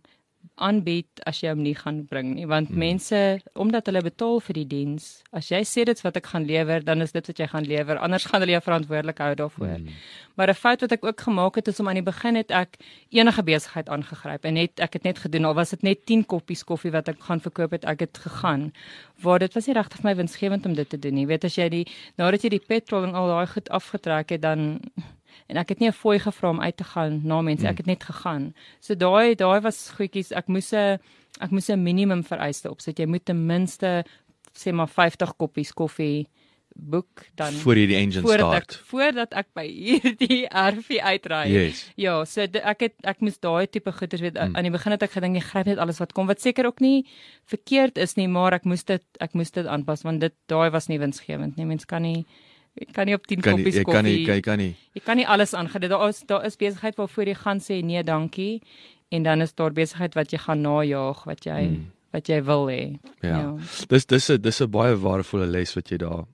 aanbied 0.58 1.22
as 1.30 1.42
jy 1.44 1.52
hom 1.54 1.62
nie 1.64 1.76
gaan 1.78 2.02
bring 2.10 2.34
nie. 2.36 2.48
Want 2.50 2.72
mm. 2.72 2.80
mense 2.82 3.20
omdat 3.54 3.90
hulle 3.90 4.02
betaal 4.06 4.40
vir 4.48 4.60
die 4.60 4.68
diens 4.72 5.08
as 5.36 5.52
jy 5.52 5.62
sê 5.68 5.86
dit's 5.88 6.06
wat 6.06 6.18
ek 6.20 6.30
gaan 6.34 6.48
lewer 6.50 6.86
dan 6.86 7.02
is 7.06 7.14
dit 7.16 7.28
wat 7.30 7.42
jy 7.42 7.48
gaan 7.52 7.68
lewer. 7.68 8.00
Anders 8.02 8.26
gaan 8.30 8.44
hulle 8.44 8.56
jou 8.56 8.64
verantwoordelik 8.66 9.22
hou 9.24 9.34
daarvoor. 9.44 9.78
Mm. 9.78 10.00
maar 10.38 10.50
'n 10.50 10.54
fout 10.54 10.82
wat 10.82 10.92
ek 10.92 11.06
ook 11.06 11.22
gemaak 11.22 11.56
het 11.56 11.68
is 11.68 11.80
om 11.80 11.88
aan 11.88 12.00
die 12.02 12.06
begin 12.06 12.36
het 12.36 12.52
ek 12.52 12.78
enige 13.10 13.44
besigheid 13.44 13.90
aangegryp 13.90 14.46
en 14.46 14.54
net 14.54 14.80
ek 14.80 14.94
het 14.94 15.04
net 15.04 15.20
gedoen. 15.20 15.46
Al 15.46 15.54
was 15.54 15.70
dit 15.70 15.82
net 15.82 16.06
10 16.06 16.26
koppies 16.26 16.64
koffie 16.64 16.92
wat 16.92 17.08
ek 17.08 17.20
gaan 17.20 17.42
verkoop 17.42 17.72
het 17.72 17.86
ek 17.86 18.00
het 18.00 18.18
gegaan. 18.18 18.74
Waar 19.22 19.40
dit 19.40 19.54
was 19.54 19.68
nie 19.68 19.74
regtig 19.74 20.02
vir 20.02 20.10
my 20.10 20.16
winsgewend 20.16 20.66
om 20.66 20.74
dit 20.74 20.90
te 20.90 21.00
doen 21.00 21.14
nie. 21.14 21.28
Weet 21.28 21.44
as 21.44 21.56
jy 21.56 21.70
die 21.70 21.88
nadat 22.18 22.44
jy 22.44 22.50
die 22.50 22.66
petrol 22.68 23.04
en 23.04 23.16
al 23.16 23.28
daai 23.28 23.48
goed 23.48 23.70
afgetrek 23.70 24.30
het 24.30 24.42
dan 24.42 24.80
en 25.50 25.58
ek 25.58 25.70
het 25.70 25.80
nie 25.80 25.88
'n 25.90 25.94
fooi 25.94 26.20
gevra 26.20 26.50
om 26.50 26.62
uit 26.62 26.78
te 26.78 26.84
gaan 26.84 27.22
na 27.24 27.42
mense 27.42 27.68
ek 27.68 27.78
het 27.78 27.88
net 27.88 28.04
gegaan 28.04 28.54
so 28.80 28.96
daai 28.96 29.36
daai 29.36 29.62
was 29.62 29.90
goedjies 29.98 30.32
ek 30.32 30.48
moes 30.48 30.74
'n 30.74 31.00
ek 31.42 31.52
moes 31.52 31.70
'n 31.70 31.84
minimum 31.84 32.24
vereiste 32.24 32.70
opsit 32.70 33.00
jy 33.00 33.06
moet 33.06 33.26
ten 33.26 33.46
minste 33.46 34.04
sê 34.54 34.74
maar 34.74 34.88
50 34.90 35.38
koppies 35.38 35.72
koffie 35.72 36.28
boek 36.78 37.26
dan 37.36 37.54
Voor 37.54 37.76
jy 37.76 37.88
die 37.88 37.96
engine 37.98 38.22
voordat 38.22 38.48
start. 38.48 38.72
ek 38.72 38.86
voordat 38.86 39.34
ek 39.34 39.48
by 39.58 39.66
hierdie 39.88 40.46
RV 40.48 41.00
uitry 41.02 41.46
Yes. 41.50 41.92
Ja, 41.98 42.24
so 42.26 42.42
ek 42.42 42.80
het 42.80 42.94
ek 43.04 43.22
moes 43.26 43.40
daai 43.40 43.68
tipe 43.68 43.92
goeders 43.92 44.22
weet 44.22 44.38
mm. 44.38 44.56
aan 44.56 44.64
die 44.64 44.72
begin 44.72 44.92
het 44.94 45.04
ek 45.04 45.12
gedink 45.18 45.36
jy 45.36 45.42
gryp 45.42 45.66
net 45.66 45.78
alles 45.82 46.00
wat 46.00 46.14
kom 46.14 46.28
wat 46.28 46.42
seker 46.42 46.66
ook 46.70 46.80
nie 46.80 47.06
verkeerd 47.50 47.98
is 47.98 48.16
nie, 48.18 48.28
maar 48.28 48.54
ek 48.54 48.66
moes 48.66 48.84
dit 48.86 49.04
ek 49.20 49.34
moes 49.34 49.52
dit 49.52 49.66
aanpas 49.66 50.04
want 50.04 50.22
dit 50.22 50.34
daai 50.48 50.70
was 50.70 50.88
nie 50.88 51.00
winsgewend 51.00 51.58
nie. 51.58 51.66
Mens 51.66 51.86
kan 51.86 52.02
nie 52.02 52.26
jy 52.80 52.94
kan 52.94 53.06
nie 53.10 53.16
op 53.16 53.26
10 53.28 53.42
Kan 53.42 53.56
nie, 53.58 53.64
koppies 53.64 53.76
jy 53.76 53.84
koffie. 53.84 53.96
kan 53.98 54.06
nie 54.06 54.26
jy 54.26 54.42
kan 54.42 54.58
nie. 54.58 54.76
jy 54.94 55.02
kan 55.06 55.18
nie 55.18 55.28
alles 55.28 55.54
aangedoen. 55.54 55.90
Daar 55.90 56.10
is 56.10 56.22
daar 56.28 56.46
is 56.46 56.56
besigheid 56.56 56.96
waarvoor 56.98 57.26
jy 57.26 57.36
gaan 57.36 57.60
sê 57.60 57.82
nee, 57.84 58.04
dankie 58.04 58.62
en 59.10 59.24
dan 59.24 59.42
is 59.42 59.54
daar 59.56 59.72
besigheid 59.74 60.14
wat 60.16 60.32
jy 60.32 60.38
gaan 60.38 60.62
najaag 60.62 61.24
wat 61.26 61.46
jy 61.46 61.62
mm. 61.68 61.86
wat 62.14 62.28
jy 62.28 62.42
wil 62.44 62.68
hê. 62.68 63.00
Ja. 63.22 63.56
Dis 63.90 64.06
dis 64.06 64.30
'n 64.30 64.42
dis 64.42 64.62
'n 64.62 64.70
baie 64.72 64.96
waardevolle 64.96 65.48
les 65.48 65.74
wat 65.76 65.90
jy 65.90 65.98
daar 65.98 66.26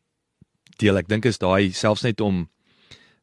deel. 0.80 0.98
Ek 0.98 1.08
dink 1.08 1.26
is 1.26 1.38
daai 1.38 1.72
selfs 1.72 2.04
net 2.04 2.22
om 2.22 2.48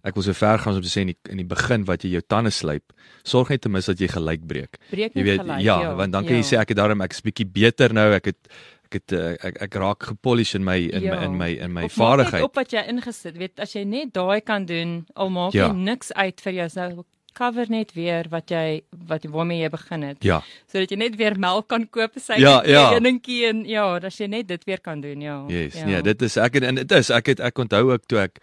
ek 0.03 0.15
wil 0.15 0.23
so 0.23 0.33
ver 0.33 0.59
gaan 0.59 0.75
om 0.75 0.81
te 0.83 0.89
sê 0.89 1.03
in 1.03 1.13
die, 1.13 1.19
in 1.29 1.37
die 1.37 1.45
begin 1.45 1.85
wat 1.85 2.05
jy 2.05 2.11
jou 2.15 2.23
tande 2.27 2.51
slyp, 2.51 2.93
sorg 3.23 3.51
net 3.51 3.61
ten 3.61 3.73
minste 3.73 3.93
dat 3.93 4.01
jy 4.01 4.09
gelyk 4.09 4.47
breek. 4.49 4.79
Breek 4.91 5.13
Jy 5.15 5.23
weet 5.23 5.41
gelyk, 5.43 5.61
ja, 5.61 5.81
ja, 5.83 5.95
want 5.95 6.13
dan 6.13 6.25
kan 6.25 6.35
jy 6.39 6.41
ja. 6.41 6.49
sê 6.49 6.57
ek 6.61 6.69
het 6.73 6.79
daarom 6.79 7.03
ek 7.03 7.13
is 7.13 7.21
bietjie 7.21 7.45
beter 7.45 7.93
nou, 7.93 8.13
ek 8.17 8.25
het 8.25 8.49
ek 8.91 8.99
het 8.99 9.13
uh, 9.15 9.37
ek 9.47 9.61
ek 9.69 9.75
raak 9.79 10.03
gepolish 10.11 10.55
in 10.59 10.65
my 10.67 10.77
in 10.91 11.05
my 11.07 11.19
in 11.25 11.37
my 11.39 11.49
in 11.63 11.73
my 11.73 11.85
Of 11.87 11.95
vaardigheid. 11.95 12.43
Op 12.43 12.59
wat 12.59 12.73
jy 12.75 12.83
ingesit, 12.91 13.37
weet 13.39 13.61
as 13.63 13.73
jy 13.77 13.85
net 13.87 14.13
daai 14.17 14.41
kan 14.43 14.67
doen, 14.67 15.05
al 15.15 15.31
maak 15.31 15.55
Ja. 15.55 15.69
jy 15.71 15.77
niks 15.79 16.11
uit 16.13 16.41
vir 16.43 16.53
jouself 16.53 17.05
cover 17.33 17.67
net 17.71 17.93
weer 17.95 18.27
wat 18.29 18.51
jy 18.51 18.81
wat 19.07 19.25
waarmee 19.31 19.61
jy 19.63 19.69
begin 19.71 20.03
het. 20.03 20.19
Ja. 20.27 20.41
Sodat 20.67 20.91
jy 20.91 20.97
net 20.99 21.17
weer 21.17 21.39
melk 21.39 21.69
kan 21.71 21.87
koop, 21.89 22.19
sy 22.19 22.41
Ja, 22.43 22.57
ja. 22.67 22.91
enetjie 22.99 23.47
en 23.47 23.63
ja, 23.65 23.85
as 24.03 24.19
jy 24.19 24.27
net 24.27 24.49
dit 24.49 24.65
weer 24.67 24.81
kan 24.83 25.01
doen, 25.01 25.21
ja. 25.23 25.45
Yes, 25.49 25.75
ja. 25.79 25.87
nee, 25.87 26.03
dit 26.03 26.23
is 26.23 26.37
ek 26.37 26.59
en 26.61 26.75
dit 26.83 26.93
is 26.99 27.11
ek 27.11 27.27
het 27.27 27.41
ek 27.41 27.59
onthou 27.59 27.93
ook 27.93 28.07
toe 28.11 28.19
ek 28.27 28.43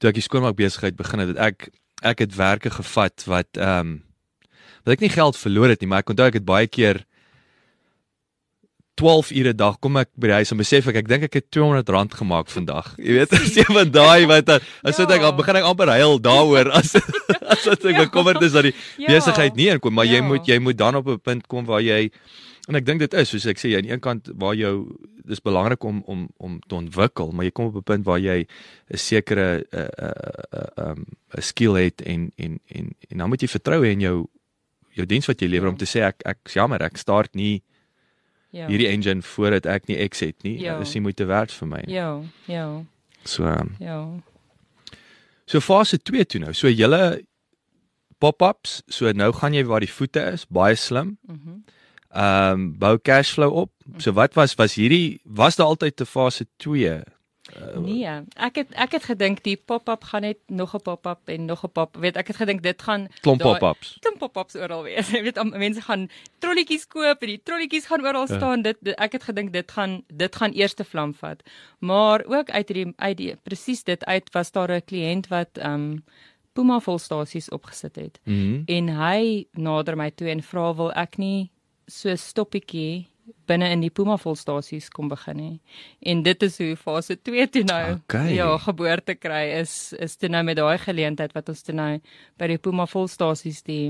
toe 0.00 0.08
ek 0.08 0.14
die 0.14 0.24
skoonmaak 0.24 0.56
besigheid 0.56 0.96
begin 0.96 1.20
het 1.26 1.36
ek 1.36 1.68
ek 2.02 2.18
het 2.24 2.34
werke 2.36 2.70
gevat 2.70 3.24
wat 3.26 3.48
ehm 3.60 3.80
um, 3.80 4.02
wat 4.86 4.94
ek 4.96 5.00
nie 5.04 5.12
geld 5.12 5.36
verloor 5.36 5.68
het 5.68 5.80
nie, 5.82 5.88
maar 5.90 6.00
ek 6.00 6.08
onthou 6.16 6.26
ek 6.32 6.34
het 6.40 6.44
baie 6.48 6.66
keer 6.66 7.04
12 8.98 9.30
ure 9.30 9.52
'n 9.52 9.56
dag 9.56 9.78
kom 9.80 9.96
ek 9.96 10.08
by 10.18 10.26
die 10.26 10.34
huis 10.42 10.50
en 10.52 10.58
besef 10.58 10.88
ek 10.90 10.96
ek 10.96 11.08
dink 11.08 11.22
ek 11.28 11.34
het 11.38 11.46
R200 11.56 12.14
gemaak 12.18 12.48
vandag. 12.50 12.94
Jy 12.98 13.12
weet, 13.14 13.32
as 13.32 13.54
jy 13.54 13.64
van 13.70 13.90
daai 13.94 14.26
wat 14.26 14.46
dan 14.46 14.60
as 14.82 14.98
ek 14.98 15.08
Ja. 15.08 15.26
al 15.30 15.36
begin 15.38 15.56
ek 15.56 15.64
amper 15.64 15.88
huil 15.88 16.18
daaroor 16.20 16.70
as 16.74 16.94
as 17.54 17.64
wat 17.64 17.84
ek 17.84 17.94
Ja. 17.96 18.04
bekommerd 18.04 18.42
is 18.42 18.52
dat 18.52 18.64
die 18.64 18.74
Ja. 18.98 19.06
besigheid 19.14 19.54
nie 19.56 19.68
inkom, 19.70 19.94
maar 19.94 20.06
jy 20.06 20.20
moet 20.20 20.46
jy 20.46 20.58
moet 20.58 20.76
dan 20.76 20.96
op 20.96 21.06
'n 21.06 21.18
punt 21.22 21.46
kom 21.46 21.64
waar 21.64 21.80
jy 21.82 22.10
en 22.68 22.74
ek 22.76 22.84
dink 22.84 22.98
dit 23.00 23.14
is 23.14 23.28
soos 23.30 23.46
ek 23.46 23.56
sê 23.58 23.76
aan 23.76 23.82
die 23.86 23.92
een 23.92 24.00
kant 24.00 24.28
waar 24.36 24.54
jou 24.54 24.86
dis 25.24 25.40
belangrik 25.40 25.84
om 25.84 26.02
om 26.06 26.28
om 26.38 26.58
te 26.68 26.74
ontwikkel, 26.74 27.30
maar 27.32 27.44
jy 27.44 27.50
kom 27.52 27.66
op 27.66 27.76
'n 27.76 27.82
punt 27.82 28.04
waar 28.04 28.18
jy 28.18 28.46
'n 28.90 28.96
sekere 28.96 29.62
'n 29.72 29.78
'n 29.78 29.88
'n 30.52 30.92
'n 30.92 31.06
'n 31.38 31.42
skill 31.42 31.74
het 31.76 32.02
en 32.02 32.32
en 32.36 32.58
en 32.74 32.94
en 33.10 33.18
dan 33.18 33.28
moet 33.28 33.40
jy 33.42 33.48
vertrou 33.48 33.82
hê 33.84 33.92
in 33.92 34.00
jou 34.00 34.26
jou 34.96 35.06
diens 35.06 35.26
wat 35.26 35.40
jy 35.40 35.46
lewer 35.48 35.68
om 35.68 35.76
te 35.76 35.84
sê 35.86 36.02
ek 36.02 36.22
ek 36.26 36.38
jammer, 36.52 36.82
ek 36.82 36.96
start 36.96 37.34
nie 37.34 37.62
ja. 38.50 38.66
hierdie 38.66 38.88
engine 38.88 39.22
voordat 39.22 39.66
ek 39.66 39.88
nie 39.88 39.98
X 40.08 40.20
het 40.20 40.42
nie. 40.42 40.58
Ja. 40.60 40.78
Dis 40.78 40.94
nie 40.94 41.02
moeite 41.04 41.26
werd 41.28 41.52
vir 41.52 41.68
my 41.68 41.82
nie. 41.86 41.94
Ja, 41.94 42.22
ja, 42.46 42.84
So 43.24 43.44
um, 43.44 43.74
ja. 43.78 44.20
so 45.46 45.60
fase 45.60 45.98
2 45.98 46.24
toe 46.24 46.40
nou. 46.40 46.54
So 46.54 46.68
julle 46.68 47.22
pop-ups, 48.18 48.82
so 48.88 49.10
nou 49.12 49.32
gaan 49.36 49.54
jy 49.54 49.64
waar 49.68 49.84
die 49.84 49.92
voete 49.92 50.22
is, 50.32 50.46
baie 50.48 50.76
slim. 50.76 51.18
Mhm. 51.28 51.60
Ehm 52.08 52.52
um, 52.52 52.78
bou 52.80 52.96
cashflow 52.98 53.52
op. 53.52 53.72
So 54.00 54.14
wat 54.16 54.34
was 54.34 54.54
was 54.56 54.78
hierdie 54.80 55.20
was 55.24 55.56
daar 55.56 55.66
altyd 55.66 56.00
'n 56.00 56.06
fase 56.06 56.46
2? 56.56 57.02
Nee, 57.80 58.04
ek 58.36 58.54
het 58.54 58.72
ek 58.74 58.92
het 58.92 59.04
gedink 59.04 59.42
die 59.42 59.56
pop-up 59.56 60.04
gaan 60.04 60.22
net 60.22 60.38
nog 60.46 60.74
'n 60.74 60.80
pop-up 60.82 61.28
en 61.28 61.44
nog 61.44 61.64
'n 61.64 61.70
pop. 61.72 61.96
Weet 61.96 62.16
ek 62.16 62.26
het 62.26 62.36
gedink 62.36 62.62
dit 62.62 62.82
gaan 62.82 63.08
Klomp 63.20 63.40
pop-ups. 63.40 63.96
klomp 64.00 64.18
pop-ups 64.18 64.54
oral 64.56 64.82
wees. 64.82 65.08
Jy 65.14 65.22
weet 65.22 65.42
mense 65.56 65.80
gaan 65.80 66.08
trolletjies 66.38 66.86
koop 66.86 67.22
en 67.22 67.28
die 67.28 67.40
trolletjies 67.42 67.86
gaan 67.86 68.00
oral 68.06 68.26
Ja. 68.28 68.36
staan. 68.36 68.62
Dit, 68.62 68.76
dit 68.80 68.94
ek 68.98 69.12
het 69.12 69.22
gedink 69.22 69.52
dit 69.52 69.70
gaan 69.70 70.02
dit 70.06 70.36
gaan 70.36 70.52
eerste 70.52 70.84
vlam 70.84 71.14
vat. 71.14 71.42
Maar 71.78 72.24
ook 72.26 72.50
uit 72.50 72.66
die 72.68 72.92
uit 72.96 73.16
die 73.16 73.36
presies 73.36 73.84
dit 73.84 74.04
uit 74.04 74.32
was 74.32 74.52
daar 74.52 74.70
'n 74.70 74.82
kliënt 74.84 75.28
wat 75.28 75.48
um 75.64 76.04
Puma 76.52 76.80
volstasies 76.80 77.48
opgesit 77.50 77.96
het. 77.96 78.18
Mhm. 78.24 78.62
En 78.66 78.88
hy 78.88 79.46
nader 79.52 79.96
my 79.96 80.10
toe 80.10 80.28
en 80.28 80.42
vra 80.42 80.74
wil 80.74 80.92
ek 80.92 81.16
nie 81.18 81.50
so 81.86 82.14
stoppietjie 82.16 83.06
binne 83.48 83.70
in 83.72 83.80
die 83.82 83.90
Puma 83.90 84.16
volstasies 84.20 84.90
kom 84.94 85.08
begin 85.08 85.36
nie. 85.40 85.60
En 86.06 86.22
dit 86.22 86.42
is 86.46 86.58
hoe 86.62 86.76
fase 86.76 87.16
2 87.22 87.48
toe 87.54 87.64
nou 87.64 87.80
Okay. 87.94 88.34
ja 88.36 88.50
geboorte 88.58 89.14
kry 89.18 89.46
is 89.60 89.92
is 89.98 90.16
toe 90.20 90.28
nou 90.28 90.42
met 90.44 90.56
daai 90.60 90.78
geleentheid 90.78 91.32
wat 91.34 91.48
ons 91.48 91.62
toe 91.66 91.74
nou 91.74 91.98
by 92.38 92.46
die 92.54 92.58
Puma 92.58 92.86
volstasies 92.86 93.62
die 93.62 93.88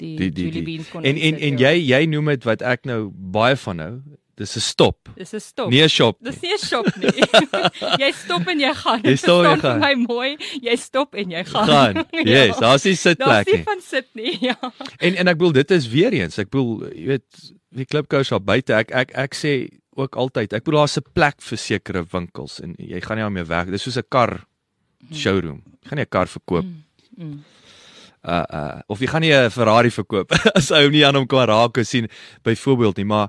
die, 0.00 0.16
Die 0.16 0.30
die 0.32 0.50
die. 0.50 0.62
Beans 0.64 0.88
kon 0.90 1.04
En 1.04 1.16
en 1.16 1.36
en 1.38 1.58
ja. 1.58 1.70
jy 1.74 1.84
jy 1.92 2.06
noem 2.08 2.32
dit 2.32 2.44
wat 2.48 2.62
ek 2.62 2.86
nou 2.88 3.10
baie 3.12 3.56
van 3.56 3.78
hou. 3.84 3.94
Dis 4.40 4.56
'n 4.56 4.60
stop. 4.64 5.10
dis 5.16 5.34
'n 5.34 5.40
stop. 5.40 5.68
Nie 5.70 5.82
'n 5.84 5.88
shop. 5.88 6.16
Dis 6.24 6.40
nie 6.40 6.54
'n 6.54 6.58
shop 6.58 6.86
nie. 6.96 7.12
jy 8.02 8.10
stop 8.16 8.46
en 8.48 8.60
jy 8.60 8.72
gaan. 8.74 9.02
Jy 9.04 9.16
stop 9.16 9.44
en 9.44 9.50
jy 9.50 9.60
gaan. 9.60 9.78
My 9.80 9.94
mooi. 10.08 10.36
Jy 10.62 10.76
stop 10.76 11.14
en 11.14 11.30
jy 11.30 11.44
gaan. 11.44 11.66
Gaan. 11.68 12.04
Yes, 12.24 12.56
daar's 12.56 12.84
nie 12.84 12.94
Daar's 12.96 13.02
sitplek 13.02 13.46
nie 13.46 13.56
nie. 13.56 13.62
van 13.64 13.80
sit 13.84 14.08
nie. 14.14 14.38
Ja. 14.40 14.56
En 14.98 15.14
en 15.20 15.28
ek 15.28 15.36
bedoel 15.36 15.52
dit 15.52 15.70
is 15.70 15.88
weer 15.88 16.12
eens, 16.16 16.38
ek 16.38 16.48
bedoel 16.48 16.88
jy 16.96 17.06
weet 17.06 17.52
die 17.70 17.86
klipkous 17.86 18.32
daar 18.32 18.42
buite. 18.42 18.74
Ek 18.74 18.90
ek 18.90 19.14
ek 19.14 19.36
sê 19.38 19.54
ook 19.98 20.16
altyd, 20.16 20.52
ek 20.56 20.64
bedoel 20.64 20.80
daar's 20.80 20.98
'n 20.98 21.12
plek 21.14 21.40
vir 21.42 21.58
sekere 21.58 22.04
winkels 22.12 22.60
en 22.60 22.74
jy 22.78 23.00
gaan 23.00 23.16
nie 23.16 23.24
daarmee 23.24 23.44
weg. 23.44 23.70
Dis 23.70 23.82
soos 23.82 23.98
'n 23.98 24.08
kar 24.08 24.46
showroom. 25.12 25.62
Jy 25.82 25.88
gaan 25.88 25.98
nie 25.98 26.04
'n 26.04 26.10
kar 26.10 26.26
verkoop. 26.26 26.64
Mm. 27.16 27.44
uh 28.22 28.44
uh 28.52 28.80
of 28.88 29.00
jy 29.00 29.06
gaan 29.06 29.22
nie 29.22 29.32
'n 29.32 29.50
Ferrari 29.50 29.90
verkoop 29.90 30.32
as 30.58 30.68
hom 30.68 30.90
nie 30.90 31.06
aan 31.06 31.14
hom 31.14 31.26
kan 31.26 31.48
raak 31.48 31.78
en 31.78 31.86
sien 31.86 32.08
byvoorbeeld 32.42 32.96
nie, 32.96 33.04
maar 33.04 33.28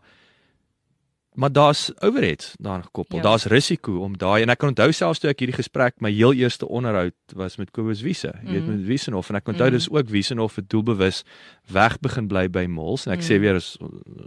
maar 1.33 1.51
daar's 1.51 1.91
overheads 2.03 2.55
daaraan 2.59 2.83
gekoppel. 2.83 3.17
Ja. 3.17 3.23
Daar's 3.23 3.45
risiko 3.45 3.99
om 4.03 4.17
daai 4.17 4.41
en 4.43 4.49
ek 4.49 4.57
kan 4.59 4.69
onthou 4.69 4.91
selfs 4.91 5.19
toe 5.19 5.29
ek 5.29 5.39
hierdie 5.39 5.55
gesprek 5.55 5.93
my 6.01 6.11
heel 6.11 6.33
eerste 6.33 6.67
onderhoud 6.67 7.13
was 7.35 7.55
met 7.57 7.71
Kobus 7.71 8.01
Wiese. 8.01 8.33
Jy 8.43 8.51
weet 8.51 8.61
Mm. 8.67 8.75
met 8.77 8.85
Wiesenhof 8.87 9.29
en 9.29 9.35
ek 9.35 9.47
onthou 9.47 9.67
Mm. 9.69 9.71
dis 9.77 9.89
ook 9.89 10.09
Wiesenhof 10.09 10.55
het 10.55 10.69
doelbewus 10.69 11.23
weg 11.71 11.99
begin 11.99 12.27
bly 12.27 12.47
by 12.49 12.65
Mols 12.67 13.05
en 13.07 13.13
ek 13.13 13.21
sê 13.23 13.35
Mm. 13.35 13.41
weer 13.41 13.53
ons, 13.53 13.77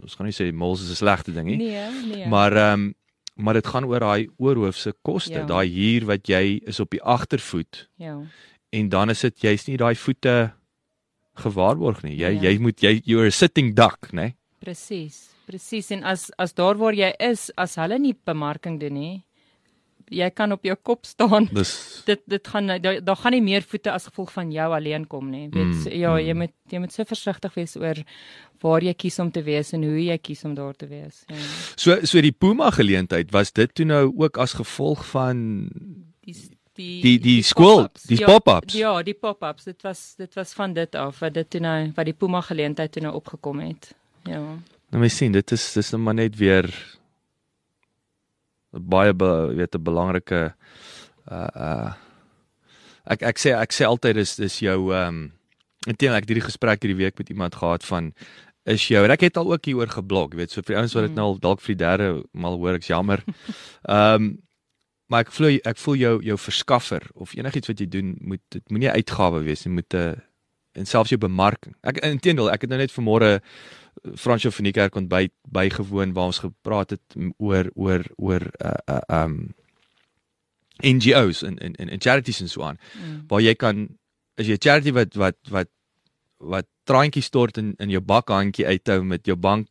ons 0.01 0.15
gaan 0.15 0.25
nie 0.25 0.33
sê 0.33 0.53
Mols 0.53 0.81
is 0.81 0.89
'n 0.89 0.95
slegte 1.05 1.31
ding 1.33 1.45
nie. 1.47 1.57
Nee, 1.57 1.89
nee. 2.15 2.27
Maar 2.27 2.53
ehm 2.55 2.73
um, 2.73 2.93
maar 3.37 3.53
dit 3.53 3.67
gaan 3.67 3.83
oor 3.85 3.99
daai 3.99 4.29
oorhoofse 4.37 4.93
koste, 5.03 5.33
Ja. 5.33 5.45
daai 5.45 5.67
huur 5.69 6.05
wat 6.05 6.25
jy 6.27 6.61
is 6.65 6.79
op 6.79 6.89
die 6.89 7.01
agtervoet 7.03 7.89
ja. 7.97 8.17
en 8.71 8.89
dan 8.89 9.09
is 9.09 9.19
dit 9.21 9.41
jy's 9.41 9.67
nie 9.67 9.77
daai 9.77 9.93
voete 9.95 10.53
gewaarborg 11.35 12.01
nie. 12.03 12.15
Jy 12.17 12.31
Ja. 12.33 12.41
jy 12.49 12.57
moet 12.59 12.79
jy 12.81 13.01
you're 13.05 13.27
a 13.27 13.31
sitting 13.31 13.75
duck, 13.75 14.09
né? 14.13 14.35
Presies. 14.59 15.29
Presies 15.45 15.91
en 15.91 16.03
as 16.03 16.31
as 16.37 16.53
daar 16.53 16.77
waar 16.77 16.93
jy 16.93 17.13
is, 17.19 17.51
as 17.57 17.75
hulle 17.75 17.99
nie 17.99 18.15
bemarking 18.25 18.79
doen 18.79 18.93
nie, 18.93 19.23
jy 20.11 20.29
kan 20.29 20.51
op 20.53 20.63
jou 20.63 20.75
kop 20.75 21.05
staan. 21.05 21.47
Dis 21.53 22.03
Dit 22.05 22.21
dit 22.29 22.47
gaan 22.47 22.67
daar, 22.81 22.99
daar 23.03 23.15
gaan 23.17 23.31
nie 23.33 23.41
meer 23.41 23.61
voete 23.65 23.91
as 23.91 24.05
gevolg 24.05 24.31
van 24.33 24.51
jou 24.51 24.73
alleen 24.73 25.07
kom 25.07 25.29
nie. 25.29 25.47
Weet 25.49 25.65
Mm, 25.65 25.83
mm, 25.85 25.91
ja, 25.99 26.15
jy 26.19 26.33
mm. 26.33 26.37
moet 26.37 26.53
jy 26.69 26.79
moet 26.79 26.93
so 26.93 27.03
versigtig 27.03 27.53
wees 27.55 27.75
oor 27.77 27.95
waar 28.61 28.81
jy 28.81 28.93
kies 28.93 29.19
om 29.19 29.31
te 29.31 29.41
wees 29.43 29.73
en 29.73 29.83
hoe 29.83 29.99
jy 30.05 30.17
kies 30.17 30.43
om 30.45 30.53
daar 30.55 30.73
te 30.73 30.87
wees. 30.87 31.23
Ja. 31.27 31.35
so 31.75 31.97
so 32.05 32.21
die 32.21 32.31
Puma 32.31 32.71
geleentheid 32.71 33.31
was 33.31 33.51
dit 33.51 33.73
toe 33.75 33.85
nou 33.85 34.13
ook 34.17 34.37
as 34.37 34.53
gevolg 34.53 35.05
van 35.05 35.69
Die 36.25 36.33
die 36.75 37.01
Die- 37.01 37.19
die 37.19 37.41
skool, 37.43 37.83
pop-ups. 37.85 38.03
die 38.03 38.19
ja, 38.19 38.25
pop-ups. 38.25 38.73
Ja, 38.73 39.01
die 39.03 39.13
pop-ups. 39.13 39.63
Dit 39.63 39.81
was 39.83 40.15
dit 40.17 40.33
was 40.35 40.53
van 40.53 40.73
dit 40.73 40.95
af 40.95 41.19
wat 41.19 41.33
dit 41.33 41.49
toe 41.49 41.61
nou 41.61 41.91
wat 41.95 42.05
die 42.05 42.13
Puma 42.13 42.41
geleentheid 42.41 42.91
toe 42.91 43.01
nou 43.01 43.13
opgekom 43.15 43.59
het. 43.59 43.93
Ja. 44.25 44.41
Nou 44.91 45.01
mens 45.01 45.17
sien 45.17 45.31
dit 45.31 45.51
is 45.51 45.73
dis 45.73 45.91
nou 45.91 46.01
maar 46.01 46.17
net 46.17 46.35
weer 46.35 46.69
baie 48.71 49.13
be, 49.13 49.29
weet 49.55 49.75
'n 49.75 49.83
belangrike 49.83 50.53
uh 51.31 51.49
uh 51.55 51.93
ek 53.05 53.21
ek 53.21 53.37
sê 53.39 53.53
ek 53.55 53.71
sê 53.73 53.85
altyd 53.85 54.17
is 54.17 54.35
dis 54.35 54.59
jou 54.59 54.91
ehm 54.93 55.07
um, 55.07 55.31
intendeel 55.87 56.17
ek 56.17 56.25
het 56.25 56.29
hierdie 56.33 56.49
gesprek 56.49 56.81
hierdie 56.81 56.97
week 57.03 57.17
met 57.17 57.29
iemand 57.29 57.55
gehad 57.55 57.85
van 57.85 58.13
is 58.65 58.87
jou 58.89 59.03
en 59.05 59.11
ek 59.13 59.21
het 59.21 59.37
al 59.37 59.51
ook 59.53 59.65
hieroor 59.65 59.91
geblok, 59.93 60.33
jy 60.33 60.37
weet, 60.39 60.51
so 60.51 60.61
vir 60.65 60.79
ouens 60.79 60.93
wat 60.97 61.05
dit 61.05 61.11
Mm. 61.11 61.15
nou 61.15 61.25
al 61.25 61.39
dalk 61.39 61.61
vir 61.61 61.75
die 61.75 61.83
derde 61.85 62.23
maal 62.33 62.57
hoor, 62.57 62.73
ek's 62.75 62.87
jammer. 62.89 63.21
Ehm 63.87 64.15
um, 64.15 64.37
maar 65.07 65.21
ek 65.21 65.31
voel 65.31 65.59
ek 65.63 65.77
voel 65.77 65.95
jou 65.95 66.13
jou 66.25 66.37
verskaffer 66.37 67.03
of 67.13 67.35
enigiets 67.37 67.67
wat 67.69 67.79
jy 67.79 67.85
doen 67.85 68.15
moet 68.21 68.41
dit 68.49 68.63
moenie 68.71 68.89
'n 68.89 68.95
uitgawe 68.97 69.43
wees 69.43 69.65
nie, 69.65 69.75
moet 69.75 69.93
'n 69.93 70.21
en 70.73 70.85
selfs 70.85 71.09
jou 71.09 71.19
bemarking. 71.19 71.75
Ek 71.83 71.97
intendeel, 72.03 72.49
ek 72.49 72.61
het 72.61 72.69
nou 72.69 72.79
net 72.79 72.91
vanmôre 72.91 73.39
Fransjo 74.15 74.49
van 74.51 74.63
die 74.63 74.71
kerk 74.73 74.95
ontbyt 74.95 75.31
bygewoon 75.51 76.13
waar 76.13 76.25
ons 76.25 76.39
gepraat 76.39 76.89
het 76.89 77.15
oor 77.37 77.69
oor 77.75 78.03
oor 78.17 78.41
uh 78.61 78.71
uh 78.87 79.23
um 79.23 79.53
NGOs 80.83 81.43
en 81.43 81.57
en 81.57 81.75
en 81.89 81.99
charities 82.01 82.41
en 82.41 82.49
so 82.49 82.63
aan 82.63 82.77
Mm. 82.99 83.23
waar 83.27 83.41
jy 83.41 83.53
kan 83.55 83.87
as 84.37 84.45
jy 84.47 84.53
'n 84.53 84.59
charity 84.61 84.91
wat 84.91 85.15
wat 85.15 85.37
wat 85.49 85.69
wat 86.39 86.65
traantjies 86.85 87.25
stort 87.25 87.57
in 87.57 87.73
in 87.79 87.89
jou 87.89 88.01
bakhandjie 88.01 88.65
uithou 88.67 89.03
met 89.03 89.25
jou 89.25 89.35
bank 89.37 89.67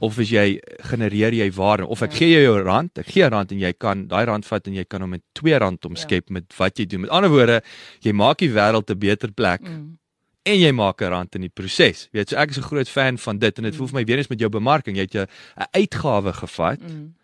of 0.00 0.18
as 0.18 0.30
jy 0.30 0.58
genereer 0.90 1.32
jy 1.34 1.50
waarde 1.52 1.86
of 1.86 2.02
ek 2.02 2.10
Ja. 2.12 2.16
gee 2.16 2.30
jou 2.32 2.42
jou 2.42 2.62
rand, 2.64 2.98
ek 2.98 3.06
gee 3.06 3.22
'n 3.24 3.30
rand 3.30 3.52
en 3.52 3.58
jy 3.58 3.72
kan 3.72 4.06
daai 4.08 4.24
rand 4.26 4.44
vat 4.46 4.66
en 4.66 4.74
jy 4.74 4.84
kan 4.84 5.00
hom 5.00 5.10
met 5.10 5.22
2 5.34 5.58
rand 5.58 5.84
omskep 5.84 6.30
met 6.30 6.44
wat 6.58 6.76
jy 6.78 6.86
doen. 6.86 7.00
Met 7.02 7.10
ander 7.10 7.30
woorde, 7.30 7.62
jy 8.00 8.12
maak 8.12 8.38
die 8.38 8.50
wêreld 8.50 8.90
'n 8.90 8.98
beter 8.98 9.30
plek 9.32 9.60
Mm. 9.62 9.98
En 10.44 10.58
jy 10.58 10.72
maak 10.72 11.00
'n 11.02 11.10
rand 11.10 11.34
in 11.34 11.40
die 11.40 11.48
proses. 11.54 12.08
Jy 12.12 12.18
weet, 12.18 12.28
so 12.30 12.36
ek 12.36 12.50
is 12.50 12.58
'n 12.58 12.62
groot 12.62 12.88
fan 12.88 13.18
van 13.18 13.38
dit 13.38 13.58
en 13.58 13.64
dit 13.64 13.72
Mm. 13.72 13.78
voel 13.78 13.86
vir 13.88 13.94
my 14.00 14.04
weer 14.04 14.16
eens 14.18 14.28
met 14.28 14.38
jou 14.40 14.50
bemarking, 14.50 14.96
jy 14.96 15.02
het 15.02 15.14
'n 15.14 15.26
'n 15.60 15.66
uitgawe 15.72 16.32
gevat 16.32 16.80
Mm. 16.80 17.14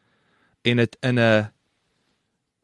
en 0.65 0.77
dit 0.77 0.97
in 1.03 1.19
'n 1.19 1.49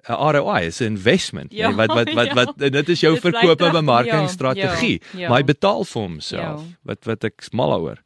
'n 0.09 0.13
ROI 0.35 0.67
is 0.67 0.81
'n 0.81 0.85
investment, 0.85 1.53
Ja, 1.53 1.69
nee, 1.69 1.77
wat 1.77 1.89
wat 1.89 2.13
wat 2.13 2.27
ja. 2.31 2.35
wat 2.35 2.59
dit 2.59 2.89
is 2.89 3.01
jou 3.01 3.17
verkoop 3.19 3.43
en 3.51 3.57
terugkom, 3.57 3.73
bemarkingsstrategie. 3.87 5.01
ja, 5.13 5.19
ja. 5.19 5.29
Maar 5.29 5.39
hy 5.39 5.45
betaal 5.45 5.85
vir 5.85 6.03
homself. 6.03 6.61
Ja. 6.61 6.67
Wat 6.83 7.05
wat 7.05 7.25
ek 7.25 7.41
smal 7.43 7.71
daaroor. 7.71 7.99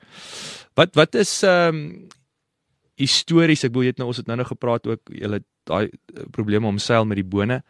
Wat 0.75 0.95
wat 0.95 1.15
is 1.15 1.43
ehm 1.43 1.75
um, 1.75 2.07
histories, 2.97 3.65
ek 3.65 3.71
bedoel 3.71 3.83
jy 3.83 3.89
het 3.89 3.99
nou 3.99 4.09
ons 4.09 4.17
het 4.17 4.27
nou 4.27 4.37
nou 4.37 4.47
gepraat 4.49 4.87
ook 4.87 5.01
julle 5.13 5.43
daai 5.65 5.85
eh, 5.89 6.23
probleme 6.31 6.67
om 6.67 6.79
seil 6.79 7.05
met 7.05 7.17
die 7.17 7.25
bone. 7.25 7.63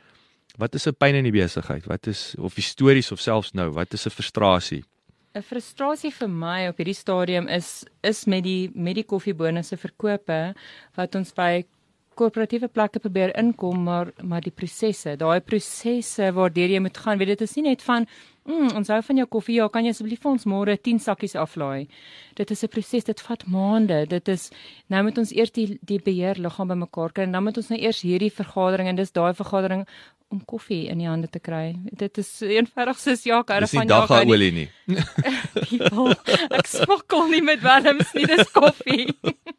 Wat 0.59 0.75
is 0.75 0.89
'n 0.89 0.97
pyn 0.99 1.15
in 1.15 1.25
die 1.25 1.33
besigheid? 1.33 1.87
Wat 1.87 2.07
is 2.07 2.35
of 2.39 2.55
histories 2.55 3.13
of 3.13 3.21
selfs 3.21 3.53
nou, 3.53 3.71
wat 3.71 3.93
is 3.93 4.07
'n 4.07 4.11
frustrasie? 4.11 4.83
'n 5.35 5.43
Frustrasie 5.43 6.11
vir 6.11 6.29
my 6.29 6.69
op 6.69 6.77
hierdie 6.77 6.95
stadium 6.95 7.47
is 7.49 7.85
is 8.03 8.27
met 8.27 8.43
die 8.43 8.71
met 8.75 8.95
die 8.95 9.05
koffiebonusse 9.05 9.77
verkope 9.77 10.55
wat 10.97 11.15
ons 11.15 11.33
by 11.33 11.65
korporatiewe 12.19 12.69
plekke 12.69 12.99
probeer 12.99 13.37
inkom 13.39 13.85
maar 13.85 14.11
maar 14.23 14.41
die 14.41 14.55
prosesse, 14.55 15.17
daai 15.17 15.41
prosesse 15.41 16.33
waardeur 16.33 16.75
jy 16.75 16.81
moet 16.81 16.99
gaan, 16.99 17.19
weet 17.19 17.29
dit 17.29 17.47
is 17.47 17.55
nie 17.57 17.69
net 17.69 17.83
van 17.83 18.07
mm, 18.49 18.75
ons 18.81 18.89
hou 18.89 19.01
van 19.03 19.17
jou 19.17 19.27
koffie, 19.27 19.59
ja, 19.61 19.69
kan 19.69 19.85
jy 19.85 19.95
asseblief 19.95 20.23
vir 20.25 20.33
ons 20.33 20.47
môre 20.47 20.77
10 20.77 20.99
sakkies 20.99 21.37
aflaai. 21.37 21.87
Dit 22.35 22.51
is 22.51 22.65
'n 22.65 22.69
proses, 22.69 23.05
dit 23.05 23.21
vat 23.21 23.47
maande. 23.47 24.07
Dit 24.09 24.29
is 24.29 24.51
nou 24.89 25.03
moet 25.05 25.19
ons 25.19 25.33
eers 25.33 25.53
die 25.53 25.79
die 25.83 26.01
beheerliggaam 26.01 26.69
bymekaar 26.69 27.13
kry 27.13 27.25
en 27.25 27.33
dan 27.33 27.45
moet 27.45 27.57
ons 27.57 27.71
nou 27.71 27.79
eers 27.79 28.03
hierdie 28.03 28.33
vergadering 28.33 28.89
en 28.89 28.97
dis 28.97 29.13
daai 29.13 29.35
vergadering 29.35 29.87
om 30.29 30.41
koffie 30.45 30.89
in 30.93 31.01
die 31.01 31.09
hande 31.09 31.29
te 31.33 31.41
kry. 31.41 31.72
Dit 31.97 32.18
is 32.20 32.29
eenvoudig 32.45 32.99
soos 33.01 33.22
ja, 33.24 33.41
Dis 33.61 33.72
nie 33.72 33.81
van 33.81 33.89
ja, 33.89 34.01
dagga 34.01 34.20
olie 34.29 34.51
nie. 34.53 34.66
people. 35.68 36.14
Ek 36.59 36.68
smokkel 36.68 37.31
nie 37.33 37.43
met 37.45 37.62
welms 37.64 38.12
nie, 38.16 38.26
dis 38.29 38.51
koffie. 38.53 39.07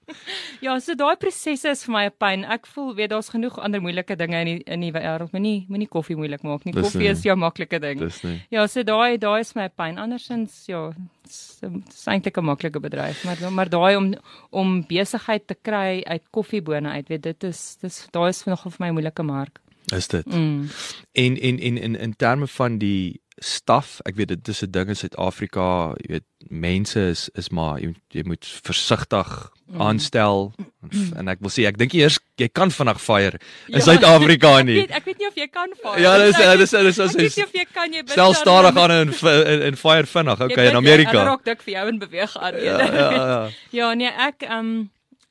ja, 0.65 0.75
so 0.83 0.95
daai 0.99 1.15
prosesse 1.21 1.73
is 1.73 1.83
vir 1.85 1.93
my 1.95 2.03
'n 2.09 2.15
pyn. 2.21 2.45
Ek 2.45 2.69
voel 2.69 2.93
weet 2.97 3.09
daar's 3.13 3.31
genoeg 3.33 3.57
ander 3.57 3.81
moeilike 3.81 4.17
dinge 4.19 4.41
in 4.41 4.49
die 4.51 4.57
in 4.65 4.85
die 4.85 4.91
wêreld. 4.93 5.33
Moenie 5.33 5.65
moenie 5.69 5.87
koffie 5.89 6.17
moeilik 6.19 6.43
maak 6.43 6.65
nie. 6.65 6.73
Dis 6.73 6.85
Koffie 6.85 7.07
nie. 7.07 7.13
is 7.15 7.23
jou 7.25 7.35
maklike 7.35 7.79
ding. 7.81 7.99
Dis 7.99 8.21
nie. 8.23 8.37
Ja, 8.53 8.67
so 8.67 8.83
daai 8.83 9.17
daai 9.17 9.39
is 9.41 9.55
my 9.55 9.69
pyn. 9.69 9.97
Andersins 9.97 10.65
ja, 10.69 10.89
dis 11.25 11.39
dis 11.61 12.05
eintlik 12.07 12.37
'n 12.37 12.45
maklike 12.45 12.79
bedryf, 12.79 13.25
maar 13.25 13.51
maar 13.51 13.69
daai 13.69 13.95
om 13.97 14.13
om 14.51 14.83
besigheid 14.85 15.47
te 15.47 15.55
kry 15.55 16.03
uit 16.05 16.23
koffiebone 16.31 16.89
uit, 16.89 17.09
weet 17.09 17.23
dit 17.23 17.43
is 17.43 17.77
dis 17.81 18.07
daai 18.11 18.29
is 18.29 18.45
nog 18.45 18.61
vir 18.61 18.77
my 18.79 18.89
'n 18.89 18.93
moeilike 18.93 19.23
mark. 19.23 19.59
Is 19.95 20.07
dit? 20.07 20.25
Mm. 20.25 20.69
En 21.11 21.37
en 21.41 21.59
en 21.59 21.77
in 21.77 21.95
in 21.95 22.13
terme 22.15 22.47
van 22.47 22.77
die 22.77 23.21
staf, 23.41 23.99
ek 24.05 24.15
weet 24.15 24.27
dit 24.27 24.47
is 24.47 24.61
'n 24.63 24.71
ding 24.71 24.87
in 24.89 24.95
Suid-Afrika, 24.95 25.93
jy 26.03 26.07
weet 26.13 26.23
mense 26.49 26.99
is 26.99 27.29
is 27.35 27.49
maar 27.49 27.79
jy, 27.79 27.93
jy 28.11 28.23
moet 28.25 28.45
versigtig 28.63 29.51
Mm. 29.69 29.81
aanstel 29.81 30.51
en, 30.91 31.13
en 31.17 31.27
ek 31.27 31.37
wil 31.45 31.49
sê 31.53 31.67
ek 31.69 31.77
dink 31.77 31.93
eers 31.93 32.17
jy 32.41 32.47
kan 32.49 32.71
vinnig 32.71 32.97
fire 33.01 33.37
in 33.67 33.77
Ja. 33.77 33.79
Suid-Afrika 33.85 34.57
Ek 34.59 34.65
nie. 34.65 34.75
weet 34.81 34.91
ek 34.91 35.05
weet 35.05 35.17
nie 35.19 35.27
of 35.27 35.35
jy 35.35 35.47
kan 35.47 35.69
vaar. 35.83 35.99
Ja, 36.01 36.17
dis 36.17 36.35
Ek 36.39 36.57
dis 36.57 36.71
weet- 36.71 36.83
dis 36.85 36.99
Ek 36.99 37.05
weet 37.05 37.17
dis 37.19 37.35
nie 37.37 37.43
of 37.45 37.53
jy 37.53 37.65
kan 37.73 37.93
jy 37.93 38.01
stel 38.05 38.33
stadig 38.33 38.75
aan 38.77 38.91
in 38.91 39.13
in, 39.45 39.61
in 39.61 39.75
fire 39.77 40.05
vinnig. 40.07 40.39
Jy 40.39 40.45
Okay, 40.45 40.65
in 40.65 40.71
bid- 40.73 40.75
Amerika. 40.81 41.11
Hulle 41.11 41.23
raak 41.29 41.43
dik 41.45 41.61
vir 41.61 41.73
jou 41.73 41.87
en 41.87 41.99
beweeg 41.99 42.37
aan. 42.37 42.53
Ja, 42.63 42.77
ja, 42.81 43.11
ja. 43.13 43.49
ja, 43.69 43.93
nee, 44.01 44.09
ek 44.09 44.41
ehm 44.41 44.57
um, 44.59 44.89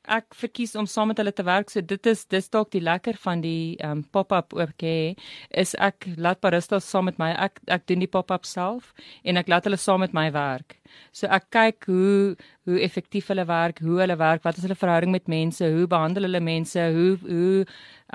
ek 0.09 0.37
verkies 0.41 0.75
om 0.79 0.87
saam 0.89 1.11
met 1.13 1.21
hulle 1.21 1.33
te 1.33 1.45
werk. 1.47 1.71
So 1.73 1.81
dit 1.81 2.07
is 2.11 2.25
dis 2.33 2.49
dalk 2.53 2.71
die 2.75 2.83
lekker 2.85 3.19
van 3.23 3.43
die 3.45 3.77
um, 3.85 4.03
pop-up 4.15 4.55
ook 4.57 4.85
hê 4.85 5.15
is 5.51 5.75
ek 5.79 6.09
laat 6.17 6.41
baristas 6.45 6.89
saam 6.89 7.09
met 7.11 7.19
my. 7.23 7.33
Ek 7.37 7.61
ek 7.67 7.87
doen 7.91 8.05
die 8.05 8.11
pop-up 8.11 8.47
self 8.49 8.95
en 9.25 9.41
ek 9.41 9.51
laat 9.53 9.69
hulle 9.69 9.81
saam 9.81 10.05
met 10.05 10.17
my 10.17 10.29
werk. 10.35 10.79
So 11.13 11.29
ek 11.31 11.51
kyk 11.55 11.91
hoe 11.91 12.37
hoe 12.69 12.81
effektief 12.85 13.29
hulle 13.33 13.47
werk, 13.49 13.83
hoe 13.85 14.01
hulle 14.03 14.17
werk, 14.21 14.45
wat 14.45 14.59
is 14.59 14.67
hulle 14.67 14.79
verhouding 14.79 15.13
met 15.15 15.29
mense, 15.29 15.65
hoe 15.65 15.87
behandel 15.89 16.29
hulle 16.29 16.41
mense, 16.45 16.89
hoe 16.97 17.13
hoe 17.25 17.67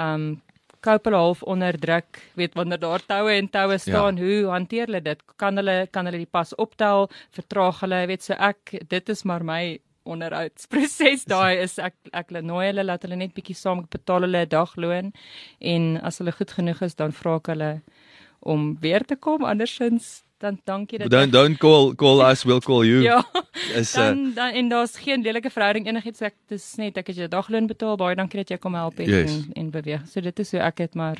um, 0.02 0.34
koop 0.84 1.08
hulle 1.08 1.22
half 1.22 1.44
onder 1.48 1.78
druk, 1.80 2.20
weet 2.40 2.58
wanneer 2.60 2.82
daar 2.82 3.04
toue 3.08 3.32
en 3.38 3.48
toue 3.50 3.78
staan, 3.80 4.20
ja. 4.20 4.24
hoe 4.24 4.52
hanteer 4.52 4.90
hulle 4.90 5.02
dit? 5.06 5.24
Kan 5.40 5.58
hulle 5.62 5.78
kan 5.92 6.10
hulle 6.10 6.20
die 6.26 6.30
pas 6.30 6.52
optel, 6.60 7.08
vertraag 7.36 7.82
hulle, 7.86 8.04
weet 8.12 8.28
so 8.28 8.38
ek 8.38 8.78
dit 8.92 9.14
is 9.14 9.24
maar 9.30 9.46
my 9.48 9.64
onderhoudsproses 10.06 11.26
daai 11.34 11.62
is 11.64 11.78
ek 11.80 11.96
ek 12.14 12.32
nooi 12.42 12.66
hulle 12.72 12.84
laat 12.84 13.04
hulle 13.06 13.16
net 13.16 13.34
bietjie 13.34 13.56
saam 13.56 13.80
ek 13.84 13.90
betaal 13.90 14.22
hulle 14.28 14.44
'n 14.46 14.50
dagloon 14.50 15.14
en 15.62 15.98
as 16.04 16.18
hulle 16.20 16.32
goed 16.32 16.52
genoeg 16.52 16.82
is 16.82 16.96
dan 16.96 17.12
vra 17.12 17.36
ek 17.40 17.48
hulle 17.54 17.82
om 18.42 18.78
weer 18.82 19.04
te 19.06 19.16
kom 19.16 19.44
andersins 19.44 20.24
dan 20.44 20.58
dankie 20.68 21.00
dat 21.00 21.10
Don't 21.10 21.32
don't 21.32 21.58
call 21.58 21.94
call 21.96 22.20
us, 22.22 22.44
we'll 22.44 22.60
call 22.60 22.84
you. 22.86 23.00
ja 23.10 23.24
Is 23.74 23.94
dan 23.94 24.34
dan 24.36 24.52
en 24.54 24.70
daar's 24.70 24.98
geen 24.98 25.22
lelike 25.24 25.50
verhouding 25.50 25.88
enigiets 25.88 26.22
ek 26.22 26.36
dis 26.50 26.76
net 26.78 26.98
ek 26.98 27.08
het 27.08 27.16
jou 27.16 27.28
dagloon 27.32 27.68
betaal 27.68 27.96
baie 27.98 28.16
dankie 28.16 28.42
dat 28.44 28.50
jy 28.52 28.58
kom 28.58 28.74
help 28.76 28.98
het 28.98 29.08
Yes. 29.08 29.32
en 29.32 29.52
en 29.56 29.72
beweeg 29.72 30.04
so 30.08 30.20
dit 30.22 30.40
is 30.40 30.52
hoe 30.52 30.60
ek 30.60 30.78
het 30.84 30.96
maar 30.96 31.18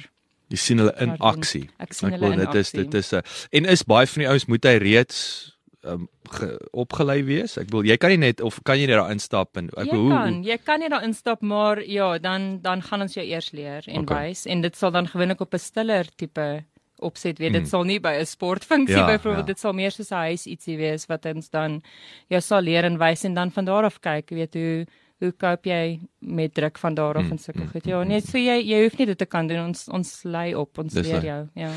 jy 0.50 0.58
sien 0.58 0.78
hulle 0.78 0.94
in 1.00 1.16
aksie. 1.20 1.70
ek 1.80 1.94
sien 1.94 2.12
Ek 2.12 2.20
hulle 2.20 2.26
wil 2.26 2.32
in 2.34 2.40
dit 2.46 2.56
is 2.56 2.68
aksie. 2.68 2.84
dit 2.84 2.94
is 3.00 3.14
'n 3.14 3.22
en 3.52 3.66
is 3.66 3.84
baie 3.84 4.08
van 4.08 4.20
die 4.20 4.28
ouens 4.30 4.46
moet 4.46 4.64
hy 4.66 4.76
reeds 4.78 5.53
um, 5.84 6.08
ge, 6.30 6.50
opgelei 6.72 7.24
wees. 7.24 7.58
Ek 7.58 7.70
bedoel 7.70 7.92
jy 7.92 7.98
kan 7.98 8.14
nie 8.14 8.18
net 8.18 8.42
of 8.42 8.60
kan 8.64 8.80
jy 8.80 8.88
net 8.88 8.98
daar 8.98 9.12
instap 9.12 9.58
en 9.58 9.70
ek 9.78 9.90
jy 9.92 9.98
hoe 9.98 10.10
kan, 10.10 10.44
jy 10.44 10.58
kan 10.64 10.80
nie 10.80 10.90
daar 10.90 11.04
instap 11.04 11.42
maar 11.42 11.82
ja, 11.84 12.18
dan 12.18 12.60
dan 12.62 12.82
gaan 12.82 13.02
ons 13.02 13.14
jou 13.14 13.26
eers 13.26 13.52
leer 13.52 13.84
en 13.88 14.04
Okay. 14.04 14.30
wys 14.30 14.46
en 14.46 14.62
dit 14.62 14.76
sal 14.76 14.92
dan 14.92 15.08
gewoonlik 15.08 15.42
op 15.42 15.54
'n 15.54 15.60
stiller 15.60 16.08
tipe 16.16 16.66
opset, 17.04 17.40
weet 17.40 17.54
dit 17.54 17.62
mm. 17.62 17.68
sal 17.70 17.84
nie 17.84 18.00
by 18.00 18.16
'n 18.20 18.26
sportfunksie 18.26 18.98
Ja, 18.98 19.06
byvoorbeeld, 19.14 19.48
ja. 19.48 19.54
dit 19.54 19.60
sal 19.60 19.74
meer 19.74 19.92
soos 19.92 20.12
'n 20.12 20.16
huis 20.32 20.46
ietsie 20.48 20.78
wees 20.78 21.06
wat 21.08 21.26
ons 21.26 21.50
dan 21.50 21.82
jou 22.30 22.42
sal 22.42 22.62
leer 22.62 22.86
en 22.86 22.98
wys 22.98 23.24
en 23.24 23.34
dan 23.34 23.52
van 23.52 23.66
daar 23.66 23.84
af 23.84 24.00
kyk, 24.00 24.30
weet 24.30 24.54
hoe 24.54 24.86
hoe 25.24 25.32
koop 25.32 25.66
jy 25.66 26.00
met 26.20 26.54
druk 26.54 26.78
van 26.78 26.96
daar 26.96 27.16
af 27.16 27.24
Mm, 27.24 27.32
en 27.32 27.38
sulke 27.38 27.64
mm, 27.64 27.70
goed. 27.70 27.86
Ja, 27.86 28.04
nee, 28.04 28.22
so 28.22 28.38
jy 28.38 28.60
jy 28.60 28.84
hoef 28.84 28.98
nie 28.98 29.06
dit 29.06 29.18
te 29.18 29.26
kan 29.26 29.48
doen. 29.48 29.68
Ons 29.68 29.88
ons 29.88 30.24
lei 30.24 30.56
op, 30.56 30.78
ons 30.78 30.94
Dis 30.94 31.08
leer 31.08 31.24
jou. 31.24 31.48
Ja. 31.56 31.72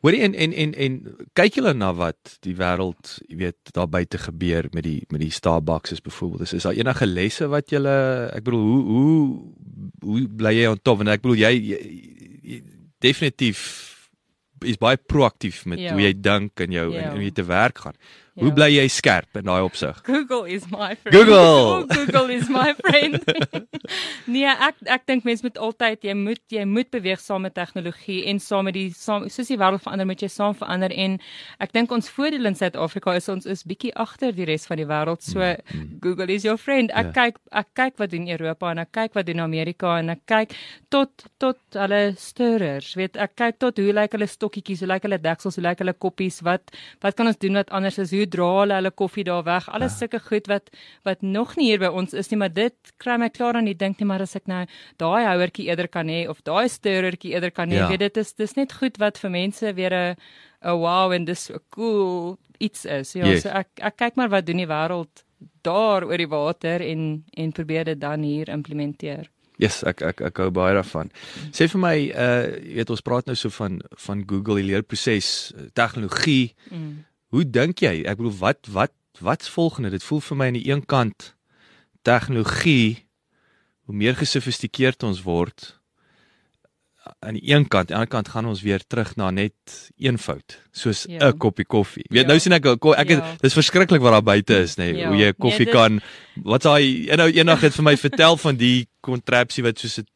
Hoorie 0.00 0.22
en 0.24 0.32
en 0.34 0.52
en 0.56 0.70
en 0.74 0.94
kyk 1.36 1.58
julle 1.58 1.74
na 1.76 1.90
wat 1.92 2.38
die 2.46 2.54
wêreld, 2.56 3.18
jy 3.28 3.36
weet, 3.36 3.72
daar 3.76 3.88
buite 3.92 4.18
gebeur 4.18 4.68
met 4.72 4.84
die 4.86 5.02
met 5.12 5.20
die 5.20 5.30
Starbucks 5.30 5.92
is 5.92 6.00
byvoorbeeld. 6.00 6.46
Is, 6.46 6.52
is 6.56 6.62
daar 6.64 6.78
enige 6.78 7.06
lesse 7.06 7.48
wat 7.52 7.68
julle 7.70 7.92
ek 8.32 8.44
bedoel 8.46 8.64
hoe 8.64 8.82
hoe 8.84 9.20
hoe 10.00 10.22
bly 10.40 10.54
jy 10.56 10.66
on 10.72 10.80
top 10.82 11.02
want 11.02 11.12
ek 11.12 11.20
bedoel 11.20 11.36
jy, 11.42 11.52
jy, 11.74 11.80
jy 12.54 12.62
definitief 13.04 13.60
is 14.64 14.76
baie 14.80 14.96
proaktief 14.96 15.64
met 15.66 15.78
Ja. 15.80 15.92
hoe 15.92 16.02
jy 16.02 16.14
dink 16.20 16.60
en 16.60 16.72
jou 16.72 16.92
Ja. 16.92 17.00
en 17.10 17.10
hoe 17.16 17.22
jy 17.24 17.30
te 17.32 17.44
werk 17.44 17.78
gaan. 17.84 17.94
Hoe 18.38 18.48
Ja. 18.48 18.54
bly 18.54 18.68
jy 18.76 18.86
skerp 18.88 19.36
in 19.36 19.44
daai 19.44 19.62
opsig? 19.62 19.96
Google 20.06 20.46
is 20.48 20.64
my 20.70 20.94
friend. 20.96 21.14
Google! 21.16 21.36
Oh, 21.36 21.84
Google 21.94 22.30
is 22.30 22.48
my 22.48 22.74
friend. 22.78 23.18
nee, 24.34 24.46
ek 24.46 24.76
ek 24.86 25.06
dink 25.08 25.24
mense 25.26 25.42
moet 25.44 25.58
altyd 25.58 26.04
jy 26.06 26.14
moet 26.14 26.40
jy 26.54 26.64
moet 26.68 26.90
beweeg 26.94 27.20
saam 27.20 27.42
met 27.42 27.54
tegnologie 27.58 28.22
en 28.30 28.38
saam 28.40 28.64
met 28.68 28.74
die 28.76 28.90
saam 28.94 29.26
soos 29.28 29.50
die 29.50 29.58
wêreld 29.58 29.82
verander 29.82 30.06
moet 30.08 30.22
jy 30.22 30.28
saam 30.30 30.54
verander 30.54 30.92
en 30.94 31.18
ek 31.60 31.72
dink 31.76 31.92
ons 31.92 32.08
voordeel 32.14 32.46
in 32.50 32.54
Suid-Afrika 32.58 33.16
is 33.18 33.28
ons 33.32 33.46
is 33.50 33.64
bietjie 33.66 33.92
agter 33.98 34.32
die 34.36 34.46
res 34.48 34.66
van 34.70 34.78
die 34.80 34.86
wêreld. 34.88 35.22
So 35.26 35.42
Google 36.00 36.30
is 36.32 36.44
your 36.46 36.56
friend. 36.58 36.90
Ek 36.94 37.10
Ja. 37.10 37.12
kyk 37.24 37.36
ek 37.52 37.68
kyk 37.74 37.98
wat 37.98 38.10
doen 38.14 38.28
Europa 38.28 38.70
en 38.70 38.78
ek 38.78 38.92
kyk 38.92 39.14
wat 39.18 39.26
doen 39.26 39.40
Amerika 39.40 39.98
en 39.98 40.10
ek 40.10 40.22
kyk 40.26 40.54
tot 40.90 41.10
tot 41.38 41.58
hulle 41.74 42.14
stirrers. 42.16 42.94
Weet 42.96 43.16
ek 43.16 43.34
kyk 43.36 43.58
tot 43.58 43.76
hoe 43.78 43.92
lyk 43.92 44.12
hulle 44.12 44.26
stokkietjies, 44.30 44.80
hoe 44.84 44.88
lyk 44.94 45.02
hulle 45.08 45.18
deksels, 45.18 45.56
hoe 45.56 45.64
lyk 45.64 45.78
hulle 45.82 45.94
koppies, 45.98 46.40
wat 46.46 46.70
wat 47.02 47.16
kan 47.16 47.26
ons 47.26 47.36
doen 47.40 47.54
wat 47.60 47.70
anders 47.70 47.98
is? 47.98 48.10
Hoe 48.10 48.26
dra 48.30 48.48
hulle 48.60 48.74
hulle 48.78 48.90
koffie 48.90 49.24
daar 49.24 49.42
weg? 49.44 49.68
Alles 49.68 49.98
sulke 49.98 50.20
goed 50.20 50.46
wat 50.48 50.70
wat 51.04 51.22
nog 51.22 51.56
nie 51.56 51.70
hier 51.70 51.78
by 51.82 51.90
ons 51.92 52.14
is 52.14 52.30
nie, 52.30 52.38
maar 52.38 52.52
dit 52.54 52.74
kry 52.98 53.16
my 53.18 53.28
klaar 53.28 53.56
aan 53.60 53.68
die 53.68 53.74
dink 53.76 54.00
nie, 54.00 54.06
maar 54.06 54.22
as 54.22 54.36
ek 54.36 54.46
nou 54.46 54.64
daai 54.98 55.24
houertjie 55.26 55.66
eerder 55.68 55.88
kan 55.88 56.08
hê 56.08 56.28
of 56.28 56.42
daai 56.44 56.68
stirrertjie 56.68 57.32
eerder 57.34 57.50
kan 57.50 57.70
hê, 57.70 57.80
Ja. 57.82 57.88
weet 57.88 58.00
dit 58.00 58.16
is 58.16 58.32
dis 58.34 58.54
net 58.56 58.72
goed 58.72 58.96
wat 58.98 59.18
vir 59.18 59.30
mense 59.30 59.74
weer 59.74 59.92
'n 59.92 60.16
'n 60.62 60.78
wow 60.78 61.12
en 61.12 61.24
dis 61.24 61.40
so 61.44 61.58
cool 61.70 62.38
iets 62.60 62.84
is. 62.84 63.12
Ja, 63.14 63.24
Yes. 63.26 63.42
so 63.42 63.48
ek 63.48 63.68
ek 63.80 63.96
kyk 63.96 64.16
maar 64.16 64.28
wat 64.28 64.46
doen 64.46 64.56
die 64.58 64.66
wêreld 64.66 65.24
daar 65.62 66.04
oor 66.04 66.16
die 66.18 66.28
water 66.28 66.80
en 66.80 67.24
en 67.36 67.52
probeer 67.52 67.84
dit 67.84 68.00
dan 68.00 68.22
hier 68.22 68.48
implementeer. 68.48 69.28
Yes, 69.58 69.82
ek 69.84 70.00
ek 70.02 70.20
ek 70.20 70.36
hou 70.38 70.50
baie 70.50 70.74
daarvan. 70.74 71.10
Sê 71.52 71.68
vir 71.68 71.80
my, 71.80 71.96
uh 72.16 72.46
jy 72.64 72.74
weet 72.76 72.90
ons 72.90 73.02
praat 73.02 73.26
nou 73.26 73.34
so 73.36 73.50
van 73.50 73.80
van 73.98 74.24
Google 74.26 74.54
die 74.62 74.64
leerproses, 74.72 75.52
eh, 75.56 75.68
tegnologie. 75.74 76.54
Mm. 76.70 77.04
Hoe 77.30 77.44
dink 77.46 77.78
jy? 77.84 78.02
Ek 78.10 78.16
bedoel 78.18 78.36
wat 78.40 78.66
wat 78.70 78.92
wat's 79.20 79.48
volgende? 79.52 79.90
Dit 79.90 80.02
voel 80.06 80.20
vir 80.20 80.36
my 80.36 80.46
aan 80.50 80.58
die 80.58 80.68
een 80.70 80.84
kant 80.86 81.34
tegnologie 82.06 83.06
hoe 83.86 83.94
meer 83.94 84.16
gesofistikeerd 84.16 85.02
ons 85.06 85.22
word 85.26 85.76
aan 87.24 87.34
die 87.34 87.42
een 87.50 87.64
kant, 87.66 87.90
aan 87.90 87.96
die 87.96 87.96
ander 87.96 88.10
kant 88.12 88.28
gaan 88.28 88.46
ons 88.46 88.60
weer 88.62 88.82
terug 88.86 89.14
na 89.18 89.30
net 89.34 89.54
eenvoud, 89.98 90.58
soos 90.70 91.06
'n 91.08 91.12
Ja. 91.18 91.32
koppie 91.32 91.64
koffie. 91.64 92.04
Weet 92.10 92.22
Ja. 92.22 92.28
nou 92.28 92.38
sien 92.38 92.52
ek 92.52 92.62
ko- 92.78 92.92
ek 92.92 93.08
Ja. 93.08 93.20
het, 93.20 93.40
dis 93.42 93.52
verskriklik 93.54 94.00
wat 94.00 94.12
daar 94.12 94.22
buite 94.22 94.54
is, 94.62 94.76
nê, 94.76 94.92
nee, 94.92 94.96
Ja. 94.96 95.08
hoe 95.08 95.16
jy 95.16 95.32
koffie 95.32 95.66
Nee, 95.66 95.72
dit- 95.72 95.74
kan 95.74 96.00
wat's 96.44 96.64
daai 96.64 97.08
en 97.08 97.16
nou 97.18 97.30
eendag 97.32 97.60
het 97.60 97.74
vir 97.74 97.82
my 97.84 97.96
vertel 97.96 98.36
van 98.36 98.56
die 98.56 98.86
kontrapsie 99.00 99.62
wat 99.64 99.78
soos 99.78 99.98
'n 99.98 100.06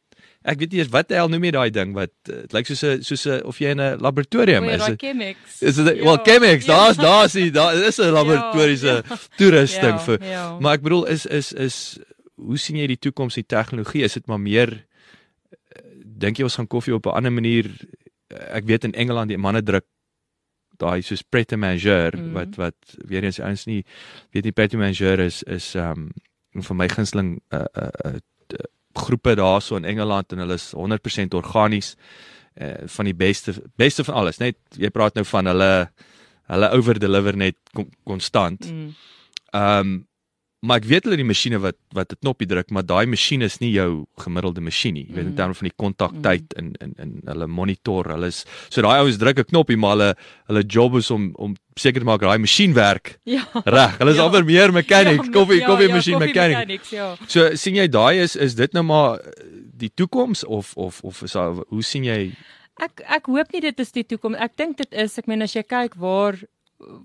ek 0.45 0.59
weet 0.61 0.71
nie 0.71 0.79
eens 0.83 0.91
wat 0.93 1.07
die 1.09 1.17
hel 1.17 1.29
noem 1.31 1.43
jy 1.47 1.51
daai 1.55 1.69
ding 1.73 1.93
wat 1.97 2.11
eh, 2.29 2.41
dit 2.45 2.53
lyk 2.53 2.67
soos 2.69 2.83
'n 2.83 3.01
soos 3.03 3.25
'n 3.25 3.41
of 3.49 3.57
jy 3.59 3.71
in 3.73 3.79
'n 3.81 3.99
laboratorium 3.99 4.63
O, 4.65 4.69
is. 4.69 4.83
Chemex. 5.01 5.61
Is 5.61 5.75
dit 5.75 5.97
Ja, 5.97 6.03
wel 6.03 6.17
Chemex, 6.23 6.65
ja. 6.65 6.73
daar's 6.73 6.97
daar's 6.97 7.33
die 7.33 7.51
daar 7.51 7.73
is 7.75 7.97
'n 7.99 8.11
laboratoriese 8.13 9.03
ja. 9.09 9.17
toerusting 9.37 9.97
Ja, 9.97 10.03
vir. 10.05 10.23
ja. 10.23 10.59
Maar 10.59 10.73
ek 10.77 10.81
bedoel 10.81 11.05
is 11.07 11.25
is 11.25 11.53
is 11.53 11.97
hoe 12.35 12.57
sien 12.57 12.75
jy 12.77 12.87
die 12.87 12.99
toekoms 12.99 13.37
in 13.37 13.45
tegnologie? 13.45 14.03
Is 14.03 14.13
dit 14.13 14.27
maar 14.27 14.39
meer 14.39 14.69
eh, 14.71 15.81
dink 16.05 16.37
jy 16.37 16.43
ons 16.43 16.55
gaan 16.55 16.67
koffie 16.67 16.93
op 16.93 17.05
'n 17.05 17.15
ander 17.15 17.31
manier 17.31 17.65
eh, 18.29 18.57
ek 18.57 18.65
weet 18.65 18.83
in 18.83 18.93
Engeland 18.93 19.29
die 19.29 19.37
manne 19.37 19.63
druk 19.63 19.85
daai 20.77 21.01
soos 21.01 21.21
pret 21.23 21.53
a 21.53 21.57
manger 21.57 22.11
Mhm. 22.17 22.33
wat 22.33 22.55
wat 22.57 22.75
weer 23.07 23.23
eens 23.23 23.39
ouens 23.39 23.65
nie 23.65 23.85
weet 24.33 24.43
nie 24.43 24.51
pret 24.51 24.73
a 24.73 24.77
manger 24.77 25.19
is 25.19 25.43
is 25.43 25.75
um 25.75 26.11
vir 26.61 26.75
my 26.75 26.87
gunsteling 26.87 27.39
uh, 27.53 27.63
uh, 27.77 27.89
uh, 28.05 28.19
groepe 28.99 29.35
daarso 29.35 29.75
in 29.75 29.85
Engeland 29.85 30.31
en 30.31 30.37
hulle 30.43 30.53
is 30.59 30.71
100% 30.75 31.35
organies 31.35 31.95
uh, 32.61 32.73
van 32.85 33.05
die 33.05 33.15
beste 33.15 33.53
beste 33.75 34.03
van 34.03 34.15
alles 34.15 34.37
net 34.39 34.57
jy 34.77 34.89
praat 34.89 35.15
nou 35.15 35.25
van 35.25 35.45
hulle 35.51 35.71
hulle 36.47 36.69
over 36.77 36.99
deliver 36.99 37.37
net 37.37 37.57
kon- 37.73 37.91
konstant 38.03 38.71
Mm. 38.71 38.93
Ehm 39.55 39.79
um, 39.79 40.07
maar 40.65 40.77
ek 40.81 40.85
weet 40.89 41.03
hulle 41.05 41.17
die 41.19 41.27
masjiene 41.27 41.59
wat 41.61 41.75
wat 41.93 42.11
'n 42.13 42.17
knoppie 42.21 42.47
druk, 42.47 42.71
maar 42.71 42.83
daai 42.83 43.05
masjien 43.05 43.41
is 43.41 43.59
nie 43.61 43.71
jou 43.71 44.05
gemiddelde 44.19 44.61
masjien 44.61 44.93
nie. 44.93 45.05
Jy 45.07 45.13
weet 45.15 45.25
in 45.25 45.31
Mm. 45.31 45.35
terme 45.35 45.53
van 45.53 45.67
die 45.69 45.77
kontaktyd 45.77 46.53
en 46.57 46.73
en 46.81 46.93
en 46.97 47.21
hulle 47.25 47.47
monitor, 47.47 48.05
hulle 48.09 48.27
is 48.27 48.45
so 48.69 48.81
daai 48.81 48.99
ouens 49.01 49.17
druk 49.17 49.37
'n 49.39 49.43
knoppie, 49.45 49.77
maar 49.77 49.91
hulle 49.97 50.15
hulle 50.47 50.63
job 50.67 50.95
is 50.95 51.11
om 51.11 51.31
om 51.37 51.55
seker 51.77 51.99
te 52.01 52.05
maak 52.05 52.21
daai 52.21 52.37
masjien 52.39 52.73
werk 52.73 53.19
Ja. 53.25 53.43
reg. 53.65 53.97
Hulle 53.99 54.11
is 54.11 54.17
Ja. 54.17 54.23
amper 54.25 54.43
meer 54.45 54.71
mechanics, 54.73 55.25
Ja, 55.25 55.31
koffie 55.31 55.59
ja, 55.59 55.67
koffie 55.67 55.87
ja, 55.87 55.95
masjien 55.95 56.15
koffie 56.19 56.33
mechanics. 56.33 56.57
mechanics, 56.67 56.89
Ja. 56.91 57.15
So 57.27 57.55
sien 57.55 57.75
jy 57.75 57.87
daai 57.87 58.19
is 58.21 58.35
is 58.35 58.55
dit 58.55 58.73
nou 58.73 58.83
maar 58.83 59.19
eh, 59.19 59.31
die 59.77 59.91
toekoms 59.95 60.43
of 60.45 60.73
of 60.77 61.01
of 61.03 61.21
is 61.23 61.31
daar, 61.33 61.53
hoe 61.69 61.83
sien 61.83 62.03
jy 62.03 62.33
Ek 62.77 63.01
ek 63.07 63.25
hoop 63.27 63.53
nie 63.53 63.61
dit 63.61 63.79
is 63.79 63.91
die 63.93 64.03
toekoms. 64.03 64.35
Ek 64.37 64.51
dink 64.57 64.75
dit 64.77 64.93
is, 64.93 65.17
ek 65.17 65.27
meen 65.27 65.41
as 65.41 65.53
jy 65.53 65.63
kyk 65.63 65.95
waar 65.95 66.35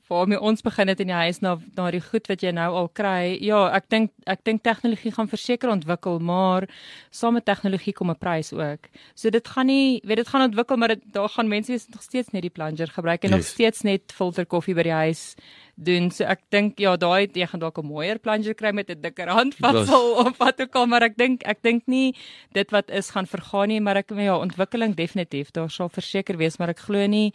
waarmee 0.09 0.41
ons 0.41 0.63
begin 0.63 0.89
het 0.89 1.01
in 1.01 1.07
die 1.07 1.15
huis 1.17 1.41
na 1.41 1.59
na 1.77 1.91
die 1.91 2.01
goed 2.01 2.27
wat 2.29 2.41
jy 2.43 2.51
nou 2.53 2.69
al 2.75 2.89
kry. 2.89 3.39
Ja, 3.41 3.69
ek 3.77 3.89
dink 3.89 4.11
ek 4.27 4.45
dink 4.45 4.63
tegnologie 4.63 5.13
gaan 5.13 5.29
verseker 5.29 5.71
ontwikkel, 5.71 6.19
maar 6.19 6.69
saam 7.11 7.35
met 7.35 7.45
tegnologie 7.45 7.93
kom 7.93 8.11
'n 8.11 8.19
prys 8.19 8.53
ook. 8.53 8.89
So 9.15 9.31
dit 9.31 9.49
gaan 9.49 9.67
nie, 9.67 10.01
weet 10.05 10.17
dit 10.17 10.29
gaan 10.29 10.43
ontwikkel, 10.43 10.77
maar 10.77 10.89
dit 10.89 11.03
daar 11.13 11.29
gaan 11.29 11.49
mense 11.49 11.73
wees 11.73 11.89
nog 11.89 12.03
steeds 12.03 12.31
net 12.33 12.43
die 12.43 12.51
plunger 12.51 12.89
gebruik 12.89 13.25
en 13.25 13.31
nog 13.31 13.41
Yes. 13.41 13.51
steeds 13.51 13.83
net 13.83 14.13
filter 14.13 14.47
koffie 14.47 14.75
by 14.75 14.83
die 14.83 14.93
huis 14.93 15.35
doen. 15.77 16.11
So 16.11 16.25
ek 16.25 16.41
dink 16.51 16.79
ja, 16.79 16.97
daai 16.97 17.29
jy 17.33 17.47
gaan 17.47 17.61
dalk 17.61 17.79
'n 17.79 17.87
mooier 17.87 18.19
plunger 18.19 18.55
kry 18.55 18.73
met 18.73 18.91
'n 18.91 19.01
dikker 19.01 19.29
handvatsel 19.29 20.15
of 20.27 20.39
wat 20.39 20.61
ook 20.61 20.75
al, 20.77 20.87
maar 20.87 21.03
ek 21.03 21.17
dink 21.17 21.43
ek 21.45 21.63
dink 21.63 21.83
nie 21.87 22.15
dit 22.53 22.71
wat 22.71 22.91
is 22.91 23.11
gaan 23.11 23.27
vergaan 23.27 23.69
nie, 23.69 23.81
maar 23.81 23.97
ek 23.97 24.11
ja, 24.11 24.37
ontwikkeling 24.39 24.95
definitief. 24.95 25.51
Daar 25.53 25.71
sal 25.71 25.89
verseker 25.89 26.37
wees, 26.37 26.59
maar 26.59 26.69
ek 26.71 26.79
glo 26.79 27.07
nie 27.07 27.33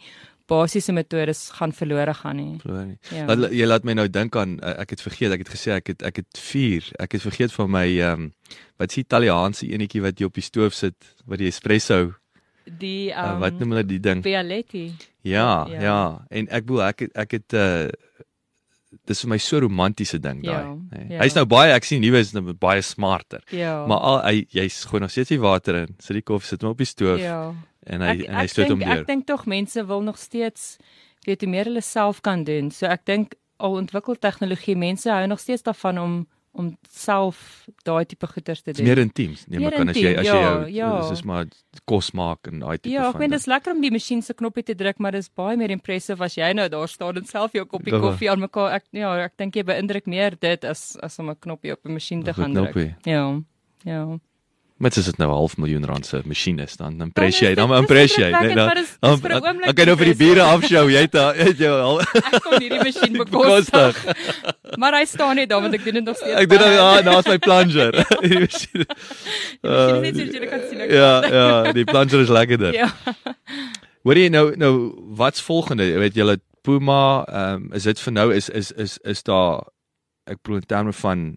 basiese 0.50 0.92
metodes 0.92 1.48
gaan 1.58 1.72
verlore 1.72 2.14
gaan 2.14 2.36
nie. 2.36 2.58
Glo 2.62 2.84
nie. 2.84 2.98
Ja. 3.14 3.24
Wat 3.30 3.48
jy 3.50 3.66
laat 3.66 3.86
my 3.88 3.96
nou 3.98 4.06
dink 4.12 4.36
aan 4.36 4.58
uh, 4.60 4.76
ek 4.82 4.96
het 4.96 5.02
vergeet, 5.04 5.34
ek 5.34 5.46
het 5.46 5.54
gesê 5.54 5.74
ek 5.76 5.94
het 5.94 6.06
ek 6.06 6.22
het 6.22 6.42
4. 6.42 6.92
Ek 7.06 7.18
het 7.18 7.26
vergeet 7.26 7.56
van 7.56 7.72
my 7.72 7.86
ehm 7.96 8.28
um, 8.28 8.30
wat 8.76 8.92
is 8.92 9.00
Italiaanse 9.00 9.66
enetjie 9.72 10.02
wat 10.04 10.20
jy 10.20 10.28
op 10.28 10.36
die 10.36 10.44
stoof 10.44 10.74
sit 10.76 11.14
wat 11.24 11.40
die 11.40 11.48
espresso 11.48 12.12
Die 12.66 13.12
um, 13.12 13.18
uh, 13.18 13.30
um, 13.30 13.42
wat 13.44 13.60
noem 13.60 13.76
hulle 13.76 13.86
die 13.86 14.00
ding? 14.02 14.22
Bialetti. 14.24 14.88
Ja, 15.22 15.66
ja. 15.70 15.80
ja. 15.80 16.00
En 16.34 16.48
ek 16.50 16.66
bedoel 16.66 16.82
ek 16.88 17.06
het, 17.06 17.14
ek 17.26 17.38
het 17.38 17.56
uh 17.58 17.86
dis 19.06 19.20
vir 19.22 19.30
my 19.30 19.36
so 19.42 19.60
romantiese 19.62 20.18
ding 20.22 20.40
daai. 20.42 20.54
Ja, 20.64 20.72
nee. 20.72 21.04
ja. 21.12 21.20
Hy's 21.20 21.36
nou 21.36 21.44
baie 21.46 21.74
ek 21.74 21.84
sien 21.86 22.00
nuwe 22.02 22.22
is 22.24 22.32
nou 22.34 22.54
baie 22.58 22.82
smarter. 22.82 23.42
Ja. 23.54 23.84
Maar 23.86 24.02
al 24.10 24.18
hy 24.24 24.34
jy's 24.56 24.80
gewoon 24.88 25.06
nog 25.06 25.12
steeds 25.14 25.30
die 25.34 25.42
water 25.42 25.82
in. 25.84 25.94
Sit 26.02 26.18
die 26.18 26.24
koffie 26.26 26.48
sit 26.54 26.64
hom 26.66 26.74
op 26.74 26.82
die 26.82 26.88
stoof 26.88 27.20
ja. 27.22 27.38
En 27.86 28.00
hy 28.00 28.08
Ek- 28.20 28.26
en 28.28 28.34
hy 28.34 28.42
ek 28.44 28.50
stoot 28.50 28.68
hom 28.68 28.78
deur. 28.78 29.00
Ek 29.00 29.06
dink 29.06 29.26
tog 29.26 29.46
mense 29.46 29.86
wil 29.86 30.00
nog 30.02 30.18
steeds 30.18 30.76
weet 31.26 31.40
hoe 31.40 31.50
meer 31.50 31.64
hulle 31.64 31.80
self 31.82 32.20
kan 32.22 32.44
doen. 32.44 32.70
So 32.70 32.86
ek 32.86 33.04
dink 33.04 33.34
al 33.58 33.72
ontwikkel 33.80 34.14
tegnologie, 34.18 34.76
mense 34.76 35.10
hou 35.10 35.26
nog 35.26 35.40
steeds 35.40 35.62
daarvan 35.62 35.98
om 35.98 36.26
om 36.56 36.70
self 36.88 37.66
daai 37.84 38.06
tipe 38.06 38.26
goeders 38.26 38.62
te 38.62 38.72
doen. 38.72 38.84
meer 38.86 38.98
intiem. 38.98 39.34
Nee, 39.46 39.60
maar 39.60 39.72
kan 39.72 39.88
as 39.90 39.96
jy 39.96 40.14
as 40.16 40.24
jy 40.24 40.32
ja, 40.32 40.52
jou 40.52 40.72
ja. 40.72 41.00
dis 41.00 41.10
is 41.10 41.22
maar 41.22 41.44
kos 41.84 42.12
maak 42.12 42.46
en 42.48 42.60
daai 42.60 42.78
tipe 42.78 42.94
Ja, 42.94 43.08
ek 43.08 43.12
van 43.12 43.20
meen 43.20 43.30
ding. 43.30 43.38
dis 43.38 43.46
lekker 43.46 43.74
om 43.74 43.80
die 43.82 43.90
masjien 43.90 44.22
se 44.22 44.32
knoppie 44.34 44.62
te 44.62 44.74
druk, 44.74 44.98
maar 44.98 45.12
dis 45.12 45.28
baie 45.28 45.56
meer 45.56 45.70
impressive 45.70 46.24
as 46.24 46.34
jy 46.34 46.52
nou 46.54 46.66
daar 46.68 46.88
staan 46.88 47.16
en 47.16 47.26
self 47.26 47.52
jou 47.52 47.64
koppie 47.66 47.92
Ja. 47.92 48.00
koffie 48.00 48.30
aan 48.30 48.40
mekaar. 48.40 48.72
Ek 48.72 48.84
ja, 48.92 49.14
ek 49.24 49.36
dink 49.36 49.54
jy 49.54 49.64
beïndruk 49.64 50.06
meer 50.06 50.30
dit 50.40 50.64
as 50.64 50.96
as 51.02 51.18
om 51.18 51.28
'n 51.30 51.36
knoppie 51.36 51.72
op 51.72 51.84
'n 51.84 51.92
masjien 51.92 52.22
te 52.24 52.32
gaan 52.32 52.54
druk. 52.54 52.72
knoppie. 52.72 52.94
Ja. 53.04 53.38
Ja. 53.84 54.18
Met 54.78 54.92
as 55.00 55.06
dit 55.08 55.16
nou 55.16 55.30
'n 55.30 55.34
half 55.34 55.56
miljoen 55.56 55.84
rand 55.88 56.04
se 56.06 56.20
masjien 56.28 56.58
is 56.58 56.76
dan 56.76 56.98
dan 56.98 56.98
Dan 56.98 57.12
pres 57.12 57.34
is 57.34 57.40
jy, 57.40 57.46
dit- 57.48 57.56
dan 57.56 57.68
dis 57.70 57.78
impres 57.78 58.14
jy. 58.14 58.22
indrukwekkend, 58.28 58.56
dan- 58.56 58.66
dan- 59.00 59.20
vir 59.20 59.30
'n 59.30 59.34
oomblik 59.34 59.64
Dan 59.64 59.74
kan 59.74 59.84
jy 59.84 59.86
nou 59.86 59.96
vir 59.96 60.04
die 60.04 60.16
bure 60.16 60.42
afshow, 60.42 60.88
jy 60.90 61.00
het 61.00 61.12
het 61.46 61.58
jou 61.58 61.80
al 61.80 62.00
Ek 62.32 62.42
kon 62.42 62.60
hierdie 62.60 62.82
masjien 62.84 63.12
bekostig. 63.22 64.04
maar 64.80 64.92
hy 64.92 65.04
staan 65.04 65.36
net 65.36 65.48
daar 65.48 65.60
want 65.62 65.74
ek 65.74 65.84
doen 65.84 65.94
dit 65.94 66.04
nog 66.04 66.16
steeds. 66.16 66.40
Ek 66.40 66.48
doen 66.48 66.58
nou 66.58 66.76
baie. 66.76 66.96
ja, 66.96 67.02
daar's 67.02 67.26
my 67.26 67.38
plunger. 67.38 67.92
Hierdie 68.20 68.40
masjien. 68.40 68.84
Die 68.84 69.70
masjien 69.70 70.04
is 70.04 70.12
net 70.12 70.16
soos 70.16 70.34
jy 70.34 70.46
kan 70.46 70.60
sien. 70.68 70.78
Ja, 70.90 71.24
ja, 71.26 71.72
die 71.72 71.84
plunger 71.84 72.20
is 72.20 72.28
lekkerder. 72.28 72.72
Ja. 72.74 72.92
Hoor 74.04 74.14
jy 74.14 74.28
nou 74.28 74.56
nou 74.56 74.92
wat's 75.16 75.40
volgende? 75.40 75.82
Jy 75.88 75.98
weet 75.98 76.14
julle 76.14 76.38
Puma, 76.62 77.24
ehm 77.24 77.54
um, 77.54 77.72
is 77.72 77.82
dit 77.84 78.00
vir 78.00 78.12
nou 78.12 78.34
is 78.34 78.48
is 78.50 78.72
is 78.72 78.98
is 79.04 79.22
daar 79.22 79.62
ek 80.26 80.42
bedoel 80.42 80.56
in 80.60 80.66
terme 80.66 80.92
van 80.92 81.36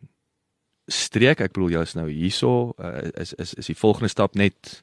streek, 0.91 1.41
ek 1.41 1.53
bedoel 1.53 1.77
jy 1.77 1.81
is 1.87 1.95
nou 1.97 2.07
hierso, 2.09 2.73
uh, 2.79 3.09
is 3.21 3.33
is 3.33 3.53
is 3.53 3.71
die 3.71 3.77
volgende 3.77 4.09
stap 4.09 4.35
net 4.35 4.81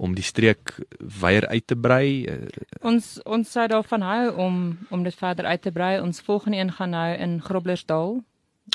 om 0.00 0.14
die 0.16 0.24
streek 0.24 0.78
weier 1.20 1.46
uit 1.48 1.66
te 1.66 1.76
brei? 1.76 2.24
Uh, 2.28 2.46
ons 2.82 3.18
ons 3.24 3.50
sou 3.50 3.66
daarvan 3.68 4.06
hou 4.06 4.22
om 4.36 4.78
om 4.90 5.04
dit 5.04 5.14
verder 5.14 5.44
uit 5.44 5.62
te 5.62 5.72
brei. 5.72 6.00
Ons 6.00 6.20
volgende 6.20 6.58
een 6.58 6.72
gaan 6.72 6.90
nou 6.96 7.10
in 7.16 7.40
Groblersdal. 7.42 8.20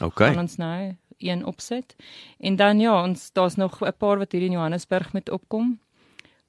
Okay. 0.03 0.33
Gaan 0.33 0.45
ons 0.45 0.57
nou 0.57 0.95
een 1.17 1.45
opset. 1.45 1.95
En 2.39 2.55
dan 2.55 2.79
ja, 2.79 3.03
ons 3.03 3.31
daar's 3.33 3.55
nog 3.55 3.81
'n 3.81 3.93
paar 3.97 4.17
wat 4.17 4.31
hier 4.31 4.41
in 4.41 4.51
Johannesburg 4.51 5.13
met 5.13 5.29
opkom. 5.29 5.79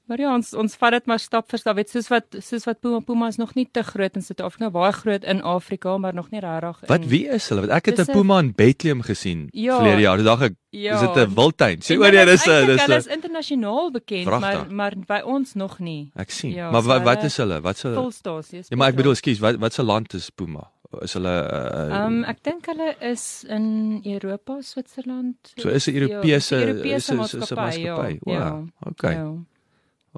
Maar 0.07 0.21
ja, 0.21 0.35
ons 0.35 0.53
ons 0.55 0.75
vat 0.79 0.91
dit 0.95 1.07
maar 1.11 1.19
stap 1.19 1.49
vir 1.51 1.59
stap. 1.59 1.75
Weet 1.77 1.91
soos 1.91 2.07
wat 2.13 2.25
soos 2.39 2.65
wat 2.69 2.79
Puma 2.81 3.01
Puma 3.01 3.27
is 3.27 3.37
nog 3.37 3.55
nie 3.57 3.65
te 3.73 3.83
groot 3.83 4.15
in 4.15 4.23
Suid-Afrika, 4.23 4.71
baie 4.71 4.93
groot 4.93 5.25
in 5.25 5.41
Afrika, 5.43 5.97
maar 5.99 6.15
nog 6.15 6.31
nie 6.31 6.41
regtig 6.41 6.81
Wat 6.87 7.05
wie 7.11 7.27
is 7.29 7.49
hulle? 7.49 7.61
Want 7.67 7.73
ek 7.73 7.87
het 7.87 7.99
'n 8.09 8.13
Puma 8.13 8.39
in 8.39 8.53
Bethlehem 8.55 9.03
gesien 9.03 9.49
Ja. 9.53 9.77
verlede 9.81 10.01
jaar. 10.03 10.17
Dis 10.17 10.27
dag 10.27 10.41
ek 10.43 10.55
Ja. 10.71 10.95
is 10.95 11.01
dit 11.01 11.17
'n 11.29 11.35
wildtuin. 11.35 11.79
Sê 11.83 11.99
oor 11.99 12.13
is 12.15 12.25
dis 12.27 12.47
'n 12.47 12.67
dis 12.67 12.81
Hulle 12.83 12.97
is 12.97 13.07
internasionaal 13.07 13.91
bekend, 13.91 14.25
Pragtig. 14.25 14.69
maar 14.71 14.73
maar 14.75 14.95
by 15.07 15.21
ons 15.25 15.55
nog 15.55 15.79
nie. 15.79 16.11
Ek 16.15 16.31
sien. 16.31 16.53
Ja, 16.53 16.71
maar 16.71 16.83
so 16.83 16.89
wat 16.89 17.03
wat 17.03 17.23
is 17.25 17.37
hulle? 17.37 17.61
Wat 17.61 17.77
se 17.77 17.93
Volstasies. 17.95 18.69
Ja, 18.69 18.77
maar 18.77 18.89
ek 18.89 18.97
bedoel, 18.97 19.13
ekskuus, 19.13 19.39
wat 19.41 19.57
wat 19.59 19.73
se 19.73 19.83
land 19.83 20.15
is 20.15 20.31
Puma? 20.31 20.71
Is 21.03 21.13
hulle 21.15 21.29
uh, 21.53 21.95
Ehm 21.97 22.07
um, 22.07 22.25
ek 22.25 22.43
dink 22.45 22.67
hulle 22.67 22.95
is 23.01 23.45
in 23.49 24.01
Europa, 24.05 24.61
Switserland. 24.63 25.35
so 25.57 25.69
is 25.69 25.87
'n 25.89 25.93
Ja, 25.95 26.01
Europese 26.01 26.57
is 26.57 26.67
Europese 26.67 26.97
is 26.97 27.11
'n 27.11 27.17
maatskappy. 27.17 27.81
Ja, 27.81 27.95
maatskappy. 27.97 28.31
ja, 28.31 28.51
Wow. 28.51 28.69
Okay. 28.87 29.13
Ja. 29.15 29.33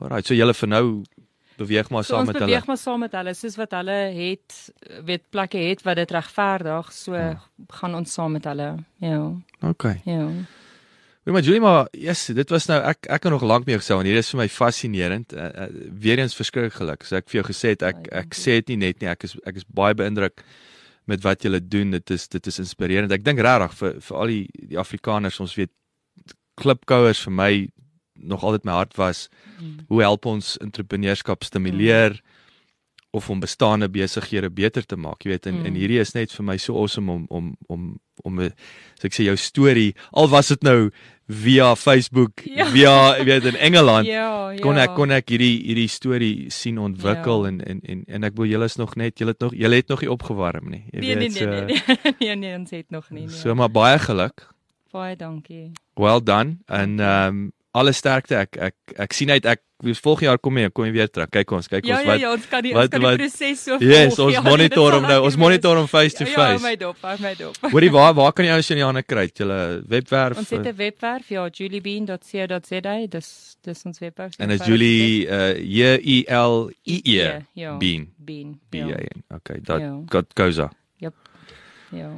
Alright. 0.01 0.27
So 0.27 0.35
julle 0.35 0.55
vir 0.55 0.69
nou 0.69 0.85
beweeg 1.59 1.89
maar 1.91 2.05
So 2.05 2.13
saam 2.15 2.21
ons 2.27 2.33
met 2.33 2.39
beweeg 2.39 2.55
hulle. 2.61 2.67
maar 2.71 2.79
saam 2.79 3.01
met 3.01 3.13
hulle, 3.19 3.35
soos 3.35 3.57
wat 3.59 3.73
hulle 3.75 3.97
het, 4.15 4.59
weet 5.05 5.25
plekke 5.35 5.59
het 5.59 5.83
wat 5.83 5.97
dit 5.97 6.11
regverdig, 6.15 6.93
so 6.93 7.15
Ja. 7.15 7.41
gaan 7.81 7.95
ons 7.99 8.13
saam 8.13 8.33
met 8.33 8.45
hulle. 8.45 8.77
Ja. 9.03 9.33
Okay. 9.63 10.01
Ja. 10.05 10.29
Weet 11.25 11.35
maar 11.35 11.43
Julie 11.43 11.61
maar 11.61 11.89
yes, 11.93 12.27
dit 12.27 12.51
was 12.51 12.67
nou 12.71 12.79
ek 12.83 13.07
ek 13.11 13.21
kan 13.21 13.33
nog 13.33 13.43
lank 13.43 13.67
mee 13.67 13.77
gesê 13.77 13.93
want 13.95 14.07
hier 14.07 14.17
is 14.17 14.31
vir 14.31 14.39
my 14.39 14.49
fascinerend. 14.49 15.33
Uh, 15.33 15.49
uh, 15.55 15.67
weer 15.93 16.19
eens 16.19 16.35
verskriklik 16.35 16.73
geluk. 16.79 17.03
So 17.05 17.17
ek 17.17 17.29
vir 17.29 17.43
jou 17.43 17.49
gesê 17.53 17.75
het 17.75 17.83
ek 17.83 18.09
ek 18.13 18.35
sê 18.35 18.61
dit 18.63 18.69
nie 18.69 18.77
net 18.87 19.01
nie. 19.03 19.09
Ek 19.11 19.25
is 19.25 19.35
ek 19.45 19.57
is 19.57 19.65
baie 19.67 19.95
beïndruk 19.95 20.45
met 21.07 21.21
wat 21.25 21.43
julle 21.43 21.61
doen. 21.61 21.91
Dit 21.91 22.11
is 22.11 22.29
dit 22.29 22.47
is 22.47 22.59
inspirerend. 22.59 23.13
Ek 23.13 23.25
dink 23.25 23.41
regtig 23.41 23.75
vir 23.83 23.99
vir 24.01 24.17
al 24.17 24.27
die 24.27 24.49
die 24.69 24.79
Afrikaners, 24.79 25.41
ons 25.41 25.55
weet 25.59 25.71
klipkouers 26.57 27.21
vir 27.27 27.33
my 27.33 27.53
nog 28.21 28.43
altyd 28.45 28.65
my 28.65 28.73
hart 28.73 28.97
was. 28.97 29.29
Mm. 29.61 29.77
Hoe 29.89 30.01
help 30.03 30.27
ons 30.27 30.57
entrepreneurskap 30.59 31.45
stimuleer 31.45 32.21
of 33.11 33.31
om 33.31 33.41
bestaande 33.41 33.89
besighede 33.89 34.51
beter 34.51 34.87
te 34.87 34.97
maak? 34.97 35.23
Jy 35.23 35.31
weet 35.31 35.47
en, 35.47 35.55
Mm. 35.61 35.65
en 35.67 35.75
hierdie 35.75 36.01
is 36.01 36.13
net 36.15 36.33
vir 36.33 36.45
my 36.45 36.57
so 36.57 36.77
awesome 36.77 37.13
om 37.13 37.25
om 37.29 37.57
om 37.69 37.99
om 38.25 38.41
'n 38.41 38.53
so 38.99 39.07
ek 39.07 39.13
sê 39.15 39.25
jou 39.25 39.37
storie 39.37 39.95
al 40.13 40.29
was 40.29 40.49
dit 40.49 40.63
nou 40.63 40.91
via 41.29 41.75
Facebook 41.77 42.41
Ja. 42.45 42.67
via 42.67 43.25
weet 43.25 43.45
in 43.45 43.57
Engeland 43.57 44.07
Ja, 44.07 44.51
ja. 44.51 44.59
kon 44.61 44.77
ek 44.79 44.95
kon 44.95 45.11
ek 45.11 45.29
hierdie 45.29 45.63
hierdie 45.63 45.89
storie 45.89 46.51
sien 46.51 46.79
ontwikkel 46.79 47.43
Ja. 47.43 47.49
en 47.49 47.61
en 47.65 47.81
en 47.85 48.05
en 48.07 48.25
ek 48.25 48.35
bedoel 48.35 48.51
julle 48.51 48.65
is 48.65 48.77
nog 48.77 48.97
net 48.97 49.19
julle 49.19 49.31
het 49.31 49.41
nog 49.41 49.53
julle 49.55 49.75
het 49.77 49.89
nog 49.89 50.01
nie 50.01 50.11
opgewarm 50.11 50.69
nie 50.71 50.85
jy 50.93 51.01
Nee, 51.01 51.15
nee, 51.15 51.29
weet 51.29 51.35
nee, 51.35 51.47
nee, 51.47 51.65
nee, 51.65 52.15
nee, 52.21 52.37
nee, 52.37 52.59
ons 52.59 52.71
het 52.71 52.91
nog 52.91 53.11
nie. 53.11 53.29
so 53.29 53.49
Nee. 53.49 53.55
maar 53.55 53.71
baie 53.71 53.99
geluk 53.99 54.49
Baie 54.91 55.17
dankie. 55.17 55.73
well 55.97 56.21
done 56.23 56.57
en 56.67 57.01
ehm 57.01 57.29
um, 57.29 57.53
alle 57.79 57.93
sterkte 57.93 58.37
ek 58.45 58.57
ek 58.57 58.75
ek 59.07 59.13
sien 59.17 59.31
uit 59.31 59.45
ek 59.47 59.61
volgende 60.03 60.25
jaar 60.27 60.39
kom 60.43 60.57
jy 60.59 60.69
kom 60.75 60.85
jy 60.89 60.93
weer 60.93 61.09
terug 61.09 61.31
kyk 61.31 61.53
ons 61.55 61.69
kyk 61.71 61.85
Ja, 61.87 61.95
ons 61.97 62.05
ja, 62.05 62.11
wat 62.11 62.21
ja, 62.21 62.31
ons 62.33 62.47
kan 62.51 62.63
die 62.67 62.73
wat- 62.75 62.83
ons 62.83 62.91
kan 62.91 63.01
die 63.01 63.17
proses 63.21 63.61
so 63.65 63.77
Yes, 63.79 64.17
volg. 64.17 64.27
ons 64.27 64.35
Ja, 64.35 64.41
nee, 64.43 64.51
monitor 64.51 64.93
hom 64.97 65.03
nou. 65.07 65.19
Ons 65.25 65.37
monitor 65.37 65.77
hom 65.77 65.87
face 65.87 66.15
to 66.19 66.25
Ja, 66.25 66.31
face. 66.35 66.63
Ja, 66.63 66.69
my 66.69 66.77
dop, 66.77 66.97
my 67.21 67.35
dop. 67.39 67.57
hoorie 67.73 67.91
waar 67.95 68.15
waar 68.15 68.33
kan 68.33 68.45
jy 68.45 68.57
ons 68.57 68.71
in 68.71 68.77
die 68.77 68.85
hande 68.85 69.03
kry 69.07 69.29
julle 69.33 69.83
webwerf 69.89 70.39
Ons 70.39 70.51
het 70.51 70.67
'n 70.67 70.75
webwerf, 70.77 71.29
ja, 71.31 71.49
juliebean.co.za, 71.49 73.07
dis 73.09 73.57
dis 73.63 73.85
ons 73.87 73.99
webwerf. 74.01 74.33
en 74.39 74.51
is 74.51 74.61
Julie 74.67 75.27
uh 75.29 75.55
J 75.59 75.99
U 76.03 76.25
L 76.29 76.71
I 76.87 77.01
E 77.05 77.43
ja. 77.55 77.77
Bean 77.79 78.09
Bean. 78.19 78.59
B 78.71 78.75
A 78.75 78.79
Ja. 78.79 78.97
N 78.97 79.25
okay 79.35 79.61
dat 79.63 79.81
Ja. 79.81 80.01
got 80.11 80.27
goza 80.35 80.71
Ja. 81.91 82.11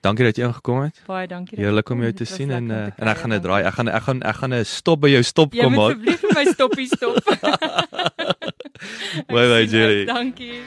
Dankie 0.00 0.24
dat 0.24 0.36
jy 0.36 0.44
ingekom 0.48 0.82
het 0.82 1.00
Baie 1.06 1.26
dankie. 1.28 1.58
Heerlik 1.58 1.88
jy 1.88 1.94
om 1.94 2.00
jou 2.02 2.12
te 2.12 2.24
sien 2.24 2.50
en 2.50 2.70
uh, 2.70 2.84
te 2.86 2.92
en 3.02 3.08
ek 3.08 3.16
gaan 3.18 3.30
dit 3.30 3.42
draai. 3.42 3.64
Ek 3.64 3.74
gaan 3.74 3.88
ek 3.88 4.02
gaan 4.02 4.22
ek 4.22 4.36
gaan 4.36 4.52
'n 4.54 4.64
stop 4.64 5.00
by 5.00 5.08
jou 5.10 5.22
stop 5.22 5.52
Jy 5.54 5.62
kom 5.62 5.72
moet 5.72 5.80
maak. 5.80 5.90
asseblief 5.90 6.20
vir 6.20 6.30
my 6.34 6.44
stoppie 6.52 6.86
stop. 6.86 7.24
Bye 9.28 9.48
bye 9.48 9.66
uit, 9.68 10.06
Dankie. 10.06 10.60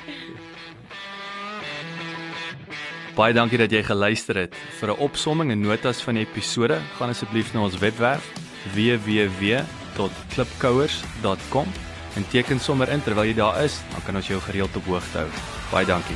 Baie 3.15 3.34
dankie 3.34 3.57
dat 3.61 3.71
jy 3.71 3.84
geluister 3.86 4.36
het. 4.36 4.55
Vir 4.79 4.89
'n 4.89 4.97
opsomming 4.97 5.51
en 5.51 5.61
notas 5.61 6.01
van 6.01 6.13
die 6.15 6.25
episode, 6.25 6.79
gaan 6.97 7.09
asseblief 7.09 7.53
na 7.53 7.59
ons 7.61 7.77
webwerf 7.77 8.31
www.klipkouers.com 8.73 11.67
en 12.15 12.27
teken 12.29 12.59
sommer 12.59 12.89
in 12.89 13.01
terwyl 13.03 13.25
jy 13.25 13.34
daar 13.34 13.63
is, 13.63 13.81
dan 13.91 14.01
kan 14.05 14.15
ons 14.15 14.27
jou 14.27 14.41
gereeld 14.41 14.75
op 14.75 14.86
hoogte 14.86 15.17
hou. 15.17 15.27
Baie 15.71 15.86
dankie. 15.86 16.15